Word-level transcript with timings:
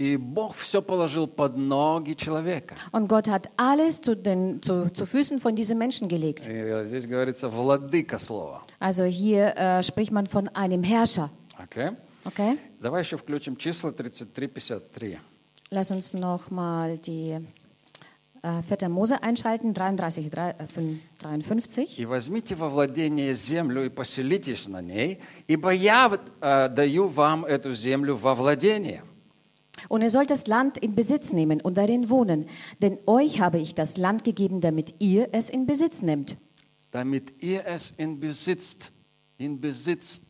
И 0.00 0.16
Бог 0.16 0.56
все 0.56 0.80
положил 0.80 1.26
под 1.26 1.58
ноги 1.58 2.14
человека. 2.14 2.74
Und 2.90 3.06
Gott 3.06 3.28
hat 3.28 3.50
alles 3.58 4.00
zu 4.00 4.16
den 4.16 4.62
zu, 4.62 4.90
zu 4.90 5.04
Füßen 5.04 5.40
von 5.40 5.54
diesem 5.54 5.76
Menschen 5.76 6.08
gelegt. 6.08 6.46
И 6.46 6.86
здесь 6.86 7.06
говорится 7.06 7.50
владыка 7.50 8.18
слова. 8.18 8.62
Also 8.78 9.04
hier 9.04 9.54
äh, 9.58 9.82
spricht 9.82 10.10
man 10.10 10.26
von 10.26 10.48
einem 10.54 10.82
Herrscher. 10.82 11.28
Окей? 11.58 11.90
Okay? 12.24 12.56
Давай 12.80 13.02
еще 13.02 13.18
включим 13.18 13.58
числа 13.58 13.90
33-53. 13.90 15.18
Lass 15.70 15.90
uns 15.90 16.14
noch 16.14 16.50
mal 16.50 16.96
die 16.96 17.36
äh, 18.42 18.62
4. 18.62 18.88
Mose 18.88 19.22
einschalten, 19.22 19.74
33, 19.74 20.30
3, 20.30 20.50
äh, 20.50 20.54
53. 21.18 21.98
«И 21.98 22.06
возьмите 22.06 22.54
во 22.54 22.70
владение 22.70 23.34
землю 23.34 23.84
и 23.84 23.90
поселитесь 23.90 24.66
на 24.66 24.80
ней, 24.80 25.20
ибо 25.46 25.68
я 25.68 26.10
э, 26.40 26.68
даю 26.70 27.06
вам 27.06 27.44
эту 27.44 27.74
землю 27.74 28.16
во 28.16 28.34
владение». 28.34 29.02
Und 29.89 30.01
ihr 30.01 30.09
sollt 30.09 30.29
das 30.29 30.47
Land 30.47 30.77
in 30.77 30.95
Besitz 30.95 31.33
nehmen 31.33 31.59
und 31.61 31.77
darin 31.77 32.09
wohnen, 32.09 32.45
denn 32.81 32.97
euch 33.07 33.39
habe 33.41 33.59
ich 33.59 33.75
das 33.75 33.97
Land 33.97 34.23
gegeben, 34.23 34.61
damit 34.61 34.95
ihr 34.99 35.29
es 35.33 35.49
in 35.49 35.65
Besitz 35.65 36.01
nehmt. 36.01 36.37
Damit 36.91 37.43
ihr 37.43 37.65
es 37.65 37.91
in 37.97 38.19
Besitz, 38.19 38.77
in 39.37 39.59
Besitz 39.59 40.21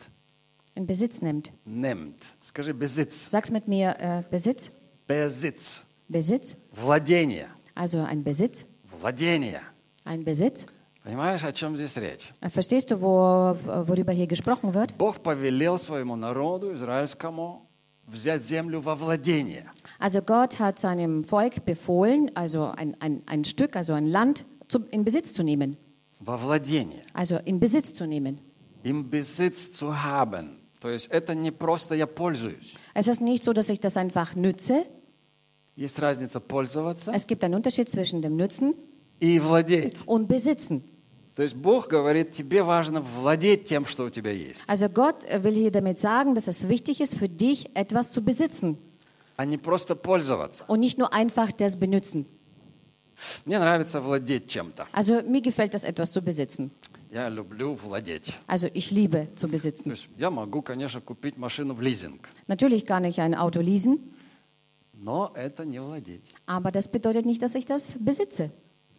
In 0.73 0.88
Besitz 0.88 1.22
nehmt. 1.22 1.52
nimmt. 1.63 2.17
Скажи 2.41 2.73
Besitz. 2.73 3.30
Sag's 3.30 3.52
mit 3.52 3.67
mir, 3.67 3.95
äh, 3.99 4.23
Besitz. 4.30 4.72
Besitz. 5.08 5.81
Besitz. 6.08 6.58
Владение. 6.73 7.48
Also 7.76 7.99
ein 7.99 8.23
Besitz. 8.23 8.66
Владение. 8.99 9.62
Ein 10.05 10.23
Besitz. 10.23 10.66
Понимаешь, 11.04 11.44
о 11.44 11.52
чем 11.52 11.76
здесь 11.76 11.95
речь? 11.98 12.27
Äh, 12.41 12.49
Verstehst 12.49 12.90
du, 12.90 12.99
wo, 12.99 13.55
worüber 13.88 14.12
hier 14.12 14.26
gesprochen 14.27 14.74
wird? 14.74 14.98
Бог 14.98 15.21
повелел 15.21 15.77
своему 15.77 16.15
народу, 16.15 16.74
израильскому, 16.74 17.62
взять 18.10 18.43
землю 18.43 18.82
во 18.82 18.96
владение. 18.96 19.65
Also 19.99 20.21
Gott 20.21 20.60
hat 20.60 20.79
seinem 20.79 21.24
Volk 21.24 21.65
befohlen, 21.65 22.29
also 22.35 22.71
ein, 22.76 22.96
ein, 22.99 23.24
ein 23.26 23.43
Stück, 23.43 23.76
also 23.76 23.93
ein 23.93 24.07
Land 24.07 24.46
zum, 24.68 24.85
in 24.91 25.04
Besitz 25.04 25.34
zu 25.34 25.43
nehmen. 25.43 25.77
Во 26.20 26.38
владение. 26.38 27.01
Also 27.13 27.38
in 27.46 27.60
Besitz 27.60 27.93
zu 27.93 28.05
nehmen. 28.05 28.40
Им 28.84 29.10
Besitz 29.10 29.71
zu 29.71 30.04
haben. 30.04 30.57
То 30.79 30.90
есть 30.90 31.07
это 31.10 31.34
не 31.34 31.51
просто 31.51 31.96
я 31.96 32.05
пользуюсь. 32.05 32.76
Es 32.93 33.07
ist 33.07 33.21
nicht 33.21 33.43
so, 33.43 33.54
dass 33.54 33.70
ich 33.70 33.79
das 33.79 33.98
einfach 33.98 34.35
nütze. 34.35 34.85
Есть 35.76 35.99
разница 35.99 36.40
пользоваться 36.40 37.12
Es 37.13 37.27
gibt 37.27 37.43
einen 37.43 37.55
Unterschied 37.55 37.90
zwischen 37.90 38.21
dem 38.21 38.35
Nützen 38.38 38.76
и 39.20 39.40
владеть. 39.40 39.98
und 40.05 40.27
Besitzen. 40.27 40.84
То 41.35 41.43
есть 41.43 41.54
Бог 41.55 41.88
говорит, 41.90 42.32
тебе 42.32 42.63
важно 42.63 43.01
владеть 43.01 43.65
тем, 43.65 43.85
что 43.85 44.05
у 44.05 44.10
тебя 44.10 44.32
есть, 44.32 44.62
Also 44.68 44.88
Gott 44.90 45.26
will 45.43 45.54
hier 45.54 45.71
damit 45.71 45.99
sagen, 45.99 46.34
dass 46.34 46.48
es 46.48 46.70
wichtig 46.70 47.01
ist 47.01 47.15
für 47.18 47.27
dich, 47.27 47.70
etwas 47.76 48.12
zu 48.12 48.21
besitzen 48.21 48.77
а 49.38 49.43
не 49.46 49.57
просто 49.57 49.96
пользоваться. 49.98 50.63
und 50.68 50.79
nicht 50.79 50.98
nur 50.98 51.12
einfach 51.13 51.51
das 51.51 51.77
Benutzen. 51.77 52.26
Мне 53.46 53.60
нравится 53.60 53.99
владеть 54.01 54.48
чем-то. 54.48 54.88
Also 54.93 55.21
mir 55.24 55.41
gefällt 55.41 55.74
das, 55.74 55.84
etwas 55.84 56.12
zu 56.13 56.21
besitzen. 56.21 56.71
Я 57.12 57.29
люблю 57.29 57.76
владеть. 57.76 58.34
Also 58.48 58.68
ich 58.74 58.91
liebe 58.91 59.27
zu 59.35 59.48
То 59.48 59.51
besitzen. 59.54 59.90
есть 59.91 60.07
я 60.18 60.29
могу, 60.32 60.62
конечно, 60.62 61.01
купить 61.01 61.38
машину 61.38 61.74
в 61.74 61.82
лизинг, 61.82 62.29
Natürlich 62.48 62.85
kann 62.85 63.04
ich 63.04 63.20
ein 63.20 63.35
Auto 63.35 63.60
leasen, 63.60 63.99
но 64.94 65.31
это 65.35 65.66
не 65.66 65.79
владеть. 65.81 66.34
aber 66.46 66.72
das 66.72 66.88
bedeutet 66.90 67.25
nicht, 67.25 67.41
dass 67.41 67.56
ich 67.56 67.66
das 67.66 67.97
besitze. 68.00 68.51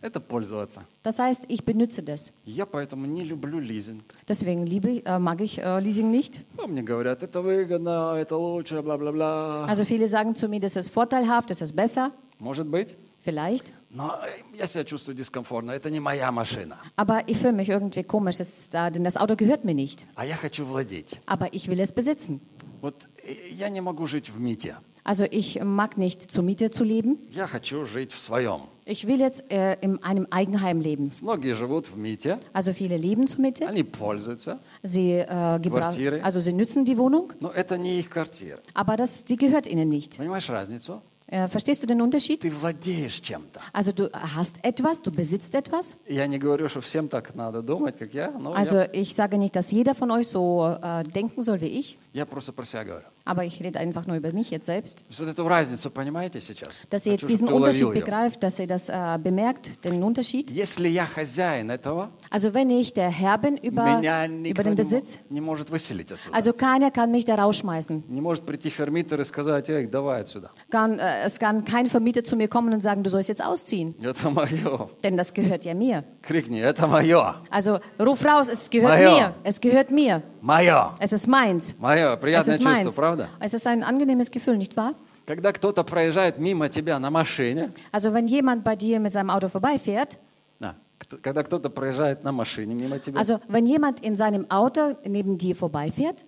Это 0.03 0.21
пользоваться. 0.21 0.83
Das 1.03 1.19
heißt, 1.19 1.47
ich 1.49 1.65
benutze 1.65 2.03
das. 2.03 2.33
Я 2.45 2.67
поэтому 2.67 3.07
не 3.07 3.25
люблю 3.25 3.59
лизинг. 3.59 4.03
Deswegen 4.29 4.65
liebe, 4.67 4.91
ich- 4.91 5.07
äh, 5.07 5.19
mag 5.19 5.41
ich 5.41 5.59
äh, 5.59 5.81
Leasing 5.81 6.11
nicht. 6.11 6.43
А 6.59 6.67
мне 6.67 6.83
говорят, 6.83 7.23
это 7.23 7.41
выгодно, 7.43 8.15
это 8.17 8.37
лучше, 8.37 8.83
бла-бла-бла. 8.83 9.67
Also 9.67 9.85
viele 9.85 10.07
sagen 10.07 10.35
zu 10.35 10.49
mir, 10.49 10.61
das 10.61 10.77
ist 10.77 10.91
vorteilhaft, 10.91 11.51
das 11.51 11.61
ist 11.61 11.75
besser. 11.75 12.13
Может 12.39 12.67
быть. 12.69 12.95
Vielleicht. 13.25 13.73
Но 13.91 14.15
я 14.55 14.67
себя 14.69 14.85
чувствую 14.85 15.17
дискомфортно. 15.17 15.73
Это 15.73 15.91
не 15.91 15.99
моя 15.99 16.31
машина. 16.31 16.77
Aber 16.95 17.25
ich 17.27 17.39
fühle 17.39 17.55
mich 17.55 17.71
irgendwie 17.71 18.05
komisch, 18.05 18.37
das 18.37 18.49
ist, 18.51 18.75
da, 18.75 18.91
denn 18.91 19.03
das 19.03 19.17
Auto 19.17 19.35
gehört 19.35 19.65
mir 19.65 19.75
nicht. 19.75 20.07
А 20.15 20.25
я 20.25 20.37
хочу 20.37 20.65
владеть. 20.67 21.19
Aber 21.27 21.53
ich 21.53 21.67
will 21.69 21.81
es 21.81 21.91
besitzen. 21.91 22.41
Вот 22.83 23.09
э, 23.25 23.35
я 23.51 23.71
не 23.71 23.81
могу 23.81 24.07
жить 24.07 24.31
в 24.31 24.39
МИТе. 24.39 24.77
Also 25.03 25.25
ich 25.31 25.63
mag 25.63 25.97
nicht 25.97 26.31
zur 26.31 26.43
Miete 26.45 26.71
zu 26.71 26.85
leben. 26.85 27.19
Я 27.31 27.47
хочу 27.47 27.85
жить 27.87 28.13
в 28.13 28.21
своем. 28.21 28.63
Ich 28.91 29.07
will 29.09 29.19
jetzt 29.21 29.51
äh, 29.51 29.77
in 29.81 30.01
einem 30.03 30.27
Eigenheim 30.31 30.81
leben. 30.81 31.11
Многие 31.21 31.55
живут 31.55 31.87
в 31.91 31.97
МИТе, 31.97 32.39
Also 32.53 32.73
viele 32.73 32.97
leben 32.97 33.27
zur 33.27 33.41
Miete. 33.41 33.67
они 33.67 33.83
пользуются, 33.83 34.59
Sie, 34.85 35.13
äh, 35.13 35.27
gebra- 35.61 35.81
Quartiere. 35.91 36.23
also 36.23 36.39
sie 36.41 36.53
nützen 36.53 36.85
die 36.85 36.97
Wohnung, 36.97 37.33
но 37.41 37.51
это 37.51 37.77
не 37.79 37.99
их 37.99 38.09
квартира. 38.11 38.59
aber 38.75 38.97
das, 38.97 39.25
die 39.25 39.37
gehört 39.37 39.67
ihnen 39.67 39.89
nicht. 39.89 40.17
Понимаешь 40.19 40.49
разницу? 40.49 41.03
Äh, 41.29 41.49
verstehst 41.49 41.83
du 41.83 41.89
den 41.89 42.01
Unterschied? 42.01 42.43
Ты 42.43 42.51
владеешь 42.53 43.21
чем-то. 43.21 43.59
Also 43.73 43.91
du 43.91 44.09
hast 44.13 44.63
etwas, 44.63 45.03
du 45.03 45.11
besitzt 45.11 45.57
etwas. 45.57 45.97
Я 46.09 46.29
не 46.29 46.39
говорю, 46.39 46.69
что 46.69 46.81
всем 46.81 47.09
так 47.09 47.35
надо 47.35 47.63
думать, 47.63 47.99
как 47.99 48.15
я, 48.15 48.31
но 48.31 48.55
Also 48.55 48.77
я, 48.77 48.89
ich 48.93 49.13
sage 49.17 49.37
nicht, 49.37 49.57
dass 49.57 49.73
jeder 49.73 49.97
von 49.97 50.13
euch 50.13 50.29
so 50.29 50.65
äh, 50.81 51.03
denken 51.03 51.43
soll 51.43 51.61
wie 51.61 51.67
ich, 51.81 51.99
я 52.13 52.27
просто 52.27 52.53
про 52.53 52.65
себя 52.65 52.85
говорю. 52.85 53.07
aber 53.25 53.45
ich 53.45 53.61
rede 53.61 53.81
einfach 53.81 54.07
nur 54.07 54.17
über 54.17 54.33
mich 54.33 54.51
jetzt 54.53 54.67
selbst. 54.67 55.01
То 55.01 55.05
есть 55.09 55.19
вот 55.21 55.29
эту 55.29 55.49
разницу 55.49 55.91
понимаете 55.91 56.41
сейчас? 56.41 56.83
Dass 56.91 57.07
ihr 57.07 57.13
Хочу, 57.15 57.27
jetzt 57.27 57.29
diesen 57.29 57.49
чтобы 57.49 57.59
ты 57.61 57.65
Unterschied 57.65 57.83
уловил 57.87 57.97
её. 58.01 58.05
begreift, 58.05 58.43
dass 58.43 58.59
ihr 58.61 58.69
das 58.69 58.89
äh, 58.89 59.19
bemerkt, 59.21 59.85
den 59.85 60.03
Unterschied. 60.05 60.51
Если 60.53 60.89
я 60.89 61.07
хозяин 61.07 61.71
этого, 61.71 62.11
Also 62.31 62.55
wenn 62.55 62.71
ich 62.71 62.93
der 62.95 63.09
Herr 63.11 63.39
bin 63.39 63.57
über, 63.57 63.99
меня 63.99 64.27
über 64.27 64.35
никто 64.37 64.63
den 64.63 64.71
не, 64.75 64.77
Besitz, 64.77 65.17
мо- 65.17 65.35
не 65.35 65.41
может 65.41 65.71
выселить 65.71 66.13
оттуда. 66.13 66.33
also 66.37 66.53
keiner 66.53 66.93
kann 66.93 67.11
mich 67.11 67.25
da 67.25 67.35
rausschmeißen. 67.35 68.05
Не 68.09 68.21
может 68.21 68.47
прийти 68.47 68.71
фермитер 68.71 69.21
и 69.21 69.25
сказать, 69.25 69.69
эй, 69.71 69.87
давай 69.89 70.21
отсюда. 70.23 70.51
Kann, 70.71 71.01
äh, 71.01 71.25
es 71.25 71.41
kann 71.41 71.65
kein 71.65 71.87
Vermieter 71.87 72.23
zu 72.23 72.37
mir 72.37 72.47
kommen 72.47 72.73
und 72.73 72.81
sagen, 72.83 73.03
du 73.03 73.11
sollst 73.11 73.29
jetzt 73.29 73.43
ausziehen, 73.45 73.97
Это 74.01 74.31
мое. 74.31 74.89
denn 75.03 75.17
das 75.17 75.35
gehört 75.35 75.65
ja 75.65 75.75
mir. 75.75 76.05
Крикни, 76.23 76.61
это 76.61 76.87
мое. 76.87 77.35
Also 77.51 77.81
ruf 77.99 78.25
raus, 78.25 78.49
es 78.49 78.71
gehört 78.71 78.91
Major. 79.01 79.13
mir, 79.15 79.35
es 79.43 79.61
gehört 79.61 79.91
mir, 79.91 80.23
Мое. 80.41 80.93
es 81.01 81.13
ist 81.13 81.27
meins. 81.27 81.75
Мое. 81.81 82.15
Es 82.15 82.21
Приятное 82.21 82.55
ist 82.55 82.63
чувство, 82.63 82.85
meins. 82.85 82.95
правда? 82.95 83.10
Es 83.41 83.55
ist 83.55 83.67
ein 83.67 83.83
angenehmes 83.83 84.31
Gefühl, 84.31 84.57
nicht 84.57 84.77
wahr? 84.77 84.95
Когда 85.27 85.53
кто-то 85.53 85.83
проезжает 85.83 86.39
мимо 86.39 86.69
тебя 86.69 86.99
на 87.01 87.11
машине, 87.11 87.73
Also 87.93 88.13
wenn 88.13 88.27
jemand 88.29 88.63
bei 88.65 88.77
dir 88.77 89.01
mit 89.01 89.13
seinem 89.13 89.31
Auto 89.31 89.49
vorbeifährt, 89.49 90.19
а, 90.63 90.75
кто- 90.99 91.19
когда 91.21 91.43
кто-то 91.43 91.69
проезжает 91.69 92.23
на 92.23 92.31
машине 92.33 92.75
мимо 92.75 92.99
тебя, 92.99 93.19
also 93.21 93.41
wenn 93.49 93.67
jemand 93.67 94.01
in 94.01 94.15
seinem 94.17 94.47
Auto 94.51 94.97
neben 95.05 95.37
dir 95.37 95.57
vorbeifährt, 95.57 96.25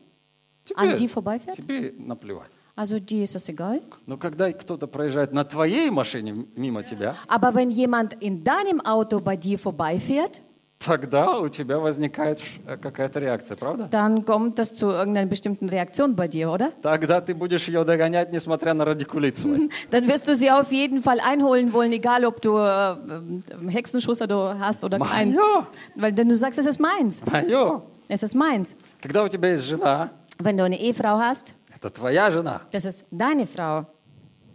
an 0.75 0.89
тебе, 0.89 0.97
dir 0.97 1.09
vorbeifährt, 1.09 1.57
тебе 1.57 1.95
наплевать. 1.97 2.51
also 2.75 2.99
dir 2.99 3.23
ist 3.25 3.35
das 3.37 3.49
egal. 3.49 3.81
Но 4.07 4.17
когда 4.19 4.53
кто-то 4.53 4.87
проезжает 4.89 5.33
на 5.33 5.45
твоей 5.45 5.91
машине 5.91 6.47
мимо 6.57 6.83
тебя, 6.83 7.15
Aber 7.29 7.55
wenn 7.55 7.71
jemand 7.71 8.15
in 8.21 8.43
deinem 8.43 8.81
Auto 8.81 9.21
bei 9.21 9.37
dir 9.37 9.59
vorbeifährt, 9.61 10.41
тогда 10.83 11.39
у 11.41 11.49
тебя 11.49 11.79
возникает 11.79 12.39
ш- 12.41 12.61
э, 12.67 12.77
какая-то 12.77 13.19
реакция, 13.19 13.57
правда? 13.57 13.89
dann 13.91 14.25
kommt 14.25 14.59
das 14.59 14.73
zu 14.75 14.87
irgendeiner 14.91 15.27
bestimmten 15.29 15.69
Reaktion 15.69 16.15
bei 16.15 16.29
dir, 16.29 16.51
oder? 16.51 16.71
Тогда 16.83 17.21
ты 17.21 17.35
будешь 17.35 17.67
ее 17.69 17.85
догонять, 17.85 18.31
несмотря 18.33 18.75
на 18.75 18.85
радикулит 18.85 19.37
свой. 19.39 19.71
Dann 19.91 20.07
wirst 20.07 20.29
du 20.29 20.35
sie 20.35 20.51
auf 20.51 20.71
jeden 20.71 21.03
Fall 21.03 21.19
einholen 21.21 21.73
wollen, 21.73 21.93
egal 21.93 22.25
ob 22.25 22.41
du 22.41 22.57
äh, 22.57 22.93
äh, 22.93 23.71
Hexenschuss 23.71 24.23
oder 24.23 24.59
hast 24.61 24.85
oder 24.85 24.99
keins. 25.01 25.37
Мое, 25.37 25.67
Weil 25.97 26.13
denn 26.13 26.29
du 26.29 26.37
sagst, 26.37 26.59
es 26.59 26.67
ist 26.67 26.79
meins. 26.81 27.23
мое. 27.27 27.83
Es 28.09 28.23
ist 28.23 28.35
meins. 28.35 28.75
Когда 29.03 29.25
у 29.25 29.29
тебя 29.29 29.51
есть 29.51 29.65
жена, 29.65 30.11
Wenn 30.39 30.57
du 30.57 30.63
eine 30.63 30.79
Ehefrau 30.79 31.19
hast, 31.19 31.55
это 31.75 31.91
твоя 31.91 32.31
жена, 32.31 32.61
das 32.73 32.85
ist 32.85 33.05
deine 33.11 33.47
Frau. 33.49 33.87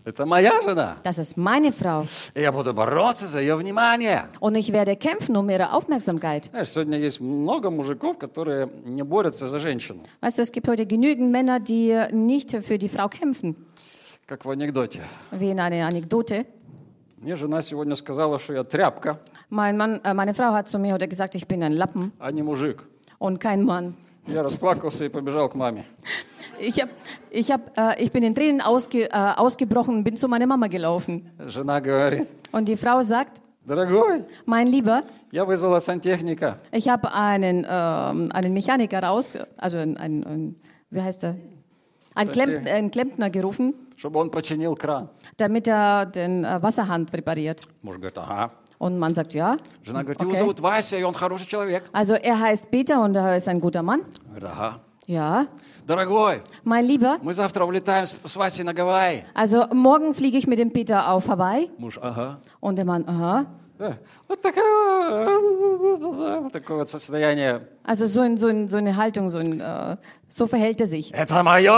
это 0.07 0.25
моя 0.25 0.61
жена. 0.61 0.97
Das 1.03 1.17
ist 1.17 1.37
meine 1.37 1.71
Frau. 1.71 2.05
И 2.33 2.41
я 2.41 2.51
буду 2.51 2.73
бороться 2.73 3.27
за 3.27 3.39
ее 3.39 3.55
внимание. 3.55 4.25
Und 4.39 4.55
ich 4.55 4.71
werde 4.73 4.95
kämpfen 4.95 5.37
um 5.37 5.49
ihre 5.49 5.71
Aufmerksamkeit. 5.71 6.49
Знаешь, 6.51 6.69
сегодня 6.69 6.97
есть 6.97 7.19
много 7.21 7.69
мужиков, 7.69 8.17
которые 8.17 8.69
не 8.85 9.03
борются 9.03 9.47
за 9.47 9.59
женщину. 9.59 10.01
Weißt 10.21 10.37
du, 10.37 10.41
es 10.41 10.51
gibt 10.51 10.67
heute 10.67 10.85
genügend 10.85 11.31
Männer, 11.31 11.59
die 11.59 11.95
nicht 12.11 12.51
für 12.51 12.77
die 12.77 12.89
Frau 12.89 13.07
kämpfen. 13.07 13.55
Как 14.27 14.45
в 14.45 14.49
анекдоте. 14.49 15.01
Wie 15.31 15.49
in 15.51 15.59
einer 15.59 15.85
Anekdote. 15.87 16.45
Мне 17.17 17.37
жена 17.37 17.61
сегодня 17.61 17.95
сказала, 17.95 18.37
что 18.37 18.53
я 18.53 18.63
тряпка, 18.65 19.17
Mein 19.49 19.77
Mann, 19.77 20.01
äh, 20.03 20.13
meine 20.13 20.33
Frau 20.33 20.51
hat 20.51 20.67
zu 20.67 20.77
mir 20.77 20.93
heute 20.93 21.07
gesagt, 21.07 21.35
ich 21.35 21.47
bin 21.47 21.63
ein 21.63 21.71
Lappen 21.71 22.11
а 22.19 22.29
не 22.31 22.41
мужик. 22.43 22.83
und 23.19 23.39
kein 23.39 23.63
Mann. 23.63 23.95
Я 24.27 24.41
расплакался 24.43 25.05
и 25.05 25.09
побежал 25.09 25.49
к 25.49 25.55
маме. 25.55 25.85
Ich, 26.59 26.79
hab, 26.81 26.89
ich, 27.31 27.51
hab, 27.51 27.77
äh, 27.77 28.01
ich 28.01 28.11
bin 28.11 28.23
in 28.23 28.33
Tränen 28.35 28.61
ausge, 28.61 29.09
äh, 29.11 29.33
ausgebrochen 29.35 29.97
und 29.97 30.03
bin 30.03 30.15
zu 30.15 30.27
meiner 30.27 30.45
Mama 30.47 30.67
gelaufen. 30.67 31.31
Жена 31.47 31.79
говорит, 31.81 32.27
Und 32.51 32.69
die 32.69 32.77
Frau 32.77 33.01
sagt, 33.01 33.41
дорогой, 33.65 34.23
mein 34.45 34.67
Lieber, 34.67 35.03
я 35.31 35.45
вызвала 35.45 35.81
сантехника. 35.81 36.55
ich 36.71 36.87
habe 36.87 37.11
einen, 37.11 37.65
ähm, 37.67 38.29
einen 38.31 38.53
Mechaniker 38.53 39.01
raus, 39.03 39.37
also 39.57 39.77
einen, 39.77 39.97
einen, 39.97 40.23
einen 40.23 40.55
wie 40.91 41.01
heißt 41.01 41.23
er? 41.23 41.35
Einen, 42.15 42.31
Klemm, 42.31 42.67
einen 42.67 42.91
Klempner 42.91 43.29
gerufen, 43.31 43.73
чтобы 43.97 44.19
он 44.19 44.29
починил 44.29 44.75
кран. 44.75 45.09
damit 45.37 45.67
er 45.67 46.05
den 46.05 46.45
äh, 46.45 46.61
Wasserhahn 46.61 47.07
präpariert. 47.07 47.63
Муж 47.81 47.95
говорит, 47.97 48.17
ага. 48.19 48.51
Und 48.79 48.97
man 48.99 49.13
sagt, 49.13 49.33
ja. 49.33 49.57
Жена 49.83 50.03
говорит, 50.03 50.19
его 50.21 50.31
Okay. 50.31 50.37
зовут 50.39 50.59
Вася, 50.59 50.97
и 50.97 51.03
он 51.03 51.13
хороший 51.13 51.47
человек. 51.47 51.89
Also 51.93 52.15
er 52.15 52.39
heißt 52.39 52.69
Peter 52.69 53.01
und 53.01 53.15
er 53.15 53.37
ist 53.37 53.47
ein 53.47 53.61
guter 53.61 53.81
Mann. 53.83 54.01
Говорит, 54.25 54.43
ага. 54.45 54.79
Ja, 55.05 55.47
Дорогой, 55.85 56.41
mein 56.63 56.85
Lieber, 56.85 57.17
мы 57.21 57.33
завтра 57.33 57.65
улетаем 57.65 58.05
с, 58.05 58.15
с 58.25 58.35
Васей 58.37 58.63
на 58.63 58.73
Гавайи. 58.73 59.25
also 59.33 59.67
morgen 59.73 60.13
fliege 60.13 60.37
ich 60.37 60.47
mit 60.47 60.57
dem 60.59 60.71
Peter 60.71 61.09
auf 61.11 61.27
Hawaii. 61.27 61.69
Муж, 61.77 61.97
ага. 62.01 62.39
Und 62.61 62.77
der 62.77 62.85
Mann, 62.85 63.03
aha. 63.07 63.45
Э, 63.79 63.93
Вот 64.27 64.41
такое, 64.41 65.27
вот 66.41 66.51
такое 66.53 66.77
вот 66.77 66.89
состояние. 66.89 67.61
Also 67.83 68.05
so, 68.05 68.21
in, 68.23 68.37
so, 68.37 68.47
in, 68.47 68.67
so 68.67 68.77
eine 68.77 68.95
Haltung, 68.95 69.27
so, 69.29 69.39
ein, 69.39 69.59
äh, 69.59 69.97
so 70.29 70.47
verhält 70.47 70.79
er 70.79 70.87
sich. 70.87 71.13
Это 71.13 71.43
мое! 71.43 71.71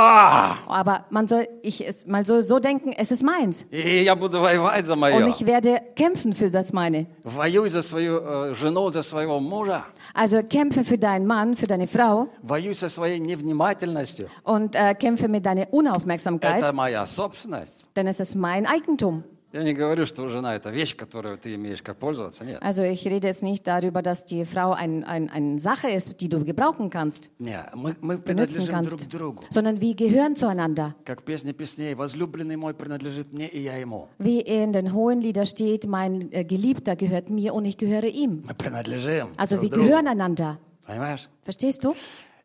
Aber 0.68 1.06
man 1.10 1.26
soll 1.28 1.48
ich 1.64 1.88
es 1.88 2.06
mal 2.06 2.26
so, 2.26 2.42
so 2.42 2.60
denken, 2.60 2.92
es 2.92 3.12
ist 3.12 3.24
meins. 3.24 3.66
И 3.72 4.04
я 4.04 4.16
буду 4.16 4.40
воевать 4.42 4.86
за 4.86 4.94
Und 4.94 5.00
мое. 5.00 5.28
ich 5.30 5.46
werde 5.46 5.82
kämpfen 5.96 6.34
für 6.34 6.52
das 6.52 6.74
meine. 6.74 7.08
Воюй 7.24 7.70
за 7.70 7.82
свою 7.82 8.20
э, 8.20 8.54
жену, 8.54 8.90
за 8.92 9.02
своего 9.02 9.40
мужа. 9.40 9.86
Also 10.14 10.44
kämpfe 10.44 10.84
für 10.84 10.98
deinen 10.98 11.26
Mann, 11.26 11.56
für 11.56 11.66
deine 11.66 11.88
Frau 11.88 12.28
Воюй 12.44 12.74
со 12.76 12.90
своей 12.90 13.20
невнимательностью. 13.20 14.28
und 14.44 14.76
äh, 14.76 14.94
kämpfe 14.96 15.28
mit 15.28 15.46
deiner 15.46 15.74
Unaufmerksamkeit, 15.74 16.62
Это 16.62 16.74
моя 16.74 17.06
собственность. 17.06 17.84
denn 17.96 18.06
es 18.08 18.20
ist 18.20 18.36
mein 18.36 18.66
Eigentum. 18.68 19.24
Я 19.54 19.64
не 19.64 19.74
говорю, 19.74 20.06
что 20.06 20.28
жена 20.28 20.54
это 20.58 20.70
вещь, 20.70 20.98
которую 20.98 21.38
ты 21.38 21.56
имеешь 21.56 21.82
как 21.82 21.98
пользоваться. 21.98 22.44
Нет. 22.44 22.62
Also 22.62 22.84
ich 22.84 23.06
rede 23.08 23.28
jetzt 23.28 23.42
nicht 23.42 23.66
darüber, 23.66 24.02
dass 24.02 24.26
die 24.26 24.44
Frau 24.44 24.74
ein, 24.74 25.06
ein, 25.06 25.30
eine 25.30 25.58
Sache 25.60 25.90
ist, 25.90 26.20
die 26.20 26.28
du 26.28 26.44
gebrauchen 26.44 26.90
kannst, 26.90 27.30
Не, 27.40 27.64
мы, 27.74 27.96
мы 28.02 28.18
benutzen 28.18 28.66
принадлежим 28.66 28.66
друг 28.66 28.70
kannst, 28.76 29.14
другу. 29.14 29.44
sondern 29.50 29.80
wir 29.80 29.96
gehören 29.96 30.36
zueinander. 30.36 30.94
Как 31.06 31.22
в 31.22 31.24
песне 31.24 31.54
песней, 31.54 31.96
возлюбленный 31.96 32.58
мой 32.58 32.74
принадлежит 32.74 33.32
мне, 33.32 33.48
и 33.48 33.62
я 33.62 33.78
ему. 33.78 34.10
Wie 34.20 34.42
in 34.42 34.74
den 34.74 34.94
hohen 34.94 35.22
Lieder 35.22 35.46
steht, 35.46 35.88
mein 35.88 36.30
äh, 36.34 36.44
Geliebter 36.44 36.98
gehört 36.98 37.30
mir 37.30 37.54
und 37.54 37.64
ich 37.64 37.78
gehöre 37.78 38.04
ihm. 38.08 38.44
Мы 38.46 38.56
принадлежим 38.56 39.30
Also 39.38 39.56
друг 39.56 39.64
wir 39.64 39.70
другу. 39.70 39.88
gehören 39.88 40.08
einander. 40.10 40.58
Понимаешь? 40.86 41.30
Verstehst 41.44 41.82
du? 41.86 41.96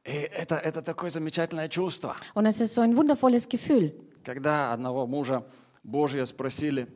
И 0.04 0.12
это, 0.12 0.54
это 0.56 0.81
такое 0.81 1.10
замечательное 1.10 1.69
чувство. 1.69 2.14
Und 2.34 2.46
es 2.46 2.60
ist 2.60 2.72
so 2.75 2.82
ein 2.82 2.96
wundervolles 2.96 3.48
Gefühl, 3.48 3.92
Когда 4.25 4.72
одного 4.72 5.06
мужа 5.08 5.44
Божия 5.84 6.26
спросили, 6.26 6.87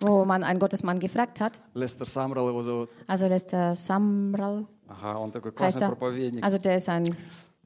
wo 0.00 0.24
man 0.24 0.42
einen 0.42 0.58
Gottesmann 0.58 0.98
gefragt 0.98 1.40
hat. 1.40 1.60
Лестер 1.74 2.06
Самрал 2.06 2.48
его 2.48 2.62
зовут, 2.62 2.90
Also 3.06 3.26
Lester 3.26 3.72
Samral 3.74 4.66
ага, 4.88 5.18
он 5.18 5.30
такой 5.30 5.52
heißt 5.52 5.56
классный 5.56 5.82
er. 5.86 5.88
проповедник. 5.90 6.44
Also 6.44 6.58
der 6.58 6.76
ist 6.76 6.88
ein 6.88 7.16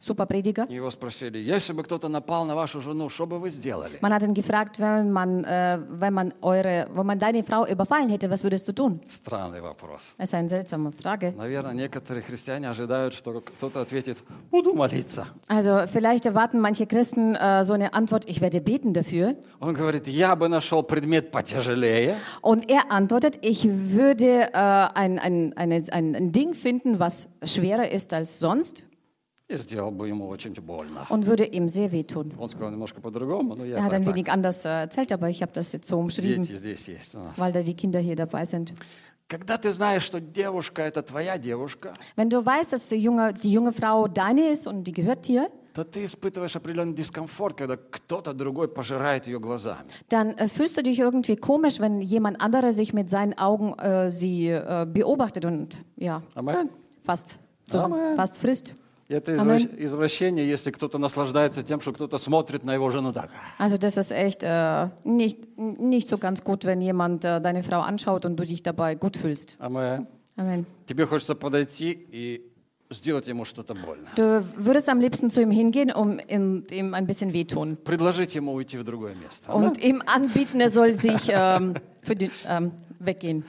super 0.01 0.27
Prediger. 0.27 0.67
Его 0.69 0.91
спросили, 0.91 1.39
если 1.39 1.73
бы 1.73 1.83
кто-то 1.83 2.09
напал 2.09 2.45
на 2.45 2.55
вашу 2.55 2.81
жену, 2.81 3.09
что 3.09 3.27
бы 3.27 3.39
вы 3.39 3.51
сделали? 3.51 3.99
Man 4.01 4.13
hat 4.13 4.23
ihn 4.23 4.35
gefragt, 4.35 4.79
wenn 4.79 5.11
man, 5.11 5.45
äh, 5.45 5.79
wenn 5.89 6.13
man 6.13 6.35
eure, 6.43 6.89
wenn 6.93 7.07
man 7.07 7.19
deine 7.19 7.43
Frau 7.43 7.67
überfallen 7.67 8.11
hätte, 8.11 8.31
was 8.31 8.45
würdest 8.45 8.69
du 8.69 8.73
tun? 8.73 9.01
Странный 9.09 9.61
вопрос. 9.63 10.15
Das 10.19 10.29
ist 10.29 10.35
eine 10.35 10.49
seltsame 10.49 10.93
Frage. 10.93 11.33
Наверное, 11.37 11.73
некоторые 11.73 12.23
христиане 12.23 12.69
ожидают, 12.69 13.15
что 13.15 13.41
кто-то 13.41 13.81
ответит, 13.81 14.19
буду 14.51 14.75
молиться. 14.75 15.27
Also 15.49 15.87
vielleicht 15.87 16.27
erwarten 16.27 16.61
manche 16.61 16.87
Christen 16.87 17.35
äh, 17.35 17.65
so 17.65 17.73
eine 17.73 17.95
Antwort, 17.95 18.29
ich 18.29 18.41
werde 18.41 18.61
beten 18.61 18.93
dafür. 18.93 19.37
Он 19.61 19.75
говорит, 19.75 20.07
я 20.07 20.37
бы 20.37 20.49
нашел 20.49 20.83
предмет 20.83 21.31
потяжелее, 21.31 22.17
Und 22.43 22.71
er 22.71 22.93
antwortet, 22.93 23.39
ich 23.41 23.65
würde 23.67 24.53
äh, 24.53 24.89
ein, 24.95 25.19
ein, 25.19 25.55
eine, 25.57 25.83
ein, 25.91 26.15
ein 26.15 26.33
Ding 26.33 26.53
finden, 26.55 27.01
was 27.01 27.29
schwerer 27.43 27.91
ist 27.91 28.13
als 28.13 28.39
sonst 28.39 28.85
и 29.51 29.57
сделал 29.57 29.93
бы 29.93 30.09
ему 30.09 30.27
очень 30.29 30.53
больно. 30.55 31.07
und 31.09 31.25
würde 31.27 31.45
ihm 31.45 31.69
sehr 31.69 31.93
wehtun. 31.93 32.33
Он 32.39 32.49
сказал 32.49 32.71
немножко 32.71 33.01
по-другому, 33.01 33.55
но 33.55 33.65
Er 33.65 33.69
я 33.79 33.85
hat 33.85 33.93
ein 33.95 34.05
так, 34.05 34.15
wenig 34.15 34.29
anders 34.31 34.65
äh, 34.65 34.69
erzählt, 34.83 35.13
aber 35.13 35.29
ich 35.29 35.41
habe 35.43 35.53
das 35.53 35.73
jetzt 35.73 35.87
so 35.89 35.99
umschrieben, 35.99 36.43
дети 36.43 36.57
здесь 36.57 36.89
есть 36.89 37.15
у 37.15 37.19
нас. 37.21 37.39
weil 37.39 37.53
da 37.53 37.61
die 37.63 37.75
Kinder 37.75 38.01
hier 38.01 38.17
dabei 38.17 38.45
sind. 38.45 38.73
Когда 39.29 39.59
ты 39.59 39.73
знаешь, 39.73 40.05
что 40.05 40.21
девушка – 40.21 40.87
это 40.87 41.03
твоя 41.03 41.37
девушка, 41.39 41.93
Wenn 42.17 42.29
du 42.31 42.45
weißt, 42.47 42.73
dass 42.73 42.89
die 42.89 42.97
junge, 42.97 43.33
die 43.35 43.53
junge 43.53 43.73
Frau 43.73 44.07
deine 44.09 44.51
ist 44.51 44.67
und 44.69 44.85
die 44.85 44.93
gehört 44.93 45.27
dir, 45.29 45.49
то 45.75 45.85
ты 45.85 46.05
испытываешь 46.05 46.57
определенный 46.57 46.95
дискомфорт, 46.95 47.57
когда 47.57 47.77
кто-то 47.77 48.33
другой 48.35 48.67
пожирает 48.69 49.27
ее 49.29 49.39
глазами. 49.41 49.87
dann 50.09 50.31
äh, 50.39 50.49
fühlst 50.49 50.77
du 50.77 50.83
dich 50.83 50.99
irgendwie 51.01 51.37
komisch, 51.37 51.79
wenn 51.81 52.01
jemand 52.01 52.41
anderer 52.41 52.73
sich 52.73 52.93
mit 52.95 53.11
seinen 53.11 53.37
Augen 53.39 53.75
äh, 53.79 54.11
sie 54.11 54.49
äh, 54.49 54.87
beobachtet 54.89 55.45
und 55.45 55.77
ja, 55.97 56.23
Амен. 56.35 56.71
fast, 57.05 57.39
so, 57.69 57.79
Amen. 57.79 58.17
fast 58.17 58.39
frisst. 58.39 58.75
Это 59.12 59.34
Amen. 59.34 59.58
извращ- 59.58 59.76
извращение, 59.78 60.48
если 60.48 60.72
кто-то 60.72 60.98
наслаждается 60.98 61.64
тем, 61.64 61.82
что 61.82 61.92
кто-то 61.92 62.18
смотрит 62.18 62.64
на 62.66 62.74
его 62.74 62.90
жену 62.92 63.12
так. 63.12 63.30
Also 63.60 63.78
das 63.78 63.98
ist 63.98 64.12
echt 64.12 64.42
äh, 64.44 64.90
nicht, 65.04 65.58
nicht 65.58 66.08
so 66.08 66.18
ganz 66.18 66.44
gut, 66.44 66.64
wenn 66.66 66.80
jemand 66.82 67.26
äh, 67.26 67.42
deine 67.42 67.64
Frau 67.64 67.82
anschaut 67.82 68.26
und 68.26 68.38
du 68.38 68.46
dich 68.46 68.64
dabei 68.64 68.96
gut 68.96 69.18
fühlst. 69.18 69.56
Амен. 69.60 70.08
Amen. 70.38 70.66
Тебе 70.88 71.06
хочется 71.06 71.36
подойти 71.36 71.92
и 71.92 72.42
сделать 72.90 73.28
ему 73.28 73.44
что-то 73.46 73.74
больно. 73.74 74.08
Du 74.16 74.46
würdest 74.56 74.88
am 74.90 75.00
liebsten 75.02 75.30
zu 75.30 75.42
ihm 75.42 75.52
hingehen, 75.52 75.92
um 75.92 76.20
ihm, 76.30 76.66
ihm 76.70 76.94
ein 76.94 77.06
bisschen 77.06 77.34
wehtun 77.34 77.78
Предложить 77.84 78.36
ему 78.36 78.54
уйти 78.54 78.78
в 78.78 78.84
другое 78.84 79.16
место. 79.16 79.52
Und 79.52 79.84
ihm 79.84 80.02
anbieten, 80.06 80.62
er 80.62 80.70
soll 80.70 80.96
sich 80.96 81.30
ähm, 81.30 81.76
für 82.02 82.16
die, 82.16 82.32
ähm, 82.48 82.72
weggehen. 83.00 83.44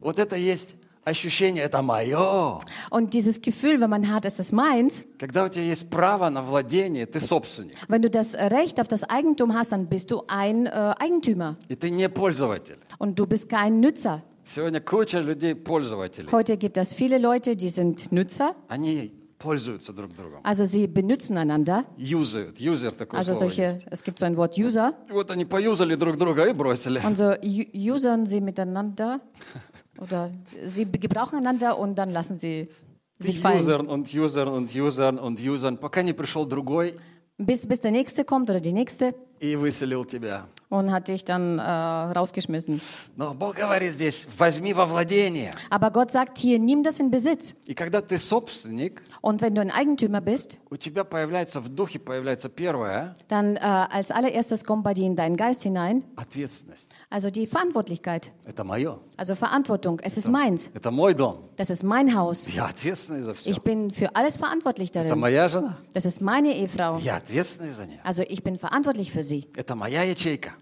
Вот 0.00 0.18
это 0.18 0.36
есть 0.36 0.74
ощущение, 1.05 1.63
это 1.63 1.81
мое. 1.81 2.59
Und 2.89 3.13
dieses 3.13 3.41
Gefühl, 3.41 3.79
wenn 3.79 3.89
man 3.89 4.11
hat, 4.13 4.25
es 4.25 4.39
ist 4.39 4.51
meins, 4.53 5.03
Когда 5.19 5.45
у 5.45 5.49
тебя 5.49 5.63
есть 5.63 5.89
право 5.89 6.29
на 6.29 6.41
владение, 6.41 7.05
ты 7.05 7.19
собственник. 7.19 7.75
wenn 7.87 8.01
du 8.01 8.09
das 8.09 8.35
Recht 8.35 8.79
auf 8.79 8.87
das 8.87 9.03
Eigentum 9.03 9.53
hast, 9.53 9.71
dann 9.71 9.87
bist 9.87 10.11
du 10.11 10.23
ein 10.27 10.65
äh, 10.65 10.69
Eigentümer 10.99 11.55
И 11.69 11.75
ты 11.75 11.89
не 11.91 12.09
пользователь. 12.09 12.77
und 12.99 13.17
du 13.17 13.25
bist 13.25 13.47
kein 13.49 13.79
Nützer. 13.79 14.21
Сегодня 14.43 14.79
куча 14.81 15.19
людей 15.19 15.55
пользователей. 15.55 16.29
Heute 16.31 16.55
gibt 16.57 16.77
es 16.77 16.93
viele 16.93 17.17
Leute, 17.17 17.55
die 17.55 17.69
sind 17.69 18.11
Nützer, 18.11 18.55
Они 18.69 19.13
пользуются 19.39 19.93
друг 19.93 20.13
другом. 20.15 20.39
also 20.43 20.65
sie 20.65 20.87
benutzen 20.87 21.37
einander. 21.37 21.83
Юзают. 21.97 22.59
Юзер 22.59 22.91
такое 22.93 23.19
Also 23.19 23.33
слово 23.35 23.49
solche, 23.49 23.61
есть. 23.61 23.85
es 23.91 24.03
gibt 24.03 24.19
so 24.19 24.25
ein 24.25 24.35
Wort 24.35 24.57
User. 24.57 24.93
И 25.09 25.11
вот 25.13 25.31
они 25.31 25.45
поюзали 25.45 25.95
друг 25.95 26.17
друга 26.17 26.45
и 26.49 26.53
бросили. 26.53 26.99
Und 27.05 27.17
so 27.17 27.31
u- 27.41 27.93
usern 27.95 28.25
sie 28.25 28.41
miteinander 28.41 29.19
oder 30.01 30.31
sie 30.65 30.85
gebrauchen 30.85 31.37
einander 31.39 31.77
und 31.77 31.95
dann 31.95 32.11
lassen 32.11 32.37
sie 32.37 32.67
sich 33.19 33.39
fallen. 33.39 33.57
Юзерн, 33.57 33.87
und 33.87 34.11
юзерн, 34.13 34.49
und 34.49 34.73
юзерн, 34.73 35.19
und 35.19 35.39
юзерн, 35.39 35.77
пока 35.77 36.01
не 36.03 36.13
пришел 36.13 36.45
другой 36.45 36.95
Bis, 37.39 37.67
bis 37.67 37.79
der 37.79 37.91
Nächste 37.91 38.25
kommt 38.25 38.49
oder 38.49 38.59
die 38.59 38.73
Nächste 38.73 39.13
и 39.39 39.55
выселил 39.55 40.05
тебя. 40.05 40.47
und 40.72 40.90
hat 40.90 41.08
dich 41.08 41.24
dann 41.24 41.58
äh, 41.58 41.62
rausgeschmissen. 41.62 42.80
Aber 45.70 45.90
Gott 45.90 46.10
sagt 46.10 46.38
hier, 46.38 46.58
nimm 46.58 46.82
das 46.82 46.98
in 46.98 47.10
Besitz. 47.10 47.54
und 49.20 49.40
wenn 49.42 49.54
du 49.54 49.60
ein 49.60 49.70
Eigentümer 49.70 50.20
bist, 50.22 50.58
dann 53.28 53.56
äh, 53.56 53.60
als 53.60 54.10
allererstes 54.10 54.64
kommt 54.64 54.82
bei 54.84 54.94
dir 54.94 55.04
in 55.06 55.14
deinen 55.14 55.36
Geist 55.36 55.62
hinein, 55.62 56.02
also 57.10 57.28
die 57.28 57.46
Verantwortlichkeit. 57.46 58.32
Also 59.18 59.34
Verantwortung, 59.34 60.00
es 60.02 60.16
ist 60.16 60.30
meins. 60.30 60.70
Das 61.56 61.68
ist 61.70 61.82
mein 61.84 62.16
Haus. 62.16 62.46
Ich 63.46 63.60
bin 63.60 63.90
für 63.90 64.16
alles 64.16 64.36
verantwortlich 64.38 64.90
darin. 64.90 65.08
Das 65.92 66.06
ist 66.06 66.22
meine 66.22 66.54
Ehefrau. 66.56 66.96
Also 68.04 68.22
ich 68.26 68.42
bin 68.42 68.56
verantwortlich 68.58 69.12
für 69.12 69.22
sie. 69.22 69.46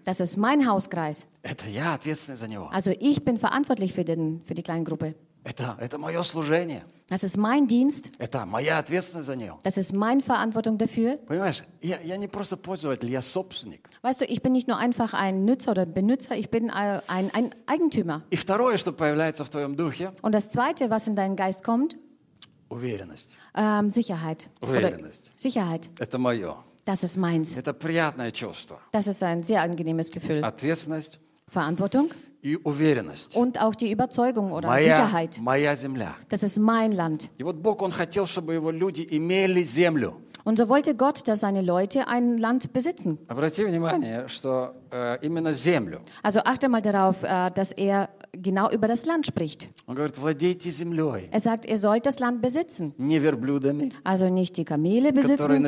Das 0.04 0.20
ist 0.20 0.36
mein 0.36 0.66
Hauskreis. 0.66 1.26
Это 1.42 1.68
я 1.68 1.94
ответственный 1.94 2.36
за 2.36 2.48
него. 2.48 2.68
Also 2.72 2.90
ich 2.90 3.24
bin 3.24 3.36
verantwortlich 3.36 3.92
für, 3.92 4.04
den, 4.04 4.42
für 4.44 4.54
die 4.54 4.62
Kleingruppe. 4.62 5.14
Это, 5.44 5.76
это 5.80 5.98
мое 5.98 6.22
служение. 6.22 6.84
Das 7.08 7.22
ist 7.22 7.36
mein 7.36 7.68
Dienst. 7.68 8.10
Это 8.18 8.44
моя 8.46 8.78
ответственность 8.78 9.26
за 9.26 9.36
него. 9.36 9.60
Das 9.62 9.76
ist 9.76 9.92
meine 9.92 10.20
Verantwortung 10.20 10.76
dafür. 10.76 11.18
Понимаешь, 11.28 11.62
я, 11.80 12.00
я 12.00 12.16
не 12.16 12.26
просто 12.26 12.56
пользователь, 12.56 13.08
я 13.10 13.22
собственник. 13.22 13.88
Weißt 14.02 14.20
du, 14.20 14.24
ich 14.24 14.42
bin 14.42 14.52
nicht 14.52 14.66
nur 14.66 14.76
einfach 14.78 15.14
ein 15.14 15.44
Nützer 15.44 15.70
oder 15.70 15.86
Benutzer, 15.86 16.36
ich 16.36 16.50
bin 16.50 16.68
äh, 16.68 17.00
ein, 17.06 17.30
ein 17.32 17.54
Eigentümer. 17.66 18.22
И 18.30 18.36
второе, 18.36 18.76
что 18.76 18.92
появляется 18.92 19.44
в 19.44 19.50
твоем 19.50 19.76
духе, 19.76 20.10
Und 20.22 20.34
das 20.34 20.50
Zweite, 20.50 20.90
was 20.90 21.06
in 21.06 21.14
deinen 21.14 21.36
Geist 21.36 21.62
kommt, 21.62 21.96
уверенность. 22.68 23.36
ähm, 23.54 23.90
Sicherheit. 23.90 24.50
Oder 24.60 24.72
Уверенность. 24.72 25.30
Sicherheit. 25.36 25.88
Это 26.00 26.18
мое. 26.18 26.56
Das 26.84 27.02
ist 27.02 27.16
meins. 27.16 27.56
Это 27.56 27.72
приятное 27.72 28.30
чувство. 28.30 28.78
Das 28.92 29.06
ist 29.08 29.22
ein 29.22 29.42
sehr 29.42 29.60
angenehmes 29.62 30.10
Gefühl. 30.10 30.44
Ответственность 30.44 31.18
Verantwortung 31.48 32.10
и 32.42 32.56
уверенность. 32.62 33.34
und 33.34 33.60
auch 33.60 33.74
die 33.74 33.90
Überzeugung 33.90 34.52
oder 34.52 34.68
Моя, 34.68 35.06
Sicherheit. 35.06 35.38
моя 35.40 35.74
земля. 35.74 36.14
Das 36.28 36.42
ist 36.44 36.58
mein 36.58 36.92
Land. 36.92 37.28
И 37.38 37.42
вот 37.42 37.56
Бог, 37.56 37.82
Он 37.82 37.90
хотел, 37.90 38.26
чтобы 38.26 38.54
Его 38.54 38.70
люди 38.70 39.04
имели 39.10 39.62
землю. 39.64 40.14
Und 40.43 40.57
so 40.57 40.69
wollte 40.69 40.95
Gott, 40.95 41.27
dass 41.27 41.39
seine 41.41 41.61
Leute 41.61 42.07
ein 42.07 42.37
Land 42.37 42.73
besitzen. 42.73 43.17
Also 46.23 46.39
achte 46.41 46.69
mal 46.69 46.81
darauf, 46.81 47.23
äh, 47.23 47.51
dass 47.51 47.71
er 47.71 48.09
genau 48.33 48.69
über 48.71 48.87
das 48.87 49.05
Land 49.05 49.27
spricht. 49.27 49.69
Er 51.31 51.39
sagt, 51.39 51.65
ihr 51.65 51.77
sollt 51.77 52.05
das 52.05 52.19
Land 52.19 52.41
besitzen. 52.41 52.93
Also 54.03 54.29
nicht 54.29 54.57
die 54.57 54.65
Kamele 54.65 55.11
besitzen, 55.13 55.63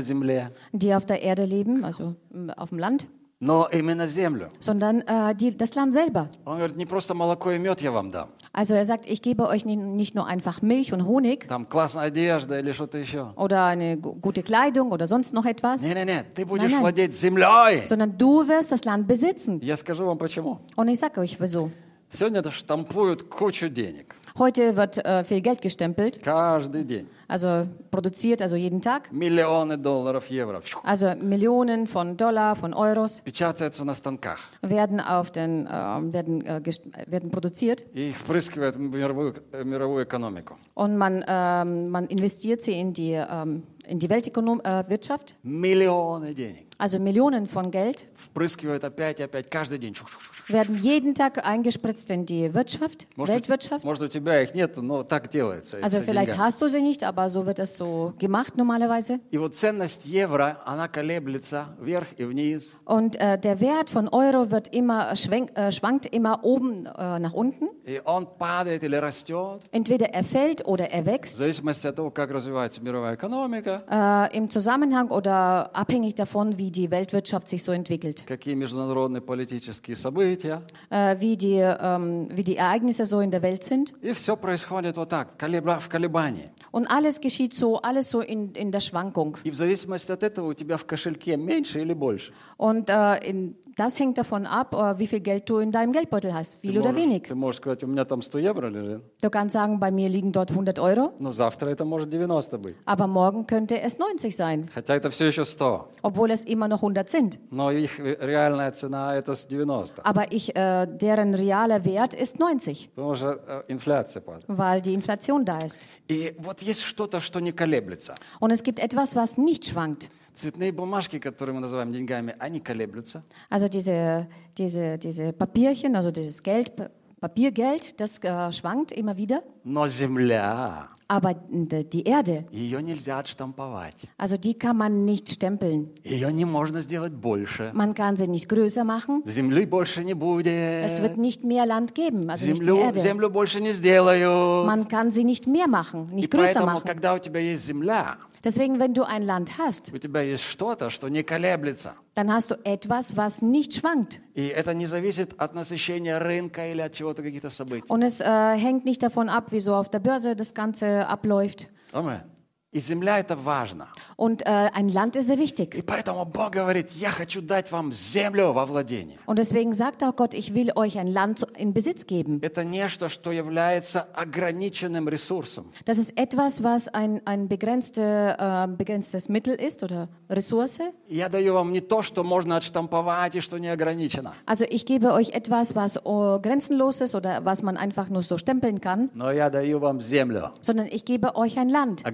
die 0.71 0.93
auf 0.95 1.05
der 1.05 1.21
Erde 1.21 1.43
leben, 1.45 1.83
also 1.83 2.15
hm, 2.31 2.49
auf 2.51 2.69
dem 2.69 2.79
Land. 2.79 3.07
но 3.42 3.68
именно 3.70 4.06
землю. 4.06 4.50
sondern 4.58 5.00
äh, 5.02 5.34
die, 5.34 5.56
das 5.56 5.74
Land 5.76 5.94
selber. 5.94 6.28
Он 6.44 6.56
говорит, 6.56 6.76
не 6.76 6.86
просто 6.86 7.14
молоко 7.14 7.52
и 7.52 7.58
мед 7.58 7.80
я 7.82 7.92
вам 7.92 8.10
дам. 8.10 8.28
Also 8.52 8.74
er 8.74 8.84
sagt, 8.84 9.06
ich 9.06 9.22
gebe 9.22 9.46
euch 9.46 9.64
ni- 9.64 9.76
nicht 9.76 10.16
nur 10.16 10.26
einfach 10.26 10.60
Milch 10.62 10.92
und 10.92 11.06
Honig 11.06 11.46
Там 11.46 11.64
классная 11.66 12.04
одежда 12.06 12.58
или 12.58 12.72
что-то 12.72 12.98
еще. 12.98 13.32
oder 13.36 13.66
eine 13.66 13.96
gu- 13.96 14.14
gute 14.20 14.42
Kleidung 14.42 14.90
oder 14.90 15.06
sonst 15.06 15.32
noch 15.32 15.44
etwas, 15.44 15.82
Не-не-не, 15.86 16.24
ты 16.34 16.44
будешь 16.44 16.64
Nein, 16.72 16.72
nein. 16.72 16.80
владеть 16.80 17.14
землей. 17.14 17.86
sondern 17.86 18.18
du 18.18 18.48
wirst 18.48 18.72
das 18.72 18.84
Land 18.84 19.06
besitzen. 19.06 19.60
Я 19.62 19.76
скажу 19.76 20.04
вам 20.04 20.18
почему. 20.18 20.58
Und 20.74 20.88
ich 20.88 20.98
sage 20.98 21.20
euch 21.20 21.36
wieso. 21.38 21.70
Сегодня 22.10 22.40
это 22.40 22.50
штампуют 22.50 23.22
кучу 23.28 23.68
денег. 23.68 24.16
Heute 24.38 24.76
wird 24.76 25.04
äh, 25.04 25.24
viel 25.24 25.40
Geld 25.40 25.60
gestempelt, 25.62 26.22
Каждый 26.22 26.84
день. 26.84 27.06
also 27.26 27.66
produziert, 27.90 28.40
also 28.40 28.54
jeden 28.56 28.80
Tag. 28.80 29.10
Миллионы 29.12 29.76
долларов, 29.76 30.30
евро. 30.30 30.60
Also 30.84 31.14
Millionen 31.16 31.86
von 31.88 32.16
Dollar, 32.16 32.54
von 32.54 32.72
Euros 32.72 33.20
Печатаются 33.24 33.84
на 33.84 33.94
станках. 33.94 34.38
werden, 34.62 35.00
auf 35.00 35.32
den, 35.32 35.66
äh, 35.66 35.70
werden, 36.12 36.42
äh, 36.46 36.60
gest- 36.62 36.82
werden 37.10 37.30
produziert 37.30 37.84
И 37.94 38.10
их 38.10 38.16
впрыскивают 38.16 38.76
в 38.76 38.78
мировую, 38.80 39.34
э, 39.52 39.64
мировую 39.64 40.04
экономику. 40.04 40.56
und 40.74 40.96
man, 40.96 41.24
ähm, 41.26 41.90
man 41.90 42.06
investiert 42.06 42.62
sie 42.62 42.78
in 42.78 42.92
die, 42.92 43.14
ähm, 43.14 43.64
in 43.88 43.98
die 43.98 44.08
Weltwirtschaft, 44.08 44.64
äh, 44.64 44.88
Wirtschaft. 44.90 45.34
Миллионы 45.42 46.32
денег. 46.34 46.66
also 46.78 47.00
Millionen 47.00 47.46
von 47.48 47.72
Geld 47.72 48.06
Впрыскивают 48.22 48.84
опять 48.84 49.20
и 49.20 49.22
опять 49.22 49.48
каждый 49.50 49.78
день. 49.78 49.94
Шух-шух-шух. 49.94 50.48
werden 50.50 50.76
jeden 50.76 51.14
Tag 51.14 51.44
eingespritzt 51.44 52.10
in 52.10 52.24
die 52.24 52.54
Wirtschaft, 52.54 53.06
Может, 53.16 53.34
у- 53.34 53.38
Weltwirtschaft. 53.38 53.84
может, 53.84 54.02
у 54.02 54.08
тебя 54.08 54.42
их 54.42 54.54
нет, 54.54 54.76
но 54.78 55.02
так 55.02 55.30
делается. 55.30 55.78
Also 55.82 56.00
с 56.00 56.04
vielleicht 56.04 56.32
деньгами. 56.32 56.46
hast 56.46 56.62
du 56.62 56.68
sie 56.68 56.80
nicht, 56.80 57.04
aber 57.04 57.28
so 57.28 57.44
wird 57.46 57.58
es 57.58 57.76
so 57.76 58.14
gemacht 58.18 58.56
normalerweise. 58.56 59.20
И 59.30 59.36
вот 59.38 59.54
ценность 59.54 60.06
евро, 60.06 60.58
она 60.64 60.88
колеблется 60.88 61.76
вверх 61.80 62.08
и 62.16 62.24
вниз. 62.24 62.76
Und 62.86 63.16
äh, 63.16 63.38
der 63.38 63.60
Wert 63.60 63.90
von 63.90 64.08
Euro 64.08 64.50
wird 64.50 64.68
immer 64.68 65.14
schwenk, 65.16 65.50
äh, 65.56 65.70
schwankt 65.72 66.06
immer 66.06 66.44
oben 66.44 66.86
äh, 66.86 67.18
nach 67.18 67.34
unten. 67.34 67.68
И 67.84 68.00
он 68.04 68.26
падает 68.38 68.82
или 68.84 68.96
растет. 68.96 69.62
Entweder 69.72 70.10
er 70.14 70.24
fällt 70.24 70.64
oder 70.66 70.90
er 70.90 71.02
В 71.04 71.06
wächst. 71.06 71.36
зависимости 71.38 71.86
от 71.86 71.96
того, 71.96 72.10
как 72.10 72.30
развивается 72.30 72.82
мировая 72.82 73.14
экономика, 73.16 73.82
Äh, 74.30 74.36
Im 74.36 74.48
Zusammenhang 74.50 75.10
oder 75.10 75.70
abhängig 75.74 76.14
davon, 76.14 76.56
wie 76.58 76.70
die 76.70 76.90
Weltwirtschaft 76.90 77.48
sich 77.48 77.62
so 77.64 77.72
entwickelt, 77.72 78.11
Какие 78.21 78.53
международные 78.53 79.21
политические 79.21 79.95
события. 79.95 80.61
äh, 80.91 81.19
wie, 81.19 81.35
die, 81.35 81.57
ähm, 81.59 82.27
wie 82.31 82.43
die 82.43 82.57
Ereignisse 82.57 83.05
so 83.05 83.19
in 83.19 83.31
der 83.31 83.41
Welt 83.41 83.63
sind. 83.63 83.93
И 84.01 84.13
все 84.13 84.35
происходит 84.37 84.95
вот 84.97 85.09
так, 85.09 85.41
колебра- 85.41 85.79
в 85.79 85.89
колебании. 85.89 86.49
Und 86.71 86.87
alles 86.87 87.19
geschieht 87.19 87.53
so, 87.55 87.77
alles 87.81 88.09
so 88.09 88.21
in, 88.21 88.51
in 88.53 88.71
der 88.71 88.81
Schwankung. 88.81 89.37
И 89.43 89.49
в 89.51 89.55
зависимости 89.55 90.11
от 90.11 90.23
этого 90.23 90.47
у 90.47 90.53
тебя 90.53 90.77
в 90.77 90.85
кошельке 90.85 91.35
меньше 91.37 91.79
или 91.81 91.93
больше. 91.93 92.31
Und 92.57 92.89
äh, 92.89 93.19
in, 93.27 93.55
das 93.76 94.00
hängt 94.00 94.18
davon 94.18 94.44
ab, 94.44 94.74
äh, 94.74 94.98
wie 94.98 95.06
viel 95.06 95.20
Geld 95.20 95.48
du 95.48 95.58
in 95.58 95.70
deinem 95.70 95.92
Geldbeutel 95.92 96.34
hast, 96.34 96.58
viel 96.60 96.76
oder 96.78 96.90
можешь, 96.90 97.04
wenig. 97.04 97.22
ты 97.28 97.34
можешь 97.36 97.58
сказать, 97.58 97.84
у 97.84 97.86
меня 97.86 98.04
там 98.04 98.20
100 98.22 98.38
евро 98.40 98.66
лежит, 98.68 99.02
Du 99.22 99.30
kannst 99.30 99.52
sagen, 99.52 99.78
bei 99.78 99.92
mir 99.92 100.08
liegen 100.08 100.32
dort 100.32 100.50
100 100.50 100.78
Euro, 100.82 101.12
но 101.20 101.30
завтра 101.30 101.68
это 101.70 101.84
может 101.84 102.10
90 102.10 102.58
быть. 102.58 102.74
aber 102.86 103.06
morgen 103.06 103.46
könnte 103.46 103.80
es 103.80 103.96
90 103.96 104.34
sein, 104.36 104.68
Хотя 104.74 104.94
это 104.96 105.10
все 105.10 105.26
еще 105.28 105.44
100. 105.44 105.88
obwohl 106.02 106.32
es 106.32 106.42
immer 106.44 106.66
noch 106.66 106.82
100 106.82 107.08
sind. 107.08 107.38
Но 107.52 107.70
их 107.70 108.00
реальная 108.00 108.72
цена 108.72 109.14
это 109.14 109.36
с 109.36 109.46
90. 109.46 110.00
Aber 110.02 110.32
ich, 110.32 110.56
äh, 110.56 110.86
deren 110.86 111.34
realer 111.34 111.84
Wert 111.84 112.14
ist 112.14 112.40
90, 112.40 112.90
Потому 112.96 113.14
что 113.14 113.38
э, 113.46 113.62
инфляция 113.68 114.22
падает. 114.22 114.44
weil 114.48 114.82
die 114.82 114.92
Inflation 114.94 115.44
da 115.44 115.58
ist. 115.58 115.86
И 116.08 116.34
вот 116.38 116.62
есть 116.62 116.82
что-то, 116.82 117.20
что 117.20 117.38
не 117.38 117.52
колеблется. 117.52 118.14
Und 118.40 118.50
es 118.50 118.64
gibt 118.64 118.80
etwas, 118.80 119.14
was 119.14 119.38
nicht 119.38 119.66
schwankt. 119.66 120.08
Цветные 120.33 120.71
бумажки, 120.71 121.19
которые 121.19 121.53
мы 121.53 121.61
называем 121.61 121.91
деньгами, 121.91 122.35
они 122.39 122.59
колеблются. 122.59 123.21
Also 123.49 123.67
diese, 123.67 124.27
diese, 124.57 124.97
diese 124.97 125.31
Papierchen, 125.33 125.95
also 125.95 126.09
dieses 126.11 126.41
Geld, 126.41 126.75
Pa- 126.75 126.89
Papiergeld, 127.19 127.99
das 128.01 128.19
äh, 128.23 128.51
schwankt 128.51 128.91
immer 128.91 129.15
wieder. 129.15 129.43
Но 129.63 129.87
земля, 129.87 130.89
Aber 131.10 131.32
d- 131.34 131.84
die 131.84 132.04
Erde, 132.04 132.44
ее 132.52 132.82
нельзя 132.82 133.18
отштамповать. 133.18 133.96
also 134.18 134.36
die 134.36 134.52
kann 134.58 134.76
man 134.76 135.06
nicht 135.06 135.30
stempeln. 135.30 135.88
Ее 136.04 136.30
не 136.32 136.44
можно 136.44 136.82
сделать 136.82 137.12
больше. 137.14 137.70
Man 137.72 137.94
kann 137.94 138.16
sie 138.18 138.28
nicht 138.28 138.48
größer 138.50 138.84
machen. 138.84 139.22
Земли 139.24 139.64
больше 139.64 140.04
не 140.04 140.12
будет. 140.14 140.46
Es 140.84 141.00
wird 141.00 141.16
nicht 141.16 141.44
mehr 141.44 141.64
Land 141.64 141.94
geben, 141.94 142.28
also 142.28 142.44
nicht 142.46 142.60
mehr 142.62 142.74
Землю, 142.74 142.76
Erde. 142.78 143.00
землю 143.00 143.30
больше 143.30 143.60
не 143.62 143.72
сделают. 143.72 144.66
Man 144.66 144.86
kann 144.88 145.10
sie 145.10 145.24
nicht 145.24 145.46
mehr 145.46 145.66
machen, 145.66 146.08
И 146.12 146.14
nicht 146.16 146.30
größer 146.30 146.60
поэтому, 146.60 146.66
machen. 146.74 146.84
когда 146.86 147.14
у 147.14 147.18
тебя 147.18 147.40
есть 147.40 147.64
земля, 147.64 148.18
Deswegen, 148.44 148.78
wenn 148.78 148.94
du 148.94 149.02
ein 149.02 149.22
Land 149.24 149.58
hast, 149.58 149.92
у 149.92 149.98
тебя 149.98 150.20
есть 150.22 150.44
что-то, 150.44 150.90
что 150.90 151.08
не 151.08 151.24
колеблется. 151.24 151.94
dann 152.14 152.30
hast 152.32 152.50
du 152.50 152.54
etwas, 152.64 153.16
was 153.16 153.42
nicht 153.42 153.74
schwankt. 153.74 154.20
И 154.34 154.46
это 154.46 154.74
не 154.74 154.86
зависит 154.86 155.34
от 155.38 155.54
насыщения 155.54 156.18
рынка 156.20 156.70
или 156.70 156.80
от 156.80 156.92
чего-то, 156.92 157.22
каких-то 157.24 157.50
событий. 157.50 157.88
Und 157.88 158.02
es 158.02 158.20
äh, 158.20 158.24
hängt 158.56 158.84
nicht 158.84 159.02
davon 159.02 159.28
ab, 159.28 159.50
wie 159.50 159.58
so 159.58 159.74
auf 159.74 159.88
der 159.88 159.98
Börse 159.98 160.36
das 160.36 160.54
Ganze 160.54 161.01
abläuft. 161.09 161.67
Amen. 161.93 162.32
И 162.72 162.80
земля 162.80 163.18
это 163.18 163.34
важно. 163.34 163.88
Und 164.18 164.42
äh, 164.42 164.50
ein 164.74 164.90
Land 164.90 165.16
ist 165.16 165.28
sehr 165.28 165.38
wichtig. 165.38 165.74
И 165.74 165.80
поэтому 165.80 166.26
Бог 166.26 166.50
говорит, 166.52 166.90
я 166.90 167.08
хочу 167.10 167.40
дать 167.40 167.72
вам 167.72 167.92
землю 167.94 168.52
во 168.52 168.66
владение. 168.66 169.16
Und 169.24 169.38
deswegen 169.38 169.72
sagt 169.72 170.02
auch 170.04 170.14
Gott, 170.14 170.34
ich 170.34 170.52
will 170.54 170.72
euch 170.76 170.98
ein 170.98 171.06
Land 171.06 171.38
zu- 171.38 171.46
in 171.56 171.72
Besitz 171.72 172.06
geben. 172.06 172.40
Это 172.42 172.64
нечто, 172.64 173.08
что 173.08 173.32
является 173.32 174.06
ограниченным 174.12 175.08
ресурсом. 175.08 175.70
Das 175.86 175.96
ist 175.96 176.12
etwas, 176.18 176.62
was 176.62 176.88
ein, 176.88 177.22
ein 177.24 177.48
begrenzte, 177.48 178.36
äh, 178.38 178.66
begrenztes 178.68 179.30
Mittel 179.30 179.54
ist 179.54 179.82
oder 179.82 180.08
Ressource. 180.28 180.78
Я 181.08 181.30
даю 181.30 181.54
вам 181.54 181.72
не 181.72 181.80
то, 181.80 182.02
что 182.02 182.22
можно 182.22 182.56
отштамповать 182.56 183.34
и 183.36 183.40
что 183.40 183.56
не 183.56 183.68
ограничено. 183.68 184.34
Also 184.44 184.66
ich 184.68 184.84
gebe 184.84 185.14
euch 185.14 185.30
etwas, 185.30 185.74
was 185.74 185.96
äh, 185.96 186.38
grenzenlos 186.42 187.00
ist 187.00 187.14
oder 187.14 187.46
was 187.46 187.62
man 187.62 187.78
einfach 187.78 188.10
nur 188.10 188.20
so 188.22 188.36
stempeln 188.36 188.82
kann, 188.82 189.08
Но 189.14 189.32
я 189.32 189.48
даю 189.48 189.78
вам 189.78 190.00
землю. 190.00 190.50
sondern 190.60 190.86
ich 190.86 191.06
gebe 191.06 191.34
euch 191.34 191.56
ein 191.58 191.70
Land, 191.70 192.04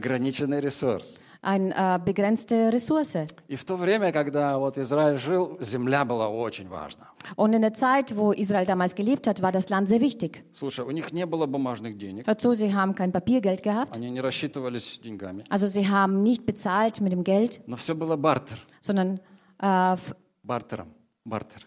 Ограниченный 0.48 0.60
ресурс. 0.60 1.14
eine 1.42 1.74
äh, 1.74 1.98
begrenzte 2.02 2.72
Ressource. 2.72 3.26
И 3.48 3.56
в 3.56 3.64
то 3.66 3.76
время, 3.76 4.12
когда 4.12 4.56
вот 4.58 4.78
Израиль 4.78 5.18
жил, 5.18 5.58
земля 5.60 6.06
была 6.06 6.26
очень 6.30 6.68
важна. 6.70 7.10
Und 7.36 7.52
in 7.52 7.60
der 7.60 7.74
Zeit, 7.74 8.16
wo 8.16 8.32
Israel 8.32 8.64
damals 8.64 8.94
gelebt 8.94 9.26
hat, 9.26 9.42
war 9.42 9.52
das 9.52 9.68
Land 9.68 9.90
sehr 9.90 10.00
wichtig. 10.00 10.42
Слушай, 10.54 10.86
у 10.86 10.90
них 10.90 11.12
не 11.12 11.26
было 11.26 11.44
бумажных 11.44 11.98
денег, 11.98 12.26
Hört 12.26 12.40
zu, 12.40 12.54
sie 12.54 12.72
haben 12.74 12.94
kein 12.94 13.12
Papiergeld 13.12 13.62
gehabt, 13.62 13.94
они 13.94 14.08
не 14.08 14.22
рассчитывались 14.22 14.98
деньгами, 15.00 15.44
also 15.50 15.66
sie 15.68 15.86
haben 15.86 16.22
nicht 16.22 16.46
bezahlt 16.46 17.02
mit 17.02 17.12
dem 17.12 17.24
Geld, 17.24 17.60
но 17.66 17.76
все 17.76 17.94
было 17.94 18.16
бартер, 18.16 18.58
sondern 18.80 19.20
äh, 19.60 19.92
f- 19.94 20.14
бартером, 20.42 20.94
бартер, 21.26 21.60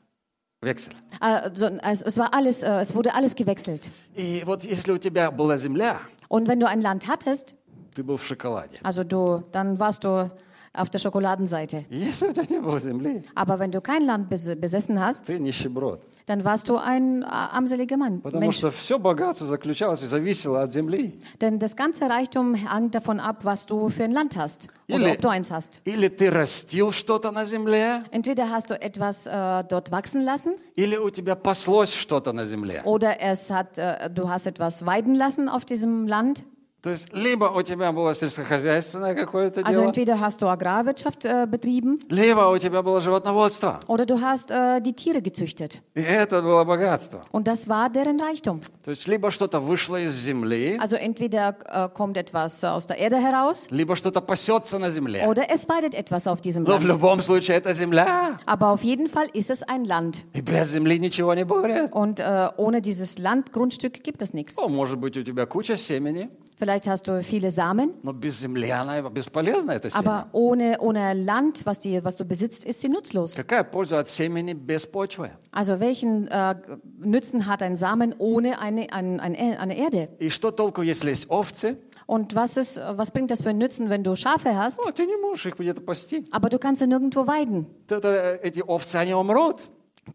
вексель. 0.59 0.93
äh, 1.21 1.51
so, 1.53 1.67
es, 1.67 2.01
es 2.01 2.17
war 2.17 2.33
alles, 2.33 2.63
äh, 2.63 2.81
es 2.81 2.95
wurde 2.95 3.13
alles 3.13 3.35
gewechselt. 3.35 3.89
И 4.15 4.41
вот 4.43 4.63
если 4.63 4.91
у 4.91 4.97
тебя 4.97 5.29
была 5.29 5.57
земля, 5.57 5.99
Und 6.29 6.47
wenn 6.47 6.59
du 6.59 6.67
ein 6.67 6.81
Land 6.81 7.07
hattest, 7.07 7.55
ты 7.93 8.03
был 8.03 8.17
в 8.17 8.25
шоколаде. 8.25 8.77
also 8.83 9.03
du, 9.03 9.43
dann 9.51 9.79
warst 9.79 10.03
du 10.03 10.29
auf 10.73 10.89
der 10.91 10.99
Schokoladenseite. 10.99 11.85
Если 11.89 12.27
у 12.27 12.31
тебя 12.31 12.45
не 12.57 12.59
было 12.61 12.79
земли, 12.79 13.23
Aber 13.33 13.57
wenn 13.59 13.71
du 13.71 13.81
kein 13.81 14.03
Land 14.05 14.29
bes 14.29 14.55
besessen 14.59 14.99
hast, 14.99 15.25
ты 15.25 15.39
нищеброд. 15.39 16.01
dann 16.27 16.43
warst 16.45 16.67
du 16.69 16.75
ein 16.77 17.23
äh, 17.23 17.25
armseliger 17.25 17.97
Mann, 17.97 18.21
Потому 18.21 18.41
Mensch. 18.41 18.57
что 18.57 18.69
все 18.69 18.99
богатство 18.99 19.47
заключалось 19.47 20.03
и 20.03 20.05
зависело 20.05 20.61
от 20.61 20.71
земли. 20.73 21.19
Denn 21.41 21.57
das 21.57 21.75
ganze 21.75 22.07
Reichtum 22.07 22.53
hängt 22.53 22.93
davon 22.93 23.19
ab, 23.19 23.43
was 23.43 23.65
du 23.65 23.89
für 23.89 24.03
ein 24.03 24.11
Land 24.11 24.37
hast 24.37 24.67
oder 24.87 24.99
Или, 25.07 25.11
ob 25.13 25.21
du 25.21 25.29
eins 25.29 25.49
hast. 25.49 25.81
или 25.85 26.09
ты 26.09 26.29
растил 26.29 26.91
что-то 26.91 27.31
на 27.31 27.45
земле, 27.45 28.03
Entweder 28.11 28.51
hast 28.51 28.69
du 28.69 28.79
etwas 28.79 29.25
äh, 29.25 29.63
dort 29.67 29.89
wachsen 29.91 30.21
lassen 30.21 30.53
или 30.75 30.97
у 30.97 31.09
тебя 31.09 31.35
паслось 31.35 31.95
что-то 31.95 32.33
на 32.33 32.45
земле. 32.45 32.81
oder 32.83 33.19
es 33.19 33.49
hat, 33.49 33.79
äh, 33.79 34.11
du 34.11 34.29
hast 34.29 34.45
etwas 34.45 34.85
weiden 34.85 35.15
lassen 35.15 35.49
auf 35.49 35.65
diesem 35.65 36.07
Land. 36.07 36.43
То 36.81 36.91
есть 36.91 37.11
либо 37.11 37.45
у 37.45 37.61
тебя 37.63 37.91
было 37.91 38.13
сельскохозяйственное 38.13 39.15
какое-то 39.15 39.61
Also 39.61 39.71
дело, 39.81 39.89
entweder 39.89 40.19
hast 40.21 40.41
du 40.41 40.47
Agrarwirtschaft 40.47 41.25
äh, 41.25 41.45
betrieben 41.47 41.99
либо 42.09 42.47
у 42.49 42.57
тебя 42.59 42.81
было 42.83 43.01
животноводство. 43.01 43.79
oder 43.87 44.05
du 44.05 44.21
hast 44.21 44.51
äh, 44.51 44.79
die 44.79 44.93
Tiere 44.93 45.21
gezüchtet. 45.21 45.81
И 45.95 46.01
это 46.01 46.41
было 46.41 46.63
богатство. 46.63 47.21
Und 47.31 47.47
das 47.47 47.67
war 47.67 47.89
deren 47.89 48.19
Reichtum. 48.21 48.61
То 48.85 48.91
есть 48.91 49.07
либо 49.07 49.31
что-то 49.31 49.59
вышло 49.59 49.99
из 49.99 50.13
земли, 50.13 50.77
Also 50.79 50.95
entweder 50.95 51.55
äh, 51.65 51.89
kommt 51.89 52.15
etwas 52.15 52.63
aus 52.63 52.85
der 52.85 52.99
Erde 52.99 53.17
heraus 53.17 53.67
либо 53.71 53.95
что-то 53.95 54.21
пасется 54.21 54.77
на 54.77 54.89
земле. 54.91 55.25
oder 55.27 55.49
es 55.49 55.67
weidet 55.67 55.95
etwas 55.95 56.27
auf 56.27 56.41
diesem 56.41 56.63
Но 56.63 56.77
в 56.77 56.83
Land. 56.85 56.93
любом 56.93 57.21
случае 57.23 57.57
это 57.57 57.73
земля. 57.73 58.39
Aber 58.45 58.69
auf 58.69 58.83
jeden 58.83 59.07
Fall 59.07 59.27
ist 59.33 59.49
es 59.49 59.63
ein 59.63 59.83
Land. 59.83 60.21
И 60.33 60.41
без 60.41 60.69
земли 60.71 60.99
ничего 60.99 61.33
не 61.33 61.43
будет. 61.43 61.91
Und 61.91 62.19
äh, 62.19 62.49
ohne 62.55 62.81
dieses 62.81 63.17
Land, 63.17 63.51
Grundstück, 63.51 64.03
gibt 64.03 64.21
es 64.21 64.33
nichts. 64.33 64.55
Ну, 64.57 64.69
может 64.69 64.99
быть, 64.99 65.17
у 65.17 65.23
тебя 65.23 65.45
куча 65.47 65.75
семени, 65.75 66.29
Vielleicht 66.61 66.87
hast 66.87 67.07
du 67.07 67.21
viele 67.21 67.51
Samen, 67.51 67.91
но 68.01 68.13
без 68.13 68.39
земли 68.39 68.69
она 68.71 68.99
бесполезна, 69.11 69.73
это 69.73 69.91
семя. 69.91 69.99
aber 69.99 70.29
ohne, 70.31 70.79
ohne 70.79 71.13
Land, 71.13 71.65
was, 71.67 71.79
die, 71.79 72.03
was 72.03 72.15
du 72.15 72.25
besitzt, 72.25 72.65
ist 72.65 72.81
sie 72.81 72.89
nutzlos. 72.89 73.35
Какая 73.35 73.63
польза 73.63 73.99
от 73.99 74.09
семени 74.09 74.53
без 74.53 74.87
почвы? 74.87 75.29
Also 75.51 75.79
welchen 75.79 76.27
äh, 76.27 76.55
Nützen 76.99 77.45
hat 77.45 77.61
ein 77.61 77.75
Samen 77.75 78.15
ohne 78.17 78.59
eine, 78.59 78.91
ein, 78.91 79.19
ein, 79.19 79.35
eine 79.35 79.77
Erde? 79.77 80.09
И 80.17 80.29
что 80.29 80.49
толку, 80.49 80.81
если 80.81 81.09
есть 81.11 81.29
овцы, 81.29 81.77
Und 82.07 82.33
was, 82.35 82.55
ist, 82.57 82.77
was 82.95 83.11
bringt 83.11 83.29
das 83.29 83.41
für 83.43 83.49
einen 83.49 83.59
Nützen, 83.59 83.89
wenn 83.91 84.01
du 84.01 84.15
Schafe 84.15 84.55
hast, 84.57 84.79
Ну, 84.83 84.91
ты 84.91 85.05
не 85.05 85.17
можешь 85.17 85.45
их 85.45 85.57
где-то 85.57 85.81
пасти. 85.81 86.25
aber 86.31 86.49
du 86.49 86.57
kannst 86.57 86.79
sie 86.81 86.87
nirgendwo 86.87 87.27
weiden? 87.27 87.67
Это, 87.87 88.39
эти 88.41 88.61
овцы, 88.61 88.95
они 88.95 89.13
умрут. 89.13 89.57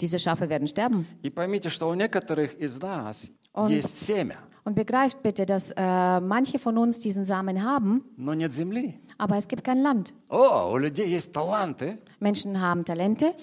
Diese 0.00 0.18
Schafe 0.18 0.48
werden 0.48 0.66
sterben. 0.66 1.06
И 1.22 1.30
поймите, 1.30 1.68
что 1.70 1.88
у 1.88 1.94
некоторых 1.94 2.54
из 2.54 2.80
нас 2.80 3.30
und, 3.57 3.71
und 4.63 4.75
begreift 4.75 5.23
bitte, 5.23 5.45
dass 5.45 5.71
äh, 5.71 6.19
manche 6.19 6.59
von 6.59 6.77
uns 6.77 6.99
diesen 6.99 7.25
Samen 7.25 7.63
haben, 7.63 8.03
aber 9.17 9.35
es 9.37 9.47
gibt 9.47 9.63
kein 9.63 9.81
Land. 9.81 10.13
Oh, 10.29 10.77
Menschen 12.19 12.61
haben 12.61 12.85
Talente, 12.85 13.33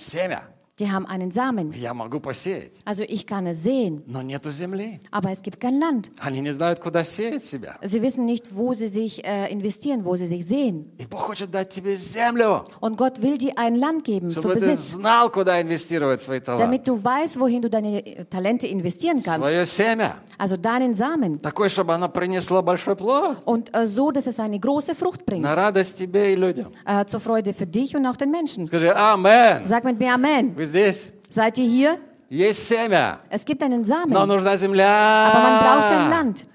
die 0.80 0.90
haben 0.90 1.06
einen 1.06 1.30
Samen. 1.30 1.74
Я 1.74 1.94
могу 1.94 2.22
посеять, 2.22 2.72
Also 2.86 3.04
ich 3.04 3.28
kann 3.28 3.46
es 3.48 3.64
sehen, 3.64 4.02
но 4.08 4.22
нету 4.22 4.50
земли. 4.50 5.02
aber 5.12 5.30
es 5.30 5.42
gibt 5.42 5.60
kein 5.60 5.78
Land. 5.78 6.10
Они 6.20 6.40
не 6.40 6.54
знают, 6.54 6.80
куда 6.80 7.04
сеять 7.04 7.44
себя. 7.44 7.76
Sie 7.82 8.02
wissen 8.02 8.24
nicht, 8.26 8.56
wo 8.56 8.72
sie 8.74 8.88
sich 8.88 9.22
äh, 9.26 9.52
investieren, 9.52 10.06
wo 10.06 10.16
sie 10.16 10.26
sich 10.26 10.46
sehen. 10.46 10.86
И 10.98 11.06
Бог 11.06 11.20
хочет 11.20 11.52
дать 11.52 11.70
тебе 11.70 11.98
землю, 11.98 12.64
Und 12.80 12.96
Gott 12.96 13.22
will 13.22 13.38
dir 13.38 13.52
ein 13.58 13.76
Land 13.76 14.06
geben 14.06 14.32
zu 14.32 14.40
чтобы 14.40 14.56
ты 14.56 14.68
Besitz, 14.68 14.92
знал, 14.92 15.30
куда 15.30 15.60
инвестировать 15.62 16.22
свои 16.22 16.40
таланты. 16.40 16.64
damit 16.64 16.88
du 16.88 17.04
weißt, 17.04 17.38
wohin 17.42 17.62
du 17.62 17.70
deine 17.70 18.00
äh, 18.06 18.24
Talente 18.24 18.66
investieren 18.66 19.22
kannst. 19.22 19.50
Свое 19.50 19.66
семя. 19.66 20.20
Also 20.38 20.56
deinen 20.56 20.94
Samen. 20.94 21.42
Такой, 21.42 21.68
чтобы 21.68 21.94
оно 21.94 22.08
принесло 22.08 22.62
большой 22.62 22.96
плод. 22.96 23.36
Und 23.44 23.76
äh, 23.76 23.86
so, 23.86 24.12
dass 24.12 24.28
es 24.28 24.40
eine 24.40 24.58
große 24.58 24.96
Frucht 24.96 25.26
bringt. 25.26 25.44
На 25.44 25.54
радость 25.56 25.98
тебе 25.98 26.32
и 26.32 26.36
людям. 26.38 26.72
Äh, 26.86 27.04
zur 27.04 27.20
Freude 27.20 27.54
für 27.54 27.68
dich 27.68 27.98
und 27.98 28.06
auch 28.06 28.16
den 28.16 28.32
Menschen. 28.32 28.66
Скажи, 28.68 28.96
амен. 28.96 29.66
Sag 29.66 29.84
mit 29.84 30.00
mir 30.00 30.14
Amen. 30.14 30.56
Вы 30.56 30.63
Здесь? 30.67 31.13
Seid 31.31 31.59
ihr 31.59 31.67
hier? 31.69 31.99
Есть 32.31 32.67
семя, 32.67 33.21
Es 33.31 33.45
gibt 33.45 33.63
einen 33.63 33.85
Samen, 33.85 34.13
но 34.13 34.21
aber 34.21 34.27
нужна 34.27 34.57
земля. 34.57 35.31
man 35.35 35.59
braucht 35.61 35.91
ein 35.93 36.11
Land. 36.11 36.47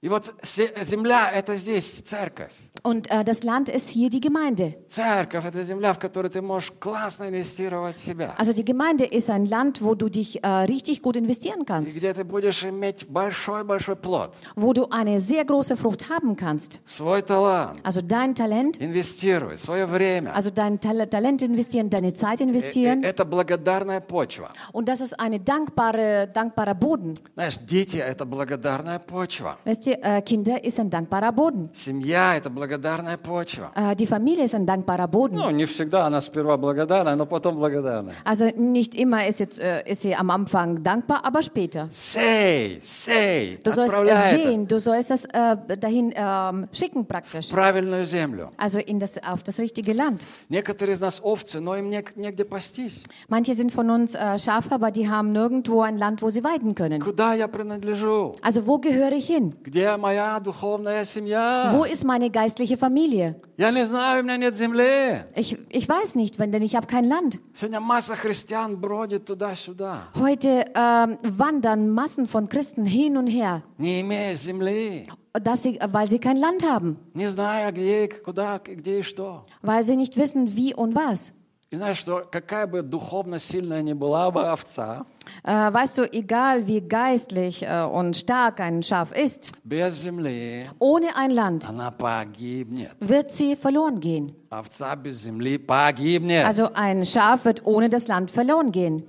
И 0.00 0.08
вот 0.08 0.32
земля– 0.80 1.30
это 1.34 1.56
здесь 1.56 2.02
церковь. 2.02 2.52
Und 2.81 3.09
äh, 3.11 3.23
das 3.23 3.43
Land 3.43 3.69
ist 3.69 3.87
hier 3.89 4.09
die 4.09 4.19
Gemeinde. 4.19 4.73
Церковь – 4.87 5.47
это 5.47 5.61
земля, 5.63 5.93
в 5.93 5.99
которой 5.99 6.29
ты 6.29 6.41
можешь 6.41 6.73
классно 6.81 7.29
инвестировать 7.29 7.95
в 7.95 8.03
себя. 8.03 8.33
Also 8.37 8.51
die 8.51 8.65
Gemeinde 8.65 9.05
ist 9.05 9.29
ein 9.29 9.45
Land, 9.45 9.81
wo 9.81 9.95
du 9.95 10.09
dich 10.09 10.43
äh, 10.43 10.47
richtig 10.65 11.01
gut 11.01 11.15
investieren 11.15 11.61
И 11.61 11.65
kannst, 11.65 11.95
где 11.95 12.13
ты 12.13 12.25
будешь 12.25 12.61
иметь 12.65 13.07
большой-большой 13.07 13.95
плод. 13.95 14.35
wo 14.57 14.73
du 14.73 14.87
eine 14.89 15.19
sehr 15.19 15.45
große 15.45 15.77
Frucht 15.77 16.09
haben 16.09 16.35
kannst. 16.35 16.81
Свой 16.85 17.21
талант. 17.21 17.79
Also 17.83 18.01
dein 18.01 18.35
Talent, 18.35 18.77
Инвестируй, 18.81 19.55
свое 19.57 19.85
время. 19.85 20.33
also 20.33 20.49
dein 20.49 20.79
Tal 20.81 21.07
Talent 21.07 21.41
investieren, 21.43 21.89
deine 21.89 22.13
Zeit 22.13 22.41
Э- 22.41 22.43
э- 22.43 22.47
investieren. 22.47 23.03
Это 23.03 23.23
благодарная 23.23 24.01
почва. 24.01 24.49
Und 24.73 24.89
das 24.89 24.99
ist 24.99 25.17
eine 25.19 25.39
dankbare, 25.39 26.27
dankbarer 26.33 26.75
Boden. 26.75 27.13
Знаешь, 27.35 27.59
дети – 27.59 27.97
это 27.97 28.25
благодарная 28.25 28.99
почва. 28.99 29.57
Weißt 29.63 29.87
ihr, 29.87 29.99
äh, 30.03 30.21
Kinder 30.21 30.61
ist 30.65 30.79
ein 30.81 30.89
dankbarer 30.89 31.31
Boden. 31.31 31.69
Семья – 31.73 32.37
это 32.37 32.49
благодарная 32.49 32.66
почва. 32.67 33.71
Äh, 33.75 33.95
die 33.95 34.05
Familie 34.07 34.43
ist 34.45 34.55
ein 34.55 34.65
dankbarer 34.65 35.07
Boden. 35.07 35.35
Ну, 35.37 35.49
не 35.51 35.65
всегда 35.65 36.05
она 36.07 36.21
сперва 36.21 36.57
благодарна, 36.57 37.15
но 37.15 37.25
потом 37.25 37.55
благодарна. 37.57 38.13
Also 38.25 38.45
nicht 38.55 38.95
immer 38.95 39.27
ist, 39.27 39.39
jetzt, 39.39 39.59
äh, 39.59 39.83
ist 39.89 40.01
sie 40.01 40.15
am 40.15 40.29
Anfang 40.29 40.83
dankbar, 40.83 41.21
aber 41.23 41.41
später. 41.41 41.87
Сей, 41.91 42.79
сей, 42.81 43.59
Du 43.63 43.71
sollst 43.71 43.93
отправляй 43.93 44.15
es 44.15 44.33
это 44.33 44.43
sehen, 44.49 44.67
du 44.67 44.79
sollst 44.79 45.11
es 45.11 45.25
äh, 45.25 45.57
dahin 45.77 46.13
ähm, 46.15 46.67
schicken 46.71 47.05
praktisch. 47.05 47.47
в 47.49 47.51
правильную 47.53 48.05
землю. 48.05 48.49
Also 48.57 48.79
in 48.79 48.99
das, 48.99 49.13
auf 49.23 49.43
das 49.43 49.59
richtige 49.59 49.93
Land. 49.93 50.25
Некоторые 50.49 50.95
из 50.95 51.01
нас 51.01 51.19
овцы, 51.23 51.59
но 51.59 51.75
им 51.75 51.89
не- 51.89 52.03
негде 52.15 52.45
пастись. 52.45 53.03
Manche 53.29 53.53
sind 53.53 53.71
von 53.71 53.89
uns 53.89 54.15
äh, 54.15 54.37
Schafe, 54.39 54.71
aber 54.75 54.91
die 54.91 55.09
haben 55.09 55.31
nirgendwo 55.31 55.81
ein 55.81 55.97
Land, 55.97 56.21
wo 56.21 56.29
sie 56.29 56.43
weiden 56.43 56.75
können. 56.75 57.01
Куда 57.01 57.33
я 57.33 57.47
принадлежу? 57.47 58.33
Also 58.41 58.65
wo 58.67 58.77
gehöre 58.79 59.13
ich 59.13 59.27
hin? 59.27 59.53
Где 59.63 59.95
моя 59.97 60.39
духовная 60.39 61.05
семья? 61.05 61.71
Wo 61.73 61.83
ist 61.83 62.03
meine 62.05 62.29
geistliche 62.29 62.56
Familie? 62.77 63.35
Я 63.57 63.71
не 63.71 63.85
знаю, 63.85 64.21
у 64.21 64.23
меня 64.23 64.37
нет 64.37 64.55
земли. 64.55 65.23
Ich, 65.35 65.57
ich 65.69 65.87
weiß 65.87 66.15
nicht, 66.15 66.39
wenn, 66.39 66.51
denn 66.51 66.61
ich 66.63 66.75
habe 66.75 66.87
kein 66.87 67.05
Land. 67.05 67.39
Сегодня 67.53 67.79
масса 67.79 68.15
христиан 68.15 68.77
бродит 68.77 69.25
туда-сюда, 69.25 70.09
Heute 70.19 70.65
ähm, 70.75 71.17
wandern 71.23 71.89
Massen 71.89 72.25
von 72.27 72.49
Christen 72.49 72.85
hin 72.85 73.17
und 73.17 73.27
her, 73.27 73.61
не 73.77 74.01
имея 74.01 74.33
земли, 74.35 75.07
dass 75.33 75.63
sie, 75.63 75.79
weil 75.91 76.07
sie 76.09 76.19
kein 76.19 76.37
Land 76.37 76.63
haben, 76.63 76.97
не 77.13 77.27
зная, 77.29 77.71
где, 77.71 78.05
и 78.05 78.09
куда, 78.09 78.57
и 78.57 78.75
где 78.75 78.99
и 78.99 79.03
что. 79.03 79.45
weil 79.61 79.83
sie 79.83 79.95
nicht 79.95 80.17
wissen, 80.17 80.55
wie 80.55 80.73
und 80.73 80.95
was. 80.95 81.33
И 81.71 81.75
знаешь, 81.75 81.97
что 81.97 82.23
какая 82.31 82.67
бы 82.67 82.83
духовно 82.83 83.39
сильная 83.39 83.81
ни 83.81 83.93
была 83.93 84.29
бы 84.29 84.47
овца, 84.47 85.05
Äh, 85.43 85.73
weißt 85.73 85.97
du, 85.97 86.03
egal 86.13 86.67
wie 86.67 86.81
geistlich 86.81 87.63
äh, 87.63 87.81
und 87.83 88.15
stark 88.15 88.59
ein 88.59 88.83
Schaf 88.83 89.11
ist, 89.11 89.53
без 89.63 89.95
земли 90.03 90.69
ohne 90.79 91.15
ein 91.15 91.31
Land 91.31 91.67
она 91.67 91.89
погибнет. 91.91 92.91
wird 92.99 93.31
sie 93.33 93.55
verloren 93.55 93.99
gehen. 93.99 94.35
Овца 94.51 94.95
без 94.95 95.23
земли 95.23 95.57
погибнет. 95.57 96.45
Also 96.45 96.69
ein 96.73 97.05
Schaf 97.05 97.45
wird 97.45 97.65
ohne 97.65 97.89
das 97.89 98.07
Land 98.07 98.29
verloren 98.31 98.71
gehen. 98.71 99.03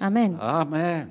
Amen. 0.00 0.38
Амен. 0.40 1.08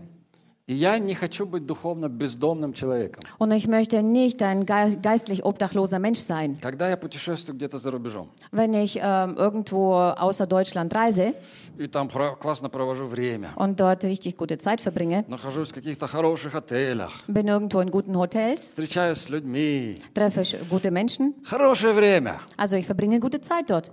Und 3.39 3.51
ich 3.53 3.69
möchte 3.69 4.03
nicht 4.03 4.43
ein 4.43 4.65
geistlich 4.65 5.45
obdachloser 5.45 5.99
Mensch 5.99 6.21
sein. 6.21 6.57
Wenn 8.51 8.73
ich 8.73 8.99
äh, 8.99 9.03
irgendwo 9.03 9.93
außer 9.95 10.47
Deutschland 10.47 10.95
reise 10.95 11.35
und 13.57 13.79
dort 13.79 14.05
richtig 14.05 14.39
gute 14.39 14.57
Zeit 14.57 14.81
verbringe, 14.81 15.25
bin 17.29 17.47
irgendwo 17.49 17.81
in 17.81 17.91
guten 17.91 18.17
Hotels, 18.17 18.71
treffe 20.15 20.45
gute 20.71 20.91
Menschen, 20.91 21.35
also 22.57 22.77
ich 22.77 22.87
verbringe 22.87 23.21
gute 23.21 23.43
Zeit 23.43 23.69
dort. 23.69 23.93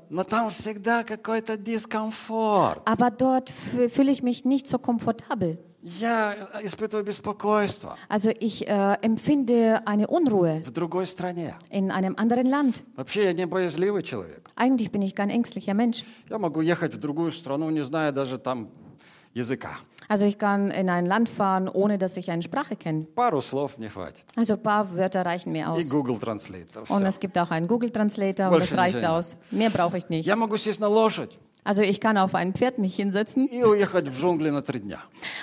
Aber 2.85 3.11
dort 3.11 3.49
fühle 3.89 4.11
ich 4.11 4.23
mich 4.23 4.45
nicht 4.45 4.67
so 4.67 4.77
komfortabel. 4.77 5.57
Я 5.82 6.48
испытываю 6.64 7.04
беспокойство 7.04 7.96
Also 8.08 8.30
ich 8.40 8.66
äh, 8.66 8.96
empfinde 9.02 9.86
eine 9.86 10.08
Unruhe 10.08 10.62
в 10.64 10.70
другой 10.72 11.06
стране. 11.06 11.54
in 11.70 11.90
einem 11.92 12.16
anderen 12.16 12.46
Land. 12.48 12.82
Вообще 12.96 13.24
я 13.24 13.32
не 13.32 13.46
боязливый 13.46 14.02
человек. 14.02 14.50
Eigentlich 14.56 14.90
bin 14.90 15.02
ich 15.02 15.14
kein 15.14 15.30
ängstlicher 15.30 15.74
Mensch. 15.74 16.04
Я 16.28 16.38
могу 16.38 16.60
ехать 16.60 16.92
в 16.94 16.98
другую 16.98 17.30
страну, 17.30 17.70
не 17.70 17.84
зная 17.84 18.10
даже 18.10 18.38
там 18.38 18.68
языка. 19.34 19.78
Also 20.08 20.24
ich 20.24 20.38
kann 20.38 20.70
in 20.70 20.88
ein 20.88 21.04
Land 21.04 21.28
fahren, 21.28 21.68
ohne 21.68 21.98
dass 21.98 22.16
ich 22.16 22.30
eine 22.30 22.42
Sprache 22.42 22.74
kenne. 22.76 23.06
Пару 23.14 23.40
слов 23.40 23.76
не 23.78 23.88
хватит. 23.88 24.24
Also 24.36 24.54
ein 24.54 24.62
paar 24.62 24.92
Wörter 24.96 25.24
reichen 25.26 25.52
mir 25.52 25.62
И 25.62 25.64
aus. 25.66 25.88
Google 25.90 26.18
Translate. 26.18 26.66
Und 26.88 27.02
Всё. 27.02 27.06
es 27.06 27.20
gibt 27.20 27.36
auch 27.38 27.50
einen 27.50 27.66
Google 27.68 27.90
Translator 27.90 28.46
und 28.46 28.52
Больше 28.58 28.74
das 28.74 28.78
reicht 28.78 28.94
ничего 28.96 29.10
нет. 29.12 29.18
aus. 29.18 29.36
Mehr 29.52 29.70
brauche 29.70 29.98
ich 29.98 30.08
nicht. 30.08 30.26
Я 30.26 30.34
могу 30.36 30.56
сесть 30.56 30.80
на 30.80 30.88
лошадь 30.88 31.38
Also 31.64 31.82
ich 31.82 32.00
kann 32.00 32.16
auf 32.16 32.36
ein 32.36 32.52
Pferd 32.54 32.78
mich 32.78 32.94
hinsetzen 32.94 33.48
и 33.48 33.64
уехать 33.64 34.06
в 34.08 34.20
джунгли 34.20 34.50
на 34.50 34.62
три 34.62 34.78
дня. 34.80 34.98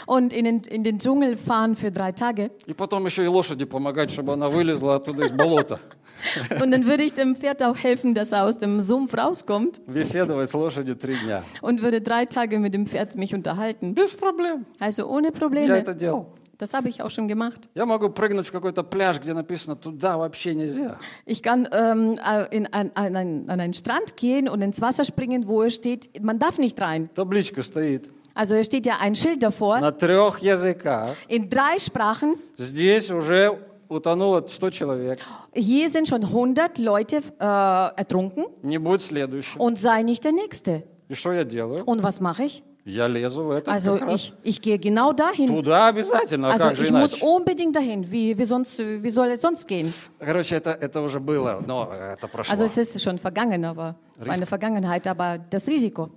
und 0.08 0.32
in 0.32 0.46
den, 0.46 0.62
in 0.62 0.84
den 0.84 0.98
Dschungel 1.00 1.36
fahren 1.36 1.76
für 1.76 1.92
drei 1.92 2.13
Tage. 2.13 2.50
И 2.66 2.74
потом 2.74 3.06
еще 3.06 3.26
и 3.26 3.28
лошади 3.28 3.66
помогать, 3.66 4.10
чтобы 4.12 4.32
она 4.34 4.48
вылезла 4.50 4.96
оттуда 4.96 5.26
из 5.26 5.32
болота. 5.34 5.80
Und 6.62 6.72
dann 6.72 6.86
würde 6.86 7.04
ich 7.04 7.13
dem 7.13 7.36
Pferd 7.36 7.62
auch 7.62 7.76
helfen, 7.78 8.13
dass 8.16 8.32
er 8.32 8.46
aus 8.46 8.58
dem 8.58 8.80
Sumpf 8.80 9.13
rauskommt 9.18 9.82
Беседовать 9.88 10.50
с 10.50 10.54
лошадью 10.54 10.96
три 10.96 11.16
дня. 11.18 11.44
und 11.62 11.82
würde 11.82 12.00
drei 12.00 12.26
Tage 12.26 12.60
mit 12.60 12.74
dem 12.74 12.86
Pferd 12.88 13.16
mich 13.18 13.36
unterhalten. 13.36 13.94
Без 13.94 14.12
проблем. 14.16 14.66
Also 14.80 15.06
ohne 15.08 15.28
Я 15.28 15.34
Probleme. 15.34 15.76
это 15.76 15.94
делал. 15.94 16.28
Das 16.58 16.74
habe 16.74 16.88
ich 16.88 17.02
auch 17.02 17.10
schon 17.10 17.28
gemacht. 17.28 17.68
Я 17.76 17.86
могу 17.86 18.10
прыгнуть 18.10 18.48
в 18.48 18.52
какой-то 18.52 18.84
пляж, 18.84 19.20
где 19.20 19.34
написано 19.34 19.76
«туда 19.76 20.18
вообще 20.18 20.54
нельзя». 20.56 20.98
Ich 21.26 21.42
kann 21.42 21.68
ähm, 21.72 22.18
äh, 22.26 22.56
in, 22.56 22.68
an, 22.72 22.92
an, 22.96 23.16
einen, 23.16 23.50
an 23.50 23.60
einen 23.60 23.74
Strand 23.74 24.16
gehen 24.16 24.48
und 24.48 24.62
ins 24.62 24.80
Wasser 24.80 25.04
springen, 25.04 25.48
wo 25.48 25.63
es 25.63 25.74
steht, 25.74 26.24
man 26.24 26.39
darf 26.39 26.58
nicht 26.60 26.80
rein. 26.80 27.10
Табличка 27.16 27.63
стоит 27.63 28.10
Also 28.36 28.56
es 28.56 28.66
steht 28.68 28.86
ja 28.86 28.98
ein 29.00 29.13
Schild 29.16 29.44
davor, 29.44 29.80
на 29.82 29.92
трех 29.92 30.39
языках. 30.39 31.16
in 31.28 31.50
drei 31.50 31.80
Sprachen. 31.80 32.36
Здесь 32.58 33.12
уже 33.12 33.60
утонуло 33.89 34.38
100 34.42 34.72
человек. 34.74 35.20
Hier 35.54 35.89
sind 35.89 36.08
schon 36.08 36.24
100 36.24 36.78
Leute 36.78 37.18
äh, 37.39 38.00
ertrunken 38.00 38.46
Не 38.62 38.78
будет 38.80 39.02
следующего. 39.02 39.60
und 39.62 39.78
sei 39.80 40.04
nicht 40.04 40.24
der 40.24 40.32
Nächste. 40.32 40.84
И 41.10 41.16
что 41.16 41.32
я 41.34 41.44
делаю? 41.44 41.84
Und 41.84 42.02
was 42.04 42.22
mache 42.22 42.44
ich? 42.46 42.63
Also 43.68 43.98
ich, 44.14 44.33
ich 44.42 44.61
gehe 44.62 44.79
genau 44.79 45.12
dahin. 45.12 45.51
also 46.51 46.64
ich 46.83 46.90
muss 47.01 47.14
unbedingt 47.22 47.77
dahin. 47.77 48.11
Wie, 48.11 48.37
wie, 48.37 48.44
sonst, 48.44 48.79
wie 48.79 49.11
soll 49.11 49.29
es 49.29 49.42
sonst 49.42 49.66
gehen? 49.66 49.92
Also 52.51 52.64
es 52.64 52.77
ist 52.77 53.03
schon 53.03 53.18
vergangen, 53.18 53.64
aber 53.64 53.94
eine 54.31 54.46
Vergangenheit, 54.46 55.07
aber 55.07 55.38
das 55.38 55.68
Risiko. 55.68 56.09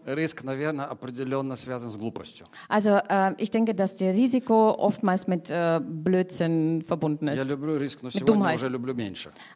Also 2.67 2.91
äh, 3.09 3.33
ich 3.37 3.51
denke, 3.51 3.75
dass 3.75 3.95
das 3.95 4.15
Risiko 4.15 4.71
oftmals 4.71 5.27
mit 5.27 5.49
äh, 5.51 5.79
Blödsinn 5.83 6.81
verbunden 6.81 7.27
ist. 7.27 7.39
mit 8.15 8.27
Dummheit. 8.29 8.59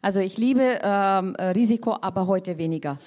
Also 0.02 0.20
ich 0.20 0.36
liebe 0.38 0.62
äh, 0.62 0.88
Risiko, 0.88 1.96
aber 2.00 2.26
heute 2.26 2.56
weniger. 2.58 2.98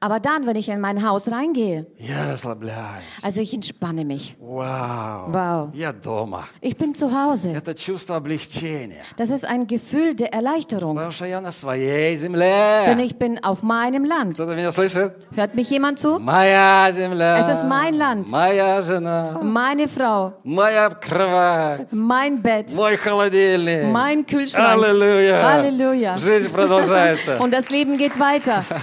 Aber 0.00 0.18
dann, 0.20 0.46
wenn 0.46 0.56
ich 0.56 0.69
in 0.69 0.79
mein 0.81 1.07
Haus 1.07 1.29
reingehe. 1.31 1.85
я 1.99 2.25
расслабляюсь. 2.31 3.03
Also 3.21 3.41
ich 3.41 3.53
entspanne 3.53 4.05
mich. 4.05 4.35
Вау, 4.39 5.31
Вау. 5.31 5.71
я 5.73 5.91
дома. 5.93 6.45
Ich 6.61 6.77
bin 6.77 6.93
zu 6.95 7.11
Hause. 7.11 7.49
Это 7.53 7.73
чувство 7.73 8.15
облегчения. 8.17 9.03
Das 9.17 9.29
ist 9.29 9.45
ein 9.45 9.67
Gefühl 9.67 10.15
der 10.15 10.33
Erleichterung, 10.33 10.95
Потому 10.95 11.11
что 11.11 11.25
я 11.25 11.41
на 11.41 11.51
своей 11.51 12.15
denn 12.17 12.33
земле. 12.33 12.97
ich 13.05 13.17
bin 13.17 13.43
auf 13.43 13.63
meinem 13.63 14.05
Land. 14.05 14.33
Кто-то 14.35 14.55
меня 14.55 14.71
слышит? 14.71 15.13
Hört 15.35 15.55
mich 15.55 15.69
jemand 15.69 15.99
zu? 15.99 16.19
Моя 16.19 16.91
земля. 16.93 17.39
Es 17.39 17.47
ist 17.49 17.67
mein 17.67 17.95
Land. 17.95 18.29
Моя 18.31 18.81
жена. 18.81 19.39
Meine 19.41 19.87
Frau, 19.87 20.33
Моя 20.43 20.89
кровать. 20.89 21.87
mein 21.91 22.41
Bett, 22.41 22.73
Мой 22.73 22.97
холодильник. 22.97 23.85
mein 23.91 24.25
Kühlschrank. 24.25 24.83
Аллилуйя. 24.83 25.41
Halleluja. 25.43 26.17
Жизнь 26.17 26.49
продолжается. 26.51 27.37
Und 27.39 27.51
das 27.53 27.69
Leben 27.69 27.97
geht 27.97 28.19
weiter. 28.19 28.63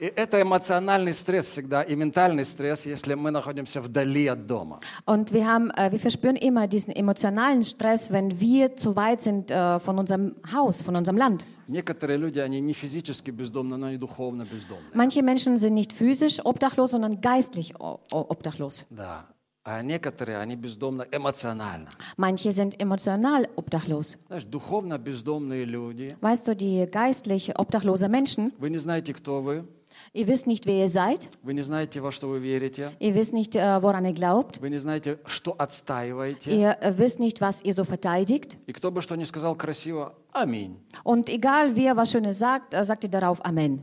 И 0.00 0.06
это 0.06 0.42
эмоциональный 0.42 1.12
стресс 1.14 1.46
всегда, 1.46 1.82
и 1.82 1.94
ментальный 1.94 2.44
стресс, 2.44 2.86
если 2.86 3.14
мы 3.14 3.30
находимся 3.30 3.80
вдали 3.80 4.26
от 4.26 4.46
дома. 4.48 4.80
Und 5.06 5.32
wir, 5.32 5.46
haben, 5.46 5.70
äh, 5.76 5.92
wir 5.92 6.00
verspüren 6.00 6.34
immer 6.34 6.66
diesen 6.66 6.92
emotionalen 6.92 7.62
Stress, 7.62 8.10
wenn 8.10 8.40
wir 8.40 8.74
zu 8.76 8.96
weit 8.96 9.20
sind 9.22 9.52
äh, 9.52 9.78
von 9.78 9.98
unserem 10.00 10.34
Haus, 10.52 10.82
von 10.82 10.96
unserem 10.96 11.16
Land. 11.18 11.46
Некоторые 11.68 12.18
люди, 12.18 12.40
они 12.40 12.60
не 12.60 12.72
физически 12.72 13.30
бездомны, 13.30 13.76
но 13.76 13.86
они 13.86 13.96
духовно 13.96 14.42
бездомны. 14.42 14.90
Manche 14.92 15.22
Menschen 15.22 15.56
sind 15.56 15.74
nicht 15.74 15.92
physisch 15.92 16.40
obdachlos, 16.44 16.90
sondern 16.90 17.20
geistlich 17.20 17.78
o- 17.78 18.00
o- 18.12 18.26
obdachlos. 18.28 18.86
Да. 18.90 19.26
А 19.64 19.80
некоторые, 19.82 20.38
они 20.38 20.56
бездомны 20.56 21.04
эмоционально. 21.12 21.90
Manche 22.16 22.50
sind 22.50 22.74
emotional 22.80 23.48
obdachlos. 23.54 24.18
Знаешь, 24.26 24.42
духовно 24.42 24.98
бездомные 24.98 25.64
люди, 25.64 26.16
Weißt 26.20 26.48
du, 26.48 26.56
die 26.56 26.90
geistlich 26.90 27.56
obdachlose 27.56 28.08
Menschen, 28.08 28.52
вы 28.58 28.70
не 28.70 28.78
знаете, 28.78 29.14
кто 29.14 29.40
вы, 29.40 29.64
ihr 30.16 30.26
wisst 30.26 30.46
nicht, 30.46 30.66
wer 30.66 30.74
ihr 30.74 30.88
seid, 30.88 31.28
вы 31.42 31.54
не 31.54 31.62
знаете, 31.62 32.00
во 32.00 32.12
что 32.12 32.28
вы 32.28 32.38
верите, 32.38 32.92
ihr 33.00 33.14
wisst 33.14 33.32
nicht, 33.32 33.56
äh, 33.56 33.82
woran 33.82 34.04
ihr 34.04 34.12
glaubt, 34.12 34.60
вы 34.60 34.70
не 34.70 34.78
знаете, 34.78 35.18
что 35.26 35.52
отстаиваете. 35.58 36.50
ihr 36.50 36.76
äh, 36.80 36.98
wisst 36.98 37.18
nicht, 37.20 37.40
was 37.40 37.62
ihr 37.62 37.74
so 37.74 37.84
verteidigt. 37.84 38.58
И 38.66 38.72
кто 38.72 38.90
бы 38.90 39.00
что 39.00 39.14
ни 39.16 39.24
сказал 39.24 39.54
красиво, 39.56 40.14
аминь. 40.32 40.76
Und 41.04 41.28
egal, 41.28 41.74
wer 41.76 41.96
was 41.96 42.10
Schönes 42.12 42.38
sagt, 42.38 42.74
äh, 42.74 42.84
sagt 42.84 43.04
ihr 43.04 43.10
darauf 43.10 43.44
Amen. 43.44 43.80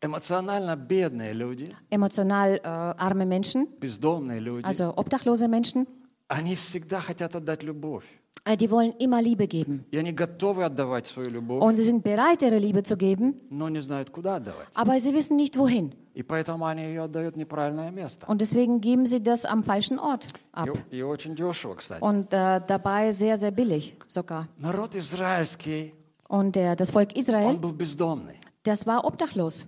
Эмоционально 0.00 0.76
бедные 0.76 1.32
люди, 1.32 1.74
Emotional 1.88 2.56
äh, 2.56 2.68
arme 2.68 3.24
Menschen, 3.24 3.68
бездомные 3.80 4.38
люди, 4.38 4.66
also 4.66 4.92
obdachlose 4.96 5.48
Menschen, 5.48 5.86
они 6.28 6.54
всегда 6.56 7.00
хотят 7.00 7.34
отдать 7.34 7.62
любовь. 7.62 8.04
Äh, 8.45 8.57
die 8.57 8.69
wollen 8.71 8.93
immer 8.99 9.21
Liebe 9.21 9.47
geben. 9.47 9.85
Und 9.91 11.75
sie 11.75 11.83
sind 11.83 12.03
bereit, 12.03 12.41
ihre 12.41 12.57
Liebe 12.57 12.83
zu 12.83 12.95
geben, 12.97 13.35
aber 14.73 14.99
sie 14.99 15.13
wissen 15.13 15.35
nicht, 15.35 15.57
wohin. 15.57 15.93
Und 18.27 18.41
deswegen 18.41 18.81
geben 18.81 19.05
sie 19.05 19.21
das 19.23 19.45
am 19.45 19.63
falschen 19.63 19.99
Ort 19.99 20.27
ab. 20.51 20.69
Und 22.01 22.33
äh, 22.33 22.61
dabei 22.65 23.11
sehr, 23.11 23.37
sehr 23.37 23.51
billig 23.51 23.95
sogar. 24.07 24.47
Und 26.27 26.57
äh, 26.57 26.75
das 26.75 26.91
Volk 26.91 27.15
Israel, 27.15 27.57
das 28.63 28.85
war 28.85 29.05
obdachlos. 29.05 29.65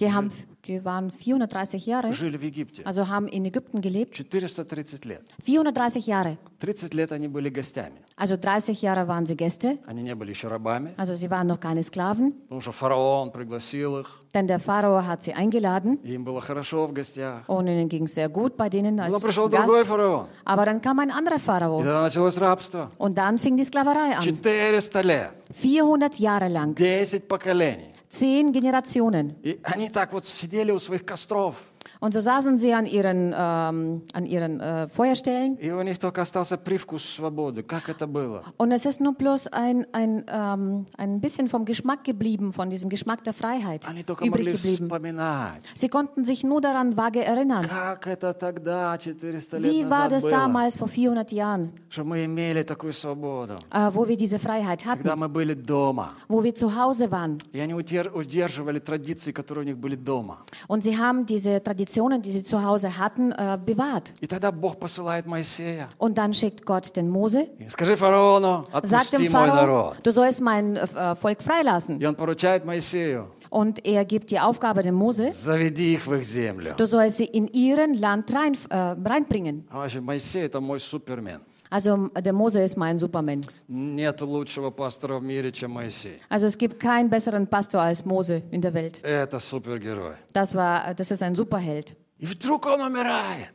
лет 0.00 0.02
Die, 0.02 0.12
haben, 0.12 0.30
die 0.66 0.84
waren 0.84 1.10
430 1.12 1.86
Jahre, 1.86 2.12
жили 2.12 2.36
в 2.36 2.42
Египте. 2.42 2.82
also 2.84 3.06
haben 3.08 3.28
in 3.28 3.44
Ägypten 3.44 3.80
gelebt. 3.80 4.16
430 4.16 5.04
лет. 5.04 5.22
430 5.44 6.06
Jahre. 6.08 6.38
30 6.58 6.92
лет 6.94 7.12
они 7.12 7.28
были 7.28 7.50
гостями. 7.50 8.00
Also 8.16 8.36
30 8.36 8.82
Jahre 8.82 9.06
waren 9.06 9.26
sie 9.26 9.36
Gäste, 9.36 9.78
Они 9.86 10.02
не 10.02 10.14
были 10.16 10.30
еще 10.30 10.48
рабами, 10.48 10.92
also 10.96 11.14
sie 11.14 11.30
waren 11.30 11.46
noch 11.46 11.60
keine 11.60 11.82
Sklaven, 11.84 12.32
потому 12.48 12.60
что 12.60 12.72
фараон 12.72 13.30
пригласил 13.30 13.98
их, 14.00 14.08
denn 14.34 14.48
der 14.48 14.58
Pharao 14.58 15.06
hat 15.06 15.22
sie 15.22 15.34
eingeladen 15.34 15.98
и 16.02 16.14
им 16.14 16.24
было 16.24 16.40
хорошо 16.40 16.86
в 16.88 16.92
гостях. 16.92 17.44
und 17.48 17.68
ihnen 17.68 17.88
ging 17.88 18.04
es 18.04 18.14
sehr 18.14 18.28
gut 18.28 18.56
bei 18.56 18.68
denen 18.68 18.96
Но 18.96 19.04
als 19.04 19.22
пришел 19.22 19.48
другой 19.48 19.76
Gast. 19.82 19.88
фараон. 19.88 20.26
Aber 20.44 20.64
dann 20.64 20.80
kam 20.82 20.98
ein 20.98 21.10
anderer 21.12 21.36
И 21.36 21.40
Pharao 21.40 21.78
тогда 21.80 22.02
началось 22.02 22.38
рабство. 22.38 22.90
und 22.98 23.16
dann 23.16 23.38
fing 23.38 23.56
die 23.56 23.64
Sklaverei 23.64 24.16
an. 24.16 24.22
400 24.22 25.04
лет. 25.04 25.30
400 25.54 26.18
Jahre 26.18 26.48
lang, 26.48 26.74
10 26.76 27.20
поколений. 27.28 27.90
zehn 28.16 28.52
Generationen. 28.52 29.36
И 29.42 29.60
они 29.62 29.88
так 29.88 30.12
вот 30.12 30.24
сидели 30.24 30.70
у 30.70 30.78
своих 30.78 31.04
костров. 31.04 31.56
Und 32.00 32.14
so 32.14 32.20
saßen 32.20 32.58
sie 32.58 32.72
an 32.72 32.84
ihren, 32.86 33.32
ähm, 33.36 34.02
an 34.12 34.26
ihren 34.26 34.60
äh, 34.60 34.88
Feuerstellen 34.88 35.56
И 35.60 35.70
у 35.70 35.82
них 35.82 35.98
только 36.00 36.22
остался 36.22 36.56
привкус 36.56 37.04
свободы. 37.04 37.62
Как 37.62 37.88
это 37.88 38.06
было? 38.08 38.42
und 38.56 38.72
es 38.72 38.84
ist 38.86 39.00
nur 39.00 39.14
bloß 39.14 39.46
ein, 39.52 39.86
ein, 39.92 40.24
ähm, 40.26 40.86
ein 40.96 41.20
bisschen 41.20 41.46
vom 41.48 41.64
Geschmack 41.64 42.02
geblieben, 42.02 42.50
von 42.52 42.70
diesem 42.70 42.88
Geschmack 42.90 43.22
der 43.24 43.32
Freiheit 43.32 43.86
Они 43.88 44.02
только 44.02 44.24
übrig 44.24 44.46
могли 44.46 44.52
geblieben. 44.52 44.86
вспоминать. 44.88 45.62
Sie 45.74 45.88
konnten 45.88 46.24
sich 46.24 46.42
nur 46.42 46.60
daran 46.60 46.96
vage 46.96 47.24
erinnern. 47.24 47.66
Как 47.68 48.06
это 48.08 48.32
тогда, 48.34 48.98
400 48.98 49.52
лет 49.60 49.72
Wie 49.72 49.84
war 49.88 50.08
назад 50.08 50.12
das 50.12 50.22
было? 50.24 50.30
damals 50.30 50.76
vor 50.76 50.88
400 50.88 51.30
Jahren, 51.32 51.70
Что 51.88 52.02
мы 52.04 52.24
имели 52.24 52.64
такую 52.64 52.92
свободу. 52.94 53.54
äh, 53.70 53.90
wo 53.94 54.08
wir 54.08 54.16
diese 54.16 54.38
Freiheit 54.40 54.84
hatten, 54.86 55.02
Когда 55.04 55.14
мы 55.16 55.28
были 55.28 55.54
дома. 55.54 56.14
wo 56.28 56.42
wir 56.42 56.54
zu 56.54 56.74
Hause 56.74 57.10
waren. 57.12 57.38
И 57.52 57.60
они 57.60 57.74
утер- 57.74 58.12
удерживали 58.12 58.80
традиции, 58.80 59.30
которые 59.30 59.62
у 59.64 59.66
них 59.68 59.76
были 59.78 59.94
дома. 59.94 60.38
Und 60.68 60.82
sie 60.82 60.98
haben 60.98 61.26
diese 61.26 61.60
Traditionen, 61.86 62.20
die 62.22 62.30
sie 62.30 62.42
zu 62.42 62.62
Hause 62.62 62.98
hatten, 62.98 63.32
äh, 63.32 63.58
bewahrt. 63.64 64.12
И 64.20 64.26
тогда 64.26 64.50
Бог 64.52 64.78
посылает 64.78 65.26
Моисея. 65.26 65.88
Und 65.98 66.18
dann 66.18 66.34
schickt 66.34 66.64
Gott 66.66 66.96
den 66.96 67.08
Mose, 67.08 67.48
И 67.58 67.68
скажи 67.68 67.96
фараону, 67.96 68.66
sagt 68.82 69.12
dem 69.12 69.22
отпусти 69.22 69.28
мой 69.28 69.48
Pharao, 69.48 69.54
народ. 69.56 69.96
du 70.02 70.10
sollst 70.10 70.40
mein 70.40 70.76
äh, 70.76 71.14
Volk 71.16 71.42
freilassen. 71.42 72.00
И 72.00 72.06
он 72.06 72.14
поручает 72.16 72.64
Моисею, 72.64 73.28
Und 73.50 73.84
er 73.84 74.04
gibt 74.06 74.30
die 74.30 74.40
Aufgabe 74.40 74.82
dem 74.82 74.94
Mose, 74.94 75.30
заведи 75.32 75.94
их 75.94 76.06
в 76.06 76.14
их 76.14 76.24
землю. 76.24 76.74
du 76.76 76.86
sollst 76.86 77.18
sie 77.18 77.24
in 77.26 77.46
ihren 77.48 77.94
Land 77.94 78.32
rein, 78.34 78.52
äh, 78.70 78.96
reinbringen. 79.08 79.66
А 79.70 79.78
вообще, 79.78 80.00
Моисей 80.00 80.42
это 80.44 80.60
мой 80.60 80.80
супермен. 80.80 81.40
Also 81.70 82.08
der 82.08 82.34
Mose 82.34 82.62
ist 82.62 82.76
mein 82.76 82.98
Superman. 82.98 83.40
Нет 83.68 84.20
лучшего 84.20 84.70
пастора 84.70 85.18
в 85.18 85.22
мире, 85.22 85.52
чем 85.52 85.70
Моисей. 85.70 86.20
Also 86.28 86.46
es 86.46 86.58
gibt 86.58 86.78
keinen 86.78 87.08
besseren 87.08 87.46
Pastor 87.46 87.80
als 87.80 88.04
Mose 88.04 88.42
in 88.50 88.60
der 88.60 88.74
Welt. 88.74 89.02
Это 89.02 89.38
супергерой. 89.38 90.16
Das, 90.34 90.54
war, 90.54 90.94
das 90.94 91.10
ist 91.10 91.22
ein 91.22 91.34
Superheld. 91.34 91.96
И 92.18 92.26
вдруг 92.26 92.66
он 92.66 92.80
умирает. 92.82 93.54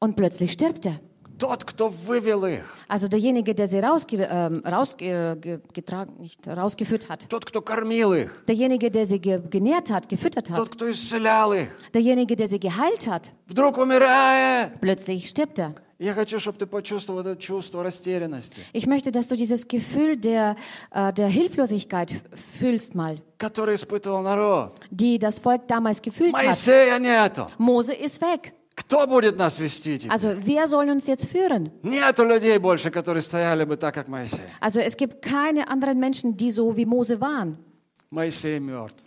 Und 0.00 0.16
plötzlich 0.16 0.52
stirbt 0.52 0.86
er. 0.86 1.00
Тот, 1.38 1.62
кто 1.62 1.86
вывел 1.86 2.44
их. 2.46 2.64
Also 2.88 3.06
derjenige, 3.06 3.54
der 3.54 3.68
sie 3.68 3.78
rausge, 3.78 4.26
ähm, 4.28 4.60
rausge, 4.66 5.36
ge- 5.40 5.60
getragen, 5.72 6.14
nicht 6.18 6.44
rausgeführt 6.48 7.08
hat. 7.08 7.28
Тот, 7.28 7.44
кто 7.44 7.60
кормил 7.62 8.12
их. 8.12 8.44
Derjenige, 8.48 8.90
der 8.90 9.04
sie 9.04 9.20
ge 9.20 9.40
genährt 9.48 9.88
hat, 9.88 10.08
gefüttert 10.08 10.50
hat. 10.50 10.56
Тот, 10.56 10.70
кто 10.70 10.90
исцелял 10.90 11.52
их. 11.52 11.68
Derjenige, 11.94 12.34
der 12.34 12.48
sie 12.48 12.58
geheilt 12.58 13.06
hat. 13.06 13.30
Вдруг 13.46 13.78
умирает. 13.78 14.80
Plötzlich 14.80 15.28
stirbt 15.28 15.58
er. 15.60 15.74
Я 16.00 16.14
хочу, 16.14 16.38
чтобы 16.40 16.58
ты 16.58 16.66
почувствовал 16.66 17.20
это 17.20 17.36
чувство 17.36 17.82
растерянности, 17.84 18.60
Ich 18.72 18.86
möchte, 18.86 19.10
dass 19.12 19.26
du 19.28 19.36
dieses 19.36 19.66
Gefühl 19.68 20.16
der, 20.16 20.56
äh, 20.92 21.12
der 21.12 21.26
Hilflosigkeit 21.28 22.14
fühlst 22.58 22.94
mal, 22.94 23.18
которое 23.36 23.74
испытывал 23.76 24.22
народ. 24.22 24.72
die 24.90 25.18
das 25.20 25.38
Volk 25.40 25.66
damals 25.68 26.00
gefühlt 26.02 26.34
hat. 26.34 26.44
Моисея 26.44 26.98
нету. 26.98 27.46
Mose 27.58 27.92
ist 27.94 28.20
weg. 28.20 28.52
Кто 28.75 29.05
будет 29.05 29.37
нас 29.37 29.59
вести 29.59 29.99
теперь? 29.99 30.11
Also 30.11 30.35
wer 30.45 30.67
soll 30.67 30.89
uns 30.89 31.07
jetzt 31.07 31.25
führen? 31.25 31.71
Нету 31.83 32.23
людей 32.25 32.57
больше, 32.57 32.89
которые 32.89 33.21
стояли 33.21 33.65
бы 33.65 33.77
так, 33.77 33.93
как 33.93 34.07
Моисей. 34.07 34.41
Also 34.59 34.79
es 34.79 34.97
gibt 34.97 35.21
keine 35.21 35.67
anderen 35.67 35.99
Menschen, 35.99 36.35
die 36.37 36.51
so 36.51 36.75
wie 36.75 36.85
Mose 36.85 37.21
waren. 37.21 37.57
Моисей 38.09 38.59
мертв. 38.59 38.97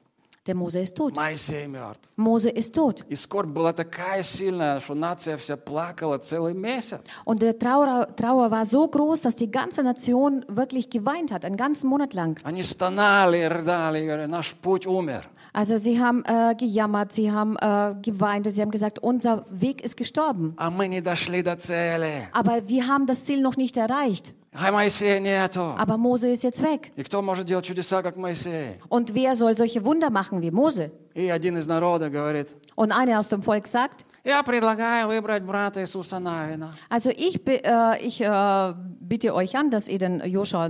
Der 0.46 0.55
Mose 0.55 0.79
ist 0.79 0.96
tot. 0.96 1.16
Моисей 1.16 1.66
мертв. 1.66 2.00
Mose 2.16 2.48
ist 2.50 2.72
tot. 2.76 3.05
И 3.09 3.16
скорбь 3.16 3.48
была 3.48 3.72
такая 3.72 4.22
сильная, 4.22 4.79
что 4.79 4.94
нация 4.94 5.37
вся 5.37 5.57
плакала 5.57 6.18
целый 6.18 6.55
месяц. 6.55 7.00
Und 7.24 7.42
der 7.42 7.59
Trauer, 7.59 8.14
Trauer 8.14 8.52
war 8.52 8.64
so 8.64 8.87
groß, 8.87 9.22
dass 9.22 9.35
die 9.35 9.50
ganze 9.50 9.83
Nation 9.83 10.44
wirklich 10.46 10.88
geweint 10.88 11.33
hat, 11.33 11.44
einen 11.44 11.57
ganzen 11.57 11.88
Monat 11.88 12.14
lang. 12.14 12.38
Они 12.44 12.62
стонали 12.62 13.42
рыдали, 13.42 14.07
говорили, 14.07 14.26
наш 14.26 14.55
путь 14.55 14.87
умер. 14.87 15.29
Also 15.55 15.77
sie 15.77 15.99
haben 15.99 16.23
äh, 16.25 16.55
gejammert, 16.55 17.12
sie 17.13 17.31
haben 17.31 17.57
äh, 17.57 17.95
geweint, 18.01 18.49
sie 18.51 18.62
haben 18.62 18.71
gesagt, 18.71 18.99
unser 18.99 19.45
Weg 19.49 19.84
ist 19.84 19.97
gestorben. 19.97 20.53
А 20.57 20.69
мы 20.71 20.88
не 20.88 21.01
дошли 21.01 21.41
до 21.43 21.55
цели. 21.57 22.27
Aber 22.34 22.67
wir 22.67 22.88
haben 22.88 23.05
das 23.05 23.25
Ziel 23.25 23.41
noch 23.41 23.57
nicht 23.57 23.75
erreicht. 23.77 24.34
А 24.53 24.69
Моисея 24.71 25.19
нету. 25.19 25.62
Aber 25.77 25.97
Mose 25.97 26.27
ist 26.29 26.43
jetzt 26.43 26.62
weg. 26.62 26.91
И 26.97 27.03
кто 27.03 27.21
может 27.21 27.45
делать 27.45 27.65
чудеса, 27.65 28.01
как 28.01 28.17
Моисей? 28.17 28.77
Und 28.89 29.13
wer 29.13 29.34
soll 29.36 29.55
solche 29.55 29.84
Wunder 29.86 30.10
machen 30.10 30.41
wie 30.41 30.51
Mose? 30.51 30.91
И 31.13 31.29
один 31.29 31.57
из 31.57 31.67
народа 31.67 32.10
говорит, 32.10 32.55
Und 32.75 32.91
einer 32.91 33.19
aus 33.19 33.29
dem 33.29 33.41
Volk 33.43 33.67
sagt, 33.67 34.05
я 34.23 34.43
предлагаю 34.43 35.07
выбрать 35.07 35.43
брата 35.43 35.81
Иисуса 35.81 36.19
Навина. 36.19 36.73
also 36.89 37.10
ich, 37.10 37.43
be- 37.45 37.63
äh, 37.63 38.05
ich 38.05 38.21
äh, 38.21 38.73
bitte 38.99 39.34
euch 39.34 39.55
an, 39.57 39.69
dass 39.69 39.88
ihr 39.88 39.99
den 39.99 40.21
Joshua, 40.25 40.69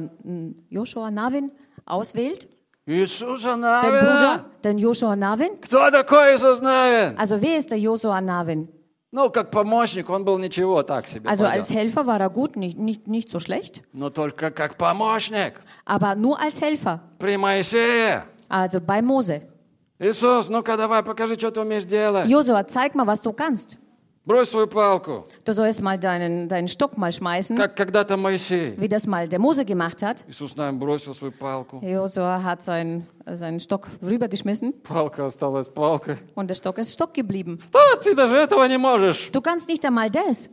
Joshua 0.69 1.09
Navin 1.11 1.51
auswählt, 1.85 2.47
Иисуса 2.86 3.56
Навина? 3.56 4.00
Bruder, 4.00 4.44
den 4.62 4.78
Joshua 4.78 5.16
Navin. 5.16 5.58
Кто 5.60 5.90
такой 5.90 6.36
Иисус 6.36 6.60
Навин? 6.60 7.16
Also 7.18 7.40
wer 7.40 7.58
ist 7.58 7.70
der 7.70 7.78
Joshua 7.78 8.20
Navin? 8.20 8.68
Ну, 9.12 9.30
как 9.30 9.50
помощник, 9.50 10.10
он 10.10 10.24
был 10.24 10.38
ничего 10.38 10.82
так 10.82 11.06
себе. 11.06 11.28
Also 11.28 11.46
als 11.46 11.70
Helfer 11.70 12.06
war 12.06 12.20
er 12.20 12.28
gut, 12.30 12.54
nicht, 12.56 12.78
nicht, 12.78 13.08
nicht 13.08 13.28
so 13.28 13.40
schlecht, 13.40 13.82
Но 13.92 14.10
только 14.10 14.50
как 14.50 14.76
помощник. 14.76 15.60
aber 15.84 16.14
nur 16.14 16.38
als 16.40 16.60
Helfer. 16.60 17.00
При 17.18 17.36
Моисее 17.36 18.24
Also 18.48 18.80
bei 18.80 19.02
Mose. 19.02 19.42
Иисус, 19.98 20.48
ну-ка 20.50 20.76
давай, 20.76 21.02
покажи, 21.02 21.34
что 21.36 21.50
ты 21.50 21.60
умеешь 21.60 21.84
делать. 21.86 22.28
Josua, 22.28 22.64
zeig 22.68 22.94
mal, 22.94 23.06
was 23.06 23.20
du 23.22 23.32
kannst. 23.32 23.78
Брось 24.25 24.49
свою 24.49 24.67
палку. 24.67 25.25
Du 25.45 25.51
sollst 25.51 25.81
mal 25.81 25.97
deinen, 25.97 26.47
deinen 26.47 26.67
Stock 26.67 26.95
mal 26.95 27.11
schmeißen, 27.11 27.57
Как 27.57 27.75
когда-то 27.75 28.17
Моисей. 28.17 28.75
wie 28.77 28.87
das 28.87 29.07
mal 29.07 29.27
der 29.27 29.39
Mose 29.39 29.65
gemacht 29.65 30.03
hat. 30.03 30.23
Иисус, 30.29 30.55
наверное, 30.55 30.79
бросил 30.79 31.15
свою 31.15 31.31
палку. 31.33 31.79
Josua 31.83 32.43
hat 32.43 32.61
seinen, 32.63 33.07
seinen 33.25 33.59
Stock 33.59 33.87
rübergeschmissen 33.99 34.73
Палка 34.83 35.25
осталась 35.25 35.67
палкой. 35.67 36.17
und 36.35 36.47
der 36.49 36.55
Stock 36.55 36.77
ist 36.77 36.93
Stock 36.93 37.15
geblieben. 37.15 37.59
Да, 37.71 37.79
ты 37.99 38.13
даже 38.13 38.35
этого 38.37 38.63
не 38.67 38.77
можешь. 38.77 39.31
Du 39.31 39.41
kannst 39.41 39.67
nicht 39.67 39.83
einmal 39.83 40.11
das. 40.11 40.47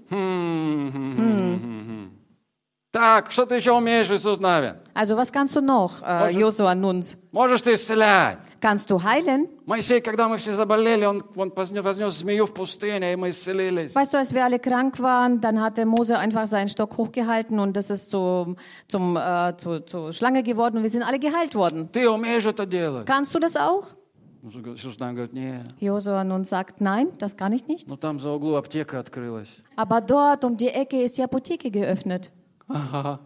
Так, 2.93 3.31
что 3.31 3.45
ты 3.45 3.57
еще 3.57 3.73
умеешь, 3.73 4.11
Иисус 4.11 4.41
Навин? 4.41 4.77
Also 4.95 5.15
was 5.17 5.31
kannst 5.31 5.55
du 5.55 5.61
noch, 5.61 6.03
äh, 6.03 6.33
Josua 6.33 6.75
Nuns? 6.75 7.19
Можешь 7.33 7.61
ты 7.61 7.75
исцелять? 7.75 8.39
Kannst 8.63 8.91
du 8.91 9.03
heilen? 9.03 9.47
Моисей, 9.67 10.01
когда 10.01 10.27
мы 10.27 10.39
все 10.39 10.55
заболели, 10.55 11.05
он, 11.05 11.23
он 11.37 11.53
вознес, 11.55 11.85
вознес 11.85 12.15
змею 12.15 12.47
в 12.47 12.55
пустыне, 12.55 13.13
и 13.13 13.17
мы 13.17 13.29
исцелились. 13.29 13.95
Weißt 13.95 14.15
du, 14.15 14.17
als 14.17 14.33
wir 14.33 14.43
alle 14.43 14.59
krank 14.59 15.01
waren, 15.01 15.43
dann 15.43 15.61
hat 15.61 15.77
der 15.77 15.85
Mose 15.85 16.19
einfach 16.19 16.47
seinen 16.47 16.69
Stock 16.69 16.97
hochgehalten 16.97 17.59
und 17.59 17.77
das 17.77 17.91
ist 17.91 18.11
zum, 18.11 18.57
zum, 18.89 19.17
äh, 19.19 19.55
zu, 19.59 19.81
zur 19.85 20.13
Schlange 20.15 20.43
geworden 20.43 20.79
und 20.79 20.83
wir 20.83 20.91
sind 20.91 21.03
alle 21.03 21.19
geheilt 21.19 21.55
worden. 21.55 21.91
Ты 21.93 22.09
умеешь 22.09 22.47
это 22.47 22.65
делать? 22.65 23.05
Kannst 23.07 23.35
du 23.35 23.39
das 23.39 23.57
auch? 23.57 23.85
Иисус 24.43 24.99
Навин 24.99 25.15
говорит, 25.15 25.35
нет. 25.35 25.67
Josua 25.79 26.25
nun 26.25 26.45
sagt, 26.45 26.81
nein, 26.81 27.09
das 27.19 27.37
kann 27.37 27.53
ich 27.53 27.67
nicht. 27.69 27.87
Ну 27.91 27.97
там 27.99 28.19
за 28.19 28.31
углу 28.31 28.55
аптека 28.57 28.99
открылась. 28.99 29.51
Aber 29.77 30.01
dort 30.01 30.43
um 30.45 30.57
die 30.57 30.69
Ecke 30.69 31.03
ist 31.03 31.19
die 31.19 31.23
Apotheke 31.23 31.71
geöffnet. 31.71 32.31
Ага. 32.73 33.21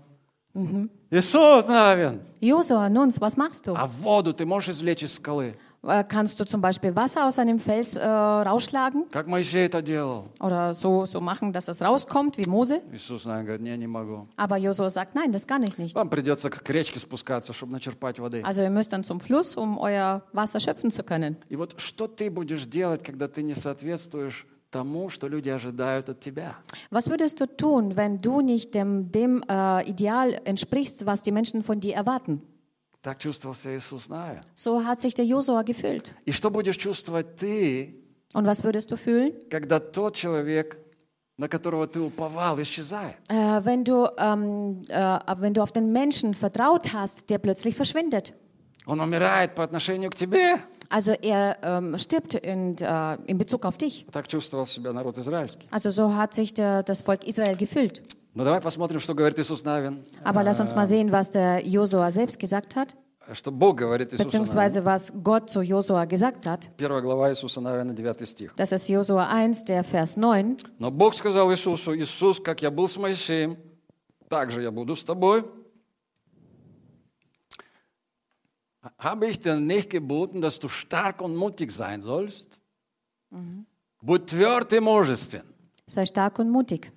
Иисус 1.10 1.66
Навин! 1.66 2.20
Josua, 2.40 2.88
Nuns, 2.88 3.20
was 3.20 3.36
machst 3.36 3.66
du? 3.66 3.74
А 3.74 3.86
воду 3.86 4.32
ты 4.34 4.44
можешь 4.44 4.70
извлечь 4.76 5.02
из 5.02 5.14
скалы? 5.14 5.54
Äh, 5.84 6.04
kannst 6.04 6.38
du 6.38 6.44
zum 6.44 6.60
Beispiel 6.60 6.94
Wasser 6.94 7.26
aus 7.26 7.38
einem 7.40 7.58
Fels 7.58 7.94
äh, 7.96 8.06
rausschlagen 8.06 9.06
Как 9.10 9.26
Моисей 9.26 9.66
это 9.66 9.82
делал? 9.82 10.26
oder 10.38 10.72
so, 10.74 11.06
so 11.06 11.20
machen, 11.20 11.52
dass 11.52 11.66
es 11.68 11.82
rauskommt 11.82 12.36
wie 12.38 12.48
Mose? 12.48 12.82
Иисус 12.92 13.24
Навин 13.24 13.46
говорит, 13.46 13.62
не, 13.62 13.76
не 13.76 13.86
могу. 13.88 14.28
Aber 14.36 14.58
Josua 14.58 14.90
sagt, 14.90 15.14
nein, 15.16 15.32
das 15.32 15.46
kann 15.46 15.62
ich 15.64 15.78
nicht. 15.78 15.96
Вам 15.96 16.08
придется 16.08 16.50
к 16.50 16.68
речке 16.70 17.00
спускаться, 17.00 17.52
чтобы 17.52 17.72
начерпать 17.72 18.18
воды. 18.20 18.42
Also 18.44 18.62
ihr 18.62 18.70
müsst 18.70 18.92
dann 18.92 19.02
zum 19.04 19.20
Fluss, 19.20 19.56
um 19.56 19.76
euer 19.78 20.22
Wasser 20.32 20.60
schöpfen 20.60 20.90
zu 20.90 21.02
können. 21.02 21.36
И 21.48 21.56
вот 21.56 21.80
что 21.80 22.06
ты 22.06 22.30
будешь 22.30 22.64
делать, 22.66 23.02
когда 23.02 23.26
ты 23.26 23.42
не 23.42 23.54
соответствуешь 23.54 24.46
тому, 24.69 25.09
что 25.09 25.27
люди 25.27 25.49
ожидают 25.49 26.09
от 26.09 26.19
тебя? 26.19 26.55
Was 26.91 27.09
würdest 27.09 27.39
du 27.39 27.45
tun, 27.47 27.95
wenn 27.95 28.17
du 28.19 28.41
nicht 28.41 28.73
dem, 28.75 29.11
dem 29.11 29.43
äh, 29.47 29.89
Ideal 29.89 30.39
entsprichst, 30.45 31.05
was 31.05 31.21
die 31.23 31.31
Menschen 31.31 31.63
von 31.63 31.79
dir 31.79 31.95
erwarten? 31.95 32.41
Так 33.01 33.19
чувствовал 33.19 33.55
себя 33.55 33.77
Иисус 33.77 34.09
Навин. 34.09 34.41
So 34.55 34.83
hat 34.83 34.99
sich 34.99 35.13
der 35.13 35.25
Josua 35.25 35.63
gefühlt. 35.63 36.11
И 36.25 36.31
что 36.31 36.49
будешь 36.49 36.77
чувствовать 36.77 37.35
ты, 37.37 37.95
Und 38.33 38.45
was 38.45 38.63
würdest 38.63 38.91
du 38.91 38.97
fühlen, 38.97 39.33
когда 39.49 39.79
тот 39.79 40.15
человек, 40.15 40.77
на 41.37 41.47
которого 41.47 41.87
ты 41.87 41.99
уповал, 42.01 42.59
исчезает? 42.59 43.15
äh, 43.29 43.63
wenn, 43.63 43.83
du, 43.85 44.07
ähm, 44.17 44.81
äh, 44.89 45.19
wenn 45.37 45.53
du 45.53 45.61
auf 45.61 45.71
den 45.71 45.91
Menschen 45.93 46.33
vertraut 46.33 46.91
hast, 46.93 47.29
der 47.29 47.37
plötzlich 47.37 47.75
verschwindet? 47.75 48.33
Он 48.85 48.99
умирает 48.99 49.53
по 49.55 49.63
отношению 49.63 50.09
к 50.09 50.15
тебе. 50.15 50.55
Also 50.88 51.12
er 51.12 51.56
ähm, 51.62 51.96
stirbt 51.96 52.34
in, 52.34 52.76
äh, 52.78 53.16
in 53.26 53.38
Bezug 53.38 53.64
auf 53.64 53.78
dich. 53.78 54.06
Так 54.12 54.28
чувствовал 54.28 54.66
себя 54.66 54.92
народ 54.92 55.16
израильский. 55.16 55.66
Also 55.70 55.90
so 55.90 56.14
hat 56.14 56.34
sich 56.34 56.52
der, 56.52 56.82
das 56.82 57.02
Volk 57.02 57.26
Israel 57.26 57.56
gefühlt. 57.56 58.02
Ну 58.34 58.44
давай 58.44 58.60
посмотрим, 58.60 59.00
что 59.00 59.14
говорит 59.14 59.38
Иисус 59.38 59.64
Навин. 59.64 60.04
Aber 60.24 60.42
lass 60.42 60.60
uns 60.60 60.74
mal 60.74 60.86
sehen, 60.86 61.10
was 61.10 61.30
der 61.30 61.66
Josua 61.66 62.10
selbst 62.10 62.38
gesagt 62.38 62.76
hat, 62.76 62.94
Что 63.32 63.50
Бог 63.52 63.76
говорит 63.78 64.08
Иисусу 64.12 64.24
Навину. 64.24 64.44
beziehungsweise 64.44 64.84
was 64.84 65.12
Gott 65.22 65.48
zu 65.48 65.62
Josua 65.62 66.04
gesagt 66.06 66.46
hat. 66.46 66.68
Первая 66.76 67.00
глава 67.00 67.30
Иисуса 67.30 67.60
Навина, 67.60 67.94
9 67.94 68.26
стих. 68.26 68.52
Das 68.56 68.72
ist 68.72 68.88
Josua 68.88 69.28
1, 69.30 69.64
der 69.64 69.84
Vers 69.84 70.16
9. 70.16 70.62
Но 70.78 70.90
Бог 70.90 71.14
сказал 71.14 71.50
Иисусу, 71.52 71.96
Иисус, 71.96 72.40
как 72.40 72.60
я 72.62 72.70
был 72.70 72.86
с 72.88 72.96
Моисеем, 72.98 73.56
так 74.28 74.50
же 74.50 74.62
я 74.62 74.70
буду 74.70 74.94
с 74.96 75.04
тобой. 75.04 75.44
Habe 78.98 79.26
ich 79.28 79.38
dir 79.40 79.56
nicht 79.60 79.90
geboten, 79.90 80.40
dass 80.40 80.58
du 80.58 80.68
stark 80.68 81.20
und 81.22 81.36
mutig 81.36 81.70
sein 81.72 82.02
sollst? 82.02 82.58
Будь 84.02 84.26
тверд 84.26 84.72
и 84.72 84.80
мужествен, 84.80 85.42
Sei 85.86 86.04
stark 86.06 86.38
und 86.38 86.50
mutig. 86.50 86.92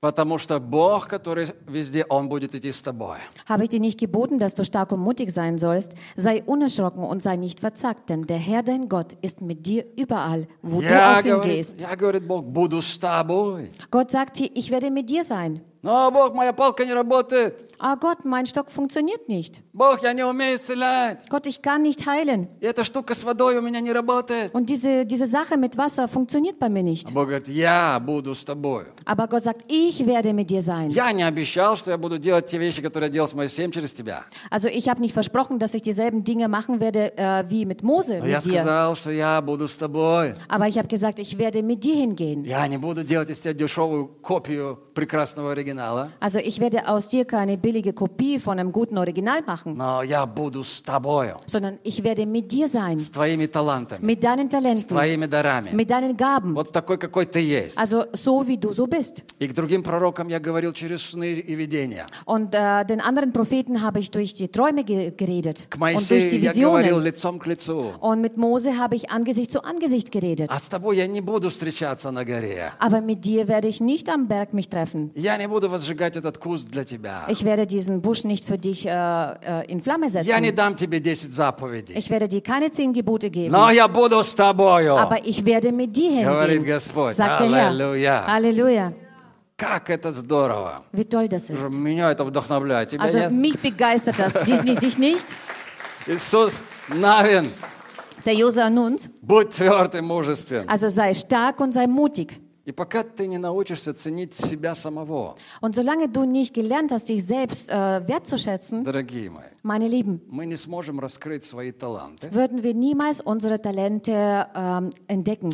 потому 0.00 0.38
что 0.38 0.60
Бог, 0.60 1.08
который 1.08 1.48
везде, 1.66 2.04
Он 2.08 2.28
будет 2.28 2.54
идти 2.54 2.70
с 2.70 2.80
тобой. 2.82 3.18
Habe 3.46 3.64
ich 3.64 3.70
dir 3.70 3.80
nicht 3.80 3.98
geboten, 3.98 4.38
dass 4.38 4.54
du 4.54 4.64
stark 4.64 4.92
und 4.92 5.00
mutig 5.00 5.30
sein 5.32 5.58
sollst? 5.58 5.94
Sei 6.14 6.42
unerschrocken 6.44 7.02
und 7.02 7.22
sei 7.22 7.36
nicht 7.36 7.58
verzagt, 7.60 8.08
denn 8.10 8.22
der 8.26 8.38
Herr 8.38 8.62
dein 8.62 8.88
Gott 8.88 9.14
ist 9.22 9.40
mit 9.40 9.66
dir 9.66 9.84
überall, 9.96 10.46
wo 10.62 10.80
du 10.80 10.86
Я, 10.86 11.18
auch 11.18 11.22
говорит, 11.24 11.44
hingehst. 11.52 11.80
я, 11.82 11.96
говорит 11.96 12.26
Бог, 12.28 12.44
буду 12.46 12.80
с 12.80 12.96
тобой. 12.98 13.70
Gott 13.90 14.12
sagt 14.12 14.36
hier, 14.36 14.50
ich 14.54 14.70
werde 14.70 14.90
mit 14.92 15.10
dir 15.10 15.24
sein. 15.24 15.60
Но, 15.82 16.10
Бог, 16.10 16.34
моя 16.34 16.52
палка 16.52 16.84
не 16.84 16.92
работает. 16.92 17.64
Ah 17.80 17.94
Gott, 17.94 18.24
mein 18.24 18.44
Stock 18.46 18.68
funktioniert 18.68 19.28
nicht. 19.28 19.62
Бог, 19.72 20.02
я 20.02 20.12
не 20.12 20.24
умею 20.26 20.56
исцелять. 20.56 21.20
Gott, 21.30 21.46
ich 21.46 21.62
kann 21.62 21.82
nicht 21.82 22.04
heilen. 22.06 22.48
И 22.60 22.66
эта 22.66 22.82
штука 22.82 23.14
с 23.14 23.22
водой 23.22 23.56
у 23.58 23.62
меня 23.62 23.78
не 23.78 23.92
работает. 23.92 24.52
Und 24.52 24.66
diese, 24.68 25.04
diese 25.04 25.26
Sache 25.26 25.56
mit 25.56 25.78
Wasser 25.78 26.08
funktioniert 26.08 26.58
bei 26.58 26.68
mir 26.68 26.82
nicht. 26.82 27.12
Бог 27.14 27.26
говорит, 27.28 27.46
я 27.46 28.00
буду 28.00 28.34
с 28.34 28.42
тобой. 28.44 28.86
Aber 29.04 29.28
Gott 29.28 29.44
sagt, 29.44 29.66
ich 29.68 30.04
werde 30.08 30.32
mit 30.32 30.50
dir 30.50 30.60
sein. 30.62 30.90
Я 30.90 31.12
не 31.12 31.22
обещал, 31.22 31.76
что 31.76 31.92
я 31.92 31.96
буду 31.98 32.18
делать 32.18 32.46
те 32.48 32.58
вещи, 32.58 32.82
которые 32.82 33.06
я 33.10 33.12
делал 33.12 33.28
с 33.28 33.34
Моисеем 33.34 33.70
через 33.70 33.92
тебя. 33.94 34.24
Also 34.50 34.66
ich 34.68 34.88
habe 34.88 35.00
nicht 35.00 35.14
versprochen, 35.14 35.60
dass 35.60 35.74
ich 35.74 35.82
dieselben 35.82 36.24
Dinge 36.24 36.48
machen 36.48 36.80
werde 36.80 37.16
äh, 37.16 37.44
wie 37.48 37.64
mit 37.64 37.84
Mose, 37.84 38.18
Но 38.18 38.26
я 38.26 38.38
mit 38.38 38.46
dir. 38.46 38.62
сказал, 38.62 38.96
что 38.96 39.12
я 39.12 39.40
буду 39.40 39.68
с 39.68 39.76
тобой. 39.76 40.34
Aber 40.48 40.66
ich 40.66 40.76
habe 40.76 40.88
gesagt, 40.88 41.20
ich 41.20 41.38
werde 41.38 41.62
mit 41.62 41.84
dir 41.84 41.94
hingehen. 41.94 42.42
Я 42.44 42.66
не 42.66 42.78
буду 42.78 43.04
делать 43.04 43.30
из 43.30 43.38
тебя 43.38 43.52
дешевую 43.54 44.08
копию 44.20 44.76
прекрасного 44.94 45.52
оригинала, 45.52 45.68
Also 46.20 46.38
ich 46.38 46.60
werde 46.60 46.88
aus 46.88 47.08
dir 47.08 47.24
keine 47.24 47.56
billige 47.58 47.92
Kopie 47.92 48.38
von 48.38 48.58
einem 48.58 48.72
guten 48.72 48.98
Original 48.98 49.42
machen, 49.46 49.76
но 49.76 50.02
я 50.02 50.26
буду 50.26 50.62
с 50.64 50.82
тобою, 50.82 51.36
sondern 51.46 51.78
ich 51.82 52.02
werde 52.04 52.26
mit 52.26 52.50
dir 52.52 52.68
sein, 52.68 52.98
с 52.98 53.10
твоими 53.10 53.46
талантами, 53.46 54.04
mit 54.04 54.22
deinen 54.22 54.48
с 54.48 54.52
Talenten, 54.52 54.88
твоими 54.88 55.26
дарами. 55.26 55.70
mit 55.72 55.90
deinen 55.90 56.16
Gaben. 56.16 56.54
Вот 56.54 56.72
такой, 56.72 56.98
какой 56.98 57.26
ты 57.26 57.40
есть. 57.40 57.78
Also 57.78 58.06
so 58.12 58.46
wie 58.46 58.56
du 58.56 58.72
so 58.72 58.86
bist. 58.86 59.22
И 59.38 59.46
к 59.48 59.54
другим 59.54 59.82
пророкам 59.82 60.28
я 60.28 60.40
говорил 60.40 60.72
через 60.72 61.02
сны 61.02 61.32
и 61.32 61.54
видения. 61.54 62.06
Und 62.24 62.54
äh, 62.54 62.84
den 62.84 63.00
anderen 63.00 63.32
Propheten 63.32 63.82
habe 63.82 64.00
ich 64.00 64.10
durch 64.10 64.34
die 64.34 64.48
Träume 64.48 64.84
ge 64.84 65.12
geredet 65.16 65.66
К 65.70 65.76
und 65.76 66.10
durch 66.10 66.24
Моисею 66.24 66.30
die 66.30 66.38
я 66.40 66.52
говорил 66.52 66.96
Visionen. 66.98 67.04
лицом 67.04 67.38
к 67.38 67.46
лицу. 67.46 67.92
Und 68.00 68.20
mit 68.20 68.36
Mose 68.36 68.76
habe 68.78 68.96
ich 68.96 69.10
Angesicht 69.10 69.52
zu 69.52 69.62
Angesicht 69.64 70.10
geredet. 70.10 70.48
А 70.50 70.58
с 70.58 70.68
тобой 70.68 70.96
я 70.96 71.06
не 71.06 71.20
буду 71.20 71.50
встречаться 71.50 72.10
на 72.10 72.24
горе. 72.24 72.72
Aber 72.78 73.00
mit 73.00 73.24
dir 73.24 73.48
werde 73.48 73.68
ich 73.68 73.80
nicht 73.80 74.08
am 74.08 74.28
Berg 74.28 74.52
mich 74.52 74.68
treffen. 74.68 75.10
Я 75.14 75.36
не 75.36 75.48
буду 75.48 75.61
возжигать 75.62 76.16
этот 76.16 76.38
куст 76.38 76.66
для 76.68 76.84
тебя. 76.84 77.24
Ich 77.28 77.44
werde 77.44 77.66
diesen 77.66 78.00
Busch 78.02 78.24
nicht 78.24 78.44
für 78.44 78.58
dich 78.58 78.84
äh, 78.86 78.90
äh, 78.90 79.70
in 79.70 79.80
Flamme 79.80 80.06
Я 80.08 80.40
не 80.40 80.48
setzen. 80.50 80.56
дам 80.56 80.76
тебе 80.76 81.00
10 81.00 81.32
заповедей. 81.32 81.96
Ich 81.96 82.10
werde 82.10 82.26
dir 82.28 82.40
keine 82.42 82.70
zehn 82.70 82.92
Gebote 82.92 83.30
geben. 83.30 83.52
Но 83.52 83.70
я 83.70 83.86
буду 83.88 84.22
с 84.22 84.34
тобою. 84.34 84.96
Aber 84.96 85.24
ich 85.24 85.44
werde 85.44 85.70
mit 85.72 85.94
dir 85.96 86.24
Говорит 86.24 86.58
hingehen, 86.60 86.74
Господь. 86.74 87.14
sagt 87.14 87.40
der 87.40 87.50
Herr. 87.50 87.68
Аллилуйя. 87.68 88.24
Halleluja. 88.26 88.92
Как 89.56 89.90
это 89.90 90.12
здорово. 90.12 90.80
Wie 90.92 91.04
toll 91.04 91.28
das 91.28 91.50
ist. 91.50 91.76
Меня 91.78 92.10
это 92.12 92.24
вдохновляет. 92.24 92.90
Тебя 92.90 93.02
Also 93.02 93.18
нет? 93.18 93.32
mich 93.32 93.58
begeistert 93.58 94.16
das. 94.18 94.34
Dich, 94.44 94.62
nicht- 94.62 94.82
dich 94.82 94.98
nicht? 94.98 95.34
Иисус 96.06 96.60
Навин, 96.88 97.52
Der 98.24 98.34
Josua 98.34 98.70
Nuns. 98.70 99.10
будь 99.20 99.50
тверд 99.50 99.94
и 99.94 100.00
мужествен. 100.00 100.64
Also 100.68 100.88
sei 100.88 101.12
stark 101.14 101.60
und 101.60 101.72
sei 101.74 101.86
mutig. 101.86 102.40
Und 105.61 105.75
solange 105.75 106.07
du 106.07 106.25
nicht 106.25 106.53
gelernt 106.53 106.91
hast, 106.91 107.09
dich 107.09 107.25
selbst 107.25 107.69
äh, 107.69 107.73
wertzuschätzen, 108.07 108.85
meine 109.63 109.87
Lieben, 109.87 110.21
würden 112.33 112.63
wir 112.63 112.73
niemals 112.73 113.19
unsere 113.21 113.61
Talente 113.61 114.47
ähm, 114.55 114.91
entdecken. 115.07 115.49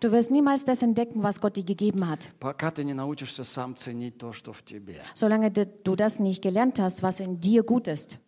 Du 0.00 0.10
wirst 0.12 0.30
niemals 0.30 0.64
das 0.64 0.82
entdecken, 0.82 1.22
was 1.22 1.40
Gott 1.40 1.56
dir 1.56 1.64
gegeben 1.64 2.08
hat. 2.08 2.30
Solange 5.14 5.50
du 5.50 5.96
das 5.96 6.18
nicht 6.18 6.42
gelernt 6.42 6.78
hast, 6.78 7.02
was 7.02 7.20
in 7.20 7.40
dir 7.40 7.62
gut 7.62 7.88
ist. 7.88 8.18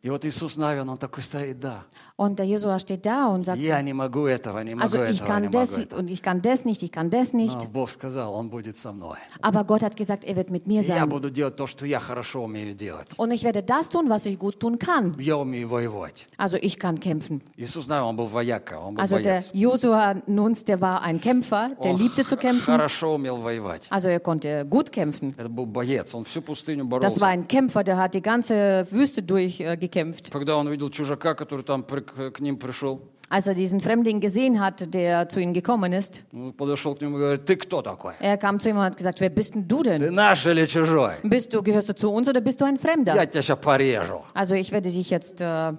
И 2.12 2.20
вот 2.20 2.28
Иисус 2.28 2.28
Навин, 2.28 2.28
он 2.28 2.36
такой 2.36 2.38
стоит, 2.38 2.38
да, 2.38 2.38
Und 2.38 2.40
der 2.40 2.46
Josua 2.48 2.80
steht 2.80 3.06
da 3.06 3.28
und 3.30 3.46
sagt, 3.46 3.60
я 3.62 3.82
не 3.82 3.94
могу 3.94 4.26
этого, 4.26 4.60
не 4.64 4.76
могу 4.76 4.82
also 4.84 5.04
ich 5.04 5.22
этого, 5.22 5.24
не 5.24 5.28
kann 5.28 5.44
могу 5.44 5.52
das 5.54 5.78
этого. 5.80 6.00
und 6.00 6.10
ich 6.10 6.22
kann 6.22 6.42
das 6.42 6.66
nicht, 6.66 6.82
ich 6.84 6.92
kann 6.92 7.10
das 7.10 7.34
nicht. 7.34 7.62
Но 7.64 7.70
Бог 7.70 7.90
сказал, 7.90 8.34
Он 8.34 8.50
будет 8.50 8.78
со 8.78 8.92
мной. 8.92 9.18
Aber 9.42 9.64
Gott 9.66 9.84
hat 9.84 9.96
gesagt, 9.96 10.24
er 10.26 10.36
wird 10.36 10.50
mit 10.50 10.66
mir 10.68 10.82
И 10.82 10.86
я 10.88 11.00
sein. 11.04 11.10
буду 11.10 11.30
делать 11.30 11.56
то, 11.56 11.68
что 11.68 11.86
я 11.86 12.00
хорошо 12.00 12.44
умею 12.44 12.74
делать. 12.74 13.08
Und 13.18 13.32
ich 13.32 13.44
werde 13.44 13.62
das 13.64 13.90
tun, 13.90 14.10
was 14.10 14.26
ich 14.26 14.38
gut 14.40 14.60
tun 14.60 14.80
kann. 14.80 15.16
Я 15.20 15.38
умею 15.38 15.68
воевать. 15.70 16.26
Also 16.38 16.58
ich 16.58 16.80
kann 16.80 17.00
kämpfen. 17.00 17.42
Иисус, 17.56 17.86
знаю, 17.86 18.06
Он 18.06 18.16
был 18.16 18.26
вояка, 18.26 18.80
Он 18.80 18.96
был 18.96 19.02
Also 19.02 19.18
der 19.20 19.42
боец. 19.42 19.52
Josua 19.54 20.16
Nuns, 20.28 20.64
der 20.64 20.82
war 20.82 21.02
ein 21.04 21.22
Kämpfer, 21.22 21.70
der 21.84 21.92
Он 21.92 21.98
liebte 22.00 22.26
zu 22.26 22.36
kämpfen. 22.38 22.66
хорошо 22.74 23.14
умел 23.16 23.38
воевать. 23.38 23.86
Also 23.90 24.10
er 24.10 24.20
konnte 24.20 24.66
gut 24.66 24.92
kämpfen. 24.92 25.34
Это 25.38 25.50
был 25.50 25.66
боец, 25.68 26.14
он 26.16 26.24
всю 26.26 26.42
пустыню 26.42 26.84
Das 26.86 26.90
war 26.90 27.00
боролся. 27.00 27.26
ein 27.28 27.48
Kämpfer, 27.48 27.84
der 27.84 27.98
hat 27.98 28.14
die 28.16 28.22
ganze 28.22 28.88
Wüste 28.92 29.22
durchgekämpft. 29.22 29.68
Äh, 29.68 29.78
gekämpft. 29.78 30.32
Когда 30.32 30.58
он 30.58 30.68
увидел 30.68 30.90
чужака, 30.90 31.36
который 31.36 31.64
там 31.64 31.84
при- 32.02 32.02
к 32.02 32.32
к 32.34 32.40
ним 32.40 32.58
пришел, 32.58 33.02
Als 33.30 33.46
er 33.46 33.56
diesen 33.56 33.82
Fremdling 33.82 34.22
gesehen 34.22 34.62
hat, 34.62 34.94
der 34.94 35.28
zu 35.28 35.42
ihnen 35.42 35.54
gekommen 35.54 35.92
ist, 35.92 36.24
он 36.34 36.54
подошел 36.54 36.96
к 36.96 37.02
нему 37.02 37.18
и 37.18 37.20
говорит, 37.20 37.46
ты 37.46 37.58
кто 37.58 37.82
такой? 37.82 38.14
er 38.22 38.38
kam 38.38 38.58
zu 38.60 38.70
ihm 38.70 38.78
und 38.78 38.84
hat 38.84 38.96
gesagt, 38.96 39.20
wer 39.20 39.30
bist 39.30 39.54
denn 39.54 39.68
du 39.68 39.84
denn? 39.84 40.00
Ты 40.00 40.12
наш 40.12 40.46
или 40.46 40.66
чужой? 40.66 41.16
Bist 41.24 41.54
du, 41.54 41.62
gehörst 41.62 41.90
du 41.90 41.94
zu 41.96 42.10
uns 42.10 42.30
oder 42.30 42.40
bist 42.40 42.62
du 42.62 42.66
ein 42.66 42.76
Я 42.76 42.82
Fremder? 42.82 43.14
тебя 43.28 43.42
сейчас 43.42 43.60
порежу. 43.60 44.22
Also 44.34 44.56
ich 44.56 44.72
werde 44.72 44.90
dich 44.90 45.10
jetzt 45.10 45.42
äh, 45.42 45.72
äh, 45.72 45.74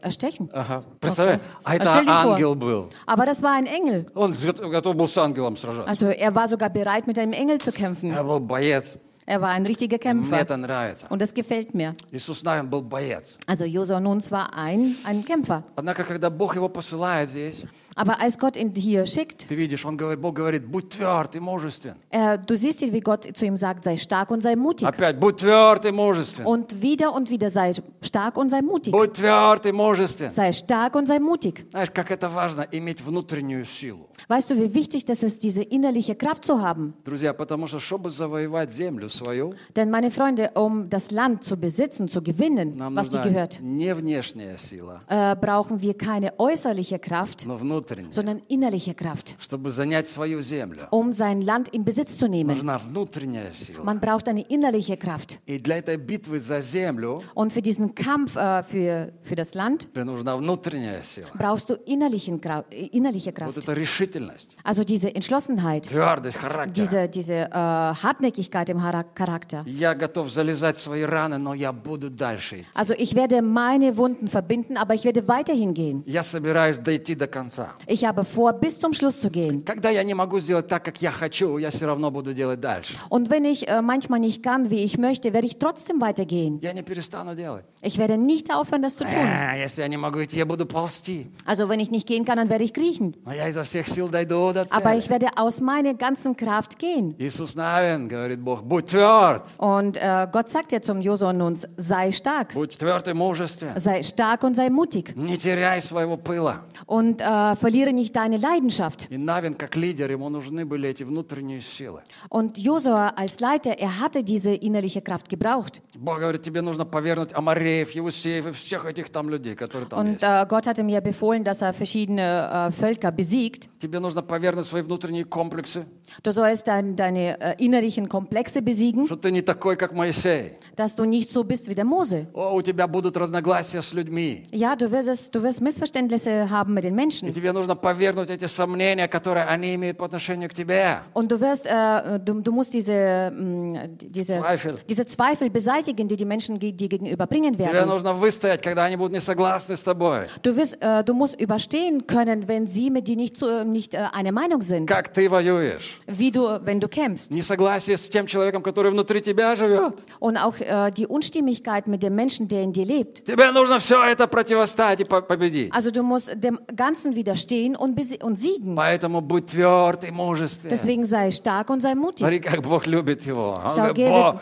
erstechen. 0.00 0.48
Ага. 0.52 0.82
Представляешь? 0.98 1.40
А 1.62 1.70
А 1.72 1.74
это 1.76 1.84
stell 1.92 2.06
dir 2.06 2.22
vor. 2.22 2.32
ангел 2.32 2.54
был. 2.54 2.88
Aber 3.06 3.26
das 3.26 3.42
war 3.42 3.52
ein 3.52 3.66
Engel. 3.66 4.06
Он 4.14 4.32
гот- 4.32 4.58
готов 4.70 4.96
был 4.96 5.06
с 5.08 5.18
ангелом 5.18 5.56
сражаться. 5.56 5.86
Also 5.90 6.06
er 6.08 6.34
war 6.34 6.48
sogar 6.48 6.70
bereit, 6.70 7.06
mit 7.06 7.18
einem 7.18 7.34
Engel 7.34 7.60
zu 7.60 7.70
kämpfen. 7.70 8.14
Я 8.14 8.22
был 8.24 8.40
боец. 8.40 8.96
Er 9.30 9.40
war 9.40 9.48
ein 9.50 9.66
richtiger 9.66 9.96
Мне 9.96 10.22
Kämpfer. 10.22 10.38
это 10.40 10.56
нравится. 10.56 11.06
Und 11.08 11.20
das 11.20 11.34
gefällt 11.34 11.74
mir. 11.74 11.94
Иисус 12.12 12.44
Навин 12.44 12.68
был 12.70 12.80
боец. 12.82 13.38
Also 13.46 13.64
Josua 13.64 13.98
Nuns 13.98 14.30
war 14.30 14.54
ein, 14.54 14.94
ein 15.04 15.24
Kämpfer. 15.24 15.64
Однако, 15.74 16.04
когда 16.04 16.30
Бог 16.30 16.54
его 16.54 16.68
посылает 16.68 17.28
здесь, 17.30 17.64
Aber 17.94 18.20
als 18.20 18.38
Gott 18.38 18.56
ihn 18.56 18.72
hier 18.76 19.06
schickt, 19.06 19.48
ты 19.48 19.54
видишь, 19.54 19.84
он 19.86 19.96
говорит, 19.96 20.20
Бог 20.20 20.34
говорит, 20.34 20.66
будь 20.66 20.90
тверд 20.90 21.34
и 21.34 21.40
мужествен. 21.40 21.94
äh, 22.10 22.38
du 22.38 22.54
siehst, 22.56 22.80
wie 22.92 23.00
Gott 23.00 23.26
zu 23.34 23.46
ihm 23.46 23.56
sagt, 23.56 23.84
sei 23.84 23.96
stark 23.96 24.30
und 24.30 24.42
sei 24.42 24.54
mutig. 24.54 24.86
Опять, 24.86 25.18
будь 25.18 25.38
тверд 25.38 25.84
и 25.86 25.92
мужествен. 25.92 26.44
Und 26.46 26.82
wieder 26.82 27.14
und 27.14 27.30
wieder 27.30 27.48
sei 27.48 27.72
stark 28.02 28.36
und 28.36 28.50
sei 28.50 28.60
mutig. 28.60 28.92
Будь 28.92 29.14
тверд 29.14 29.64
и 29.64 29.72
мужествен. 29.72 30.30
Sei 30.30 30.52
stark 30.52 30.94
und 30.94 31.06
sei 31.08 31.18
mutig. 31.18 31.66
Знаешь, 31.70 31.90
как 31.90 32.10
это 32.10 32.28
важно 32.28 32.66
иметь 32.70 33.00
внутреннюю 33.00 33.64
силу. 33.64 34.08
Weißt 34.28 34.50
du, 34.50 34.56
wie 34.56 34.74
wichtig 34.74 35.04
das 35.06 35.22
ist, 35.22 35.42
diese 35.42 35.62
innerliche 35.62 36.14
Kraft 36.14 36.44
zu 36.44 36.60
haben? 36.60 36.94
Друзья, 37.04 37.32
потому 37.32 37.66
что, 37.66 37.80
чтобы 37.80 38.10
завоевать 38.10 38.70
землю 38.72 39.08
свою, 39.08 39.54
Denn 39.74 39.90
meine 39.90 40.10
Freunde, 40.10 40.50
um 40.54 40.90
das 40.90 41.10
Land 41.10 41.44
zu 41.44 41.56
besitzen, 41.56 42.08
zu 42.08 42.20
gewinnen, 42.22 42.76
нам 42.76 42.94
was 42.94 43.08
dir 43.08 43.18
нужна 43.20 43.30
gehört, 43.30 43.60
не 43.62 43.94
внешняя 43.94 44.58
сила, 44.58 45.00
äh, 45.08 45.34
brauchen 45.36 45.80
wir 45.80 45.94
keine 45.94 46.38
äußerliche 46.38 46.98
Kraft, 46.98 47.46
но 47.46 47.56
внутренняя. 47.56 47.79
sondern 48.10 48.42
innerliche 48.48 48.94
Kraft, 48.94 49.34
Чтобы 49.38 49.70
занять 49.70 50.08
свою 50.08 50.40
землю, 50.40 50.86
um 50.90 51.12
sein 51.12 51.40
Land 51.42 51.68
in 51.68 51.84
Besitz 51.84 52.16
zu 52.18 52.28
nehmen. 52.28 52.54
нужна 52.56 52.78
внутренняя 52.78 53.50
сила. 53.52 53.82
Man 53.84 54.00
braucht 54.00 54.28
eine 54.28 54.42
innerliche 54.48 54.96
Kraft. 54.96 55.38
И 55.46 55.58
для 55.58 55.78
этой 55.78 55.96
битвы 55.96 56.40
за 56.40 56.60
землю 56.60 57.22
Und 57.34 57.52
für 57.52 57.62
diesen 57.62 57.94
Kampf 57.94 58.36
äh, 58.36 58.62
für, 58.64 59.12
für 59.22 59.34
das 59.36 59.54
Land 59.54 59.88
тебе 59.92 60.04
нужна 60.04 60.36
внутренняя 60.36 61.02
сила. 61.02 61.28
brauchst 61.34 61.70
du 61.70 61.74
innerlichen 61.86 62.40
Gra 62.40 62.64
äh, 62.70 62.86
innerliche 62.86 63.30
Вот 63.30 63.36
Kraft. 63.54 63.58
это 63.58 63.72
решительность, 63.72 64.56
Also 64.62 64.84
diese 64.84 65.14
Entschlossenheit, 65.14 65.84
твердость 65.84 66.36
характера. 66.38 66.72
diese, 66.74 67.08
diese 67.08 67.34
äh, 67.34 67.50
Hartnäckigkeit 67.50 68.70
im 68.70 68.78
Hara- 68.82 69.04
Charakter. 69.14 69.64
Я 69.66 69.94
готов 69.94 70.30
залезать 70.30 70.76
в 70.76 70.80
свои 70.80 71.02
раны, 71.02 71.38
но 71.38 71.54
я 71.54 71.72
буду 71.72 72.10
дальше 72.10 72.58
идти. 72.60 72.66
Also 72.74 72.94
ich 72.94 73.14
werde 73.14 73.42
meine 73.42 73.96
Wunden 73.96 74.26
verbinden, 74.28 74.76
aber 74.76 74.94
ich 74.94 75.04
werde 75.04 75.26
weiterhin 75.28 75.74
gehen. 75.74 76.02
Я 76.06 76.22
собираюсь 76.22 76.78
дойти 76.78 77.14
до 77.14 77.26
конца. 77.26 77.69
Ich 77.86 78.04
habe 78.04 78.24
vor, 78.24 78.52
bis 78.54 78.78
zum 78.80 78.92
Schluss 78.92 79.20
zu 79.20 79.30
gehen. 79.30 79.64
Когда 79.64 79.90
я 79.90 80.02
не 80.04 80.14
могу 80.14 80.38
сделать 80.40 80.66
так, 80.66 80.84
как 80.84 81.00
я 81.02 81.10
хочу, 81.10 81.58
я 81.58 81.70
все 81.70 81.86
равно 81.86 82.10
буду 82.10 82.32
делать 82.32 82.60
дальше. 82.60 82.96
Und 83.08 83.30
wenn 83.30 83.44
ich 83.44 83.68
äh, 83.68 83.82
manchmal 83.82 84.20
nicht 84.20 84.42
kann, 84.42 84.70
wie 84.70 84.82
ich 84.84 84.98
möchte, 84.98 85.32
werde 85.32 85.46
ich 85.46 85.58
trotzdem 85.58 86.00
weitergehen. 86.00 86.58
Я 86.62 86.72
не 86.72 86.82
перестану 86.82 87.34
делать. 87.34 87.64
Ich 87.82 87.98
werde 87.98 88.16
nicht 88.16 88.52
aufhören, 88.52 88.82
das 88.82 88.96
zu 88.96 89.04
tun. 89.04 89.20
А, 89.22 89.54
если 89.56 89.82
я 89.82 89.88
не 89.88 89.96
могу 89.96 90.22
идти, 90.22 90.36
я 90.38 90.46
буду 90.46 90.66
ползти. 90.66 91.30
Also 91.44 91.68
wenn 91.68 91.78
ich 91.80 91.90
nicht 91.90 92.06
gehen 92.06 92.24
kann, 92.24 92.36
dann 92.36 92.48
werde 92.50 92.64
ich 92.64 92.72
kriechen. 92.74 93.14
Но 93.24 93.32
я 93.32 93.48
изо 93.48 93.62
всех 93.62 93.86
сил 93.88 94.08
дойду 94.08 94.52
до 94.52 94.62
Aber 94.70 94.90
цели. 94.92 94.98
ich 94.98 95.08
werde 95.10 95.28
aus 95.36 95.60
meiner 95.60 95.94
ganzen 95.94 96.36
Kraft 96.36 96.78
gehen. 96.78 97.14
Иисус 97.18 97.54
Навин, 97.54 98.08
говорит 98.08 98.40
Бог, 98.40 98.62
будь 98.62 98.86
тверд, 98.86 99.42
Und 99.58 99.96
äh, 99.96 100.26
Gott 100.32 100.48
sagt 100.50 100.72
ja 100.72 100.80
zum 100.80 101.00
Josua 101.00 101.32
nun, 101.32 101.56
sei 101.76 102.10
stark. 102.10 102.54
будь 102.54 102.76
тверд 102.78 103.08
и 103.08 103.12
мужествен. 103.12 103.72
Sei 103.78 104.02
stark 104.02 104.42
und 104.42 104.56
sei 104.56 104.68
mutig. 104.70 105.14
Не 105.16 105.36
теряй 105.36 105.80
своего 105.80 106.16
пыла. 106.16 106.64
Und 106.86 107.20
äh, 107.20 107.56
verliere 107.60 107.92
nicht 107.92 108.14
deine 108.16 108.36
Leidenschaft. 108.38 109.06
И 109.10 109.16
Навин, 109.18 109.54
как 109.54 109.76
лидер, 109.76 110.10
ему 110.10 110.28
нужны 110.28 110.64
были 110.64 110.88
эти 110.88 111.02
внутренние 111.02 111.60
силы. 111.60 112.02
Und 112.28 112.56
Josua 112.58 113.08
als 113.16 113.40
Leiter, 113.40 113.78
er 113.78 114.00
hatte 114.00 114.22
diese 114.24 114.52
innerliche 114.54 115.02
Kraft 115.02 115.28
gebraucht. 115.28 115.82
Бог 115.94 116.18
говорит, 116.20 116.42
тебе 116.42 116.62
нужно 116.62 116.84
повернуть 116.84 117.32
Амареев, 117.34 117.90
Евусеев 117.92 118.46
и 118.46 118.50
всех 118.50 118.84
этих 118.86 119.10
там 119.10 119.28
людей, 119.30 119.54
которые 119.54 119.88
там 119.88 119.98
Und 120.00 120.12
есть. 120.14 120.22
äh, 120.22 120.46
Gott 120.48 120.66
hatte 120.66 120.82
mir 120.82 121.00
befohlen, 121.00 121.44
dass 121.44 121.62
er 121.62 121.72
verschiedene 121.72 122.68
äh, 122.68 122.72
Völker 122.72 123.12
besiegt. 123.12 123.68
Тебе 123.80 124.00
нужно 124.00 124.22
повернуть 124.22 124.66
свои 124.66 124.82
внутренние 124.82 125.24
комплексы, 125.24 125.86
Du 126.22 126.30
sollst 126.30 126.68
dein, 126.68 126.94
deine 126.94 127.38
äh, 127.40 127.54
innerlichen 127.58 128.08
Komplexe 128.08 128.62
besiegen, 128.62 129.06
что 129.06 129.16
ты 129.16 129.30
не 129.32 129.42
такой, 129.42 129.76
как 129.76 129.92
Моисей. 129.92 130.52
dass 130.76 130.94
du 130.94 131.04
nicht 131.04 131.30
so 131.30 131.42
bist 131.42 131.68
wie 131.68 131.74
der 131.74 131.84
Mose. 131.84 132.28
О, 132.32 132.54
у 132.54 132.62
тебя 132.62 132.86
будут 132.86 133.16
разногласия 133.16 133.82
с 133.82 133.92
людьми. 133.92 134.44
Ja, 134.52 134.76
du 134.76 134.90
wirst, 134.92 135.08
es, 135.08 135.30
du 135.32 135.42
wirst 135.42 135.60
Missverständnisse 135.60 136.48
haben 136.48 136.74
mit 136.74 136.84
den 136.84 136.92
И 136.94 136.96
Menschen. 136.96 137.32
тебе 137.34 137.52
нужно 137.52 137.74
повернуть 137.74 138.30
эти 138.30 138.46
сомнения, 138.46 139.08
которые 139.08 139.46
они 139.46 139.74
имеют 139.74 139.98
по 139.98 140.04
отношению 140.06 140.48
к 140.48 140.54
тебе. 140.54 141.00
Und 141.12 141.28
du 141.32 141.40
wirst, 141.40 141.66
äh, 141.66 142.18
du, 142.20 142.40
du 142.40 142.52
musst 142.52 142.72
diese, 142.72 143.32
mh, 143.36 143.88
diese, 144.00 144.38
Zweifel. 144.38 144.78
diese 144.88 145.06
Zweifel 145.06 145.50
beseitigen, 145.50 146.06
die 146.08 146.16
die 146.16 146.24
Menschen 146.24 146.58
ge- 146.58 146.72
dir 146.72 146.88
gegenüber 146.88 147.26
bringen 147.26 147.54
Тебе 147.54 147.72
werden. 147.72 147.88
нужно 147.88 148.12
выстоять, 148.14 148.62
когда 148.62 148.84
они 148.84 148.96
будут 148.96 149.12
не 149.12 149.20
согласны 149.20 149.76
с 149.76 149.82
тобой. 149.82 150.28
Du, 150.42 150.54
wirst, 150.56 150.78
äh, 150.80 151.02
du 151.02 151.14
musst 151.14 151.38
überstehen 151.40 152.06
können, 152.06 152.46
wenn 152.46 152.66
sie 152.68 152.90
mit 152.90 153.08
dir 153.08 153.16
nicht, 153.16 153.36
zu, 153.36 153.64
nicht 153.64 153.92
äh, 153.94 154.06
einer 154.12 154.32
Meinung 154.32 154.62
sind. 154.62 154.86
Как 154.86 155.08
ты 155.12 155.28
воюешь. 155.28 155.96
Wie 156.06 156.30
du, 156.30 156.58
wenn 156.64 156.80
du 156.80 156.88
kämpfst. 156.88 157.30
Несогласие 157.32 157.96
с 157.96 158.08
тем 158.08 158.26
человеком, 158.26 158.62
который 158.62 158.90
внутри 158.90 159.20
тебя 159.20 159.54
живет. 159.56 159.94
Und 160.20 160.36
auch 160.36 160.58
äh, 160.60 160.90
die 160.92 161.06
Unstimmigkeit 161.06 161.86
mit 161.86 162.02
dem 162.02 162.14
Menschen, 162.14 162.48
der 162.48 162.62
in 162.62 162.72
dir 162.72 162.84
lebt. 162.84 163.24
Тебе 163.24 163.50
нужно 163.52 163.78
все 163.78 164.02
это 164.04 164.26
противостоять 164.26 165.00
и 165.00 165.04
по- 165.04 165.22
победить. 165.22 165.72
Also 165.74 165.90
du 165.90 166.02
musst 166.02 166.32
dem 166.42 166.58
Ganzen 166.74 167.14
widerstehen 167.16 167.76
und, 167.76 167.96
besi- 167.98 168.22
und 168.22 168.36
siegen. 168.38 168.74
Поэтому 168.76 169.20
будь 169.20 169.46
тверд 169.46 170.04
и 170.04 170.10
мужествен. 170.10 170.68
Deswegen 170.70 171.04
sei 171.04 171.30
stark 171.30 171.70
und 171.70 171.80
sei 171.82 171.94
mutig. 171.94 172.18
Смотри, 172.20 172.40
как 172.40 172.62
Бог 172.62 172.86
любит 172.86 173.26
его. 173.26 173.54
Он 173.64 173.70
Schau, 173.70 173.76
говорит, 173.92 173.96
geh, 173.96 174.08
«Бог, 174.10 174.40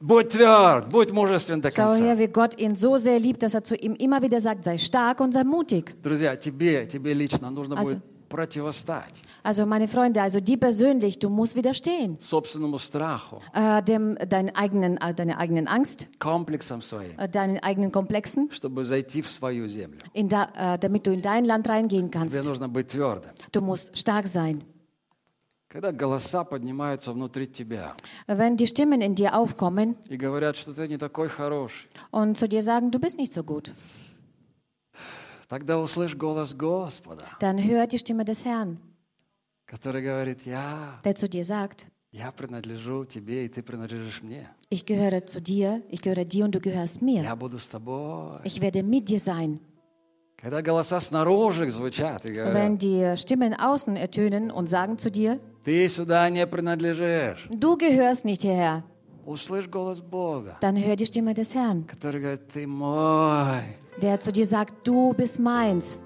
будь 0.00 0.28
tверд, 0.28 0.88
будь 0.88 1.10
мужествен 1.12 1.60
до 1.60 1.68
Schau 1.70 1.90
конца. 1.90 2.04
her, 2.04 2.18
wie 2.18 2.28
Gott 2.28 2.58
ihn 2.58 2.74
so 2.76 2.96
sehr 2.96 3.18
liebt, 3.18 3.42
dass 3.42 3.54
er 3.54 3.64
zu 3.64 3.74
ihm 3.74 3.94
immer 3.94 4.22
wieder 4.22 4.40
sagt, 4.40 4.64
sei 4.64 4.78
stark 4.78 5.20
und 5.20 5.32
sei 5.32 5.44
mutig. 5.44 5.94
Друзья, 6.02 6.36
тебе, 6.36 6.86
тебе 6.86 7.12
лично 7.14 7.50
нужно 7.50 7.76
Also- 7.76 7.94
будет 7.94 8.02
противостать 8.30 9.22
Also 9.44 9.64
meine 9.66 9.86
Freunde, 9.86 10.20
also 10.20 10.40
die 10.40 10.56
persönlich, 10.56 11.18
du 11.20 11.30
musst 11.30 11.54
widerstehen. 11.54 12.16
собственному 12.20 12.78
страху, 12.78 13.40
Äh, 13.54 13.82
dem, 13.84 14.16
deinen 14.28 14.50
eigenen, 14.56 14.96
äh, 14.98 15.14
deiner 15.14 15.38
eigenen 15.38 15.68
Angst, 15.68 16.08
комплексам 16.18 16.80
своим, 16.82 17.16
äh, 17.18 17.28
deinen 17.28 17.58
eigenen 17.60 17.92
Komplexen, 17.92 18.50
чтобы 18.50 18.84
зайти 18.84 19.22
в 19.22 19.28
свою 19.28 19.68
землю. 19.68 19.98
in 20.12 20.28
da, 20.28 20.48
äh, 20.56 20.78
damit 20.78 21.06
du 21.06 21.12
in 21.12 21.22
dein 21.22 21.44
Land 21.44 21.68
reingehen 21.68 22.10
Тебе 22.10 22.18
kannst. 22.18 22.44
нужно 22.44 22.68
быть 22.68 22.88
твердым. 22.88 23.30
Du 23.52 23.60
musst 23.60 23.96
stark 23.96 24.26
sein. 24.26 24.62
Когда 25.68 25.92
голоса 25.92 26.42
поднимаются 26.44 27.12
внутри 27.12 27.46
тебя 27.46 27.94
Wenn 28.26 28.56
die 28.56 28.66
Stimmen 28.66 29.00
in 29.00 29.14
dir 29.14 29.34
aufkommen 29.36 29.96
и 30.08 30.16
говорят, 30.16 30.56
что 30.56 30.72
ты 30.72 30.88
не 30.88 30.96
такой 30.98 31.28
хороший, 31.28 31.88
und 32.10 32.36
zu 32.38 32.48
dir 32.48 32.62
sagen, 32.62 32.90
du 32.90 32.98
bist 32.98 33.18
nicht 33.18 33.32
so 33.32 33.42
gut, 33.44 33.70
тогда 35.50 35.78
услышь 35.78 36.14
голос 36.14 36.54
Господа, 36.54 37.26
dann 37.40 37.58
hör 37.58 37.86
die 37.86 37.98
Stimme 37.98 38.24
des 38.24 38.44
Herrn, 38.44 38.78
который 39.66 40.02
говорит, 40.02 40.46
я, 40.46 41.00
der 41.04 41.14
zu 41.14 41.28
dir 41.28 41.44
sagt, 41.44 41.86
я 42.12 42.32
принадлежу 42.32 43.04
тебе, 43.04 43.44
и 43.46 43.48
ты 43.48 43.62
принадлежишь 43.62 44.22
мне. 44.22 44.48
ich 44.70 44.86
gehöre 44.86 45.26
zu 45.26 45.40
dir, 45.40 45.82
ich 45.90 46.00
gehöre 46.02 46.24
dir 46.24 46.44
und 46.44 46.54
du 46.54 46.60
gehörst 46.60 47.02
mir. 47.02 47.22
Я 47.22 47.36
буду 47.36 47.58
с 47.58 47.68
тобой. 47.68 48.40
Ich 48.44 48.60
werde 48.60 48.82
mit 48.82 49.08
dir 49.08 49.18
sein. 49.18 49.60
Когда 50.38 50.60
голоса 50.60 51.00
снаружи 51.00 51.70
звучат 51.70 52.24
и 52.26 52.32
говорят, 52.32 52.54
Wenn 52.54 52.78
die 52.78 53.16
Stimmen 53.16 53.54
außen 53.54 53.96
ertönen 53.96 54.50
und 54.50 54.68
sagen 54.68 54.98
zu 54.98 55.10
dir, 55.10 55.40
ты 55.64 55.88
сюда 55.88 56.28
не 56.30 56.46
принадлежишь, 56.46 57.48
du 57.50 57.76
gehörst 57.76 58.24
nicht 58.24 58.42
hierher, 58.42 58.84
Услышь 59.25 59.67
голос 59.67 59.99
Бога, 59.99 60.57
dann 60.61 60.75
hör 60.75 60.95
die 60.95 61.05
Stimme 61.05 61.33
des 61.33 61.53
Herrn, 61.55 61.85
который 61.87 62.19
говорит, 62.21 62.47
ты 62.53 62.65
мой. 62.67 63.61
der 64.01 64.19
zu 64.19 64.31
dir 64.31 64.45
sagt, 64.45 64.73
du 64.87 65.13
bist 65.13 65.39
meins. 65.39 65.97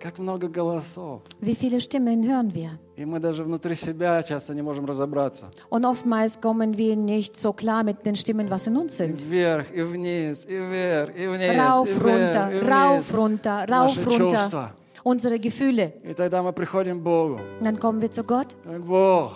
Как 0.00 0.18
много 0.20 0.46
голосов. 0.48 1.22
Wie 1.40 1.56
viele 1.56 1.80
Stimmen 1.80 2.22
hören 2.24 2.54
wir? 2.54 2.78
И 2.96 3.04
мы 3.04 3.18
даже 3.20 3.42
внутри 3.42 3.74
себя 3.74 4.22
часто 4.22 4.54
не 4.54 4.62
можем 4.62 4.86
разобраться. 4.86 5.46
Und 5.70 5.84
oftmals 5.84 6.40
kommen 6.40 6.76
wir 6.78 6.94
nicht 6.96 7.36
so 7.36 7.52
klar 7.52 7.82
mit 7.82 8.06
den 8.06 8.14
Stimmen, 8.14 8.48
was 8.48 8.66
in 8.68 8.76
uns 8.76 8.96
sind. 8.96 9.20
Вверх 9.22 9.66
и 9.72 9.82
вниз, 9.82 10.44
и 10.46 10.56
вверх, 10.56 11.16
и 11.16 11.26
вниз, 11.26 11.52
Rauf, 11.56 11.88
и 11.88 11.92
вверх, 11.94 12.04
runter, 12.04 12.52
и 12.52 12.60
вниз. 12.60 12.68
rauf, 12.68 13.14
runter, 13.14 13.68
rauf, 13.68 13.96
Наши 13.96 14.08
runter. 14.08 14.18
чувства. 14.18 14.72
unsere 15.04 15.38
Gefühle. 15.38 15.92
И 16.04 16.14
тогда 16.14 16.42
мы 16.44 16.52
приходим 16.52 17.00
к 17.00 17.02
Богу. 17.02 17.40
Dann 17.60 17.78
kommen 17.80 18.00
wir 18.00 18.10
zu 18.12 18.22
Gott 18.22 18.54
Бог, 18.86 19.32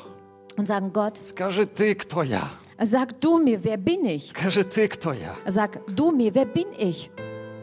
und 0.57 0.69
sagen, 0.69 0.93
Gott, 0.93 1.21
скажи 1.25 1.67
ты, 1.67 1.95
кто 1.97 2.23
я. 2.23 2.49
sag 2.82 3.20
du 3.22 3.38
mir, 3.40 3.64
wer 3.64 3.78
bin 3.78 4.06
ich? 4.06 4.30
Скажи 4.32 4.64
ты, 4.64 4.88
кто 4.88 5.14
я. 5.14 5.36
Sag 5.46 5.82
du 5.96 6.12
mir, 6.12 6.34
wer 6.36 6.46
bin 6.46 6.68
ich? 6.78 7.10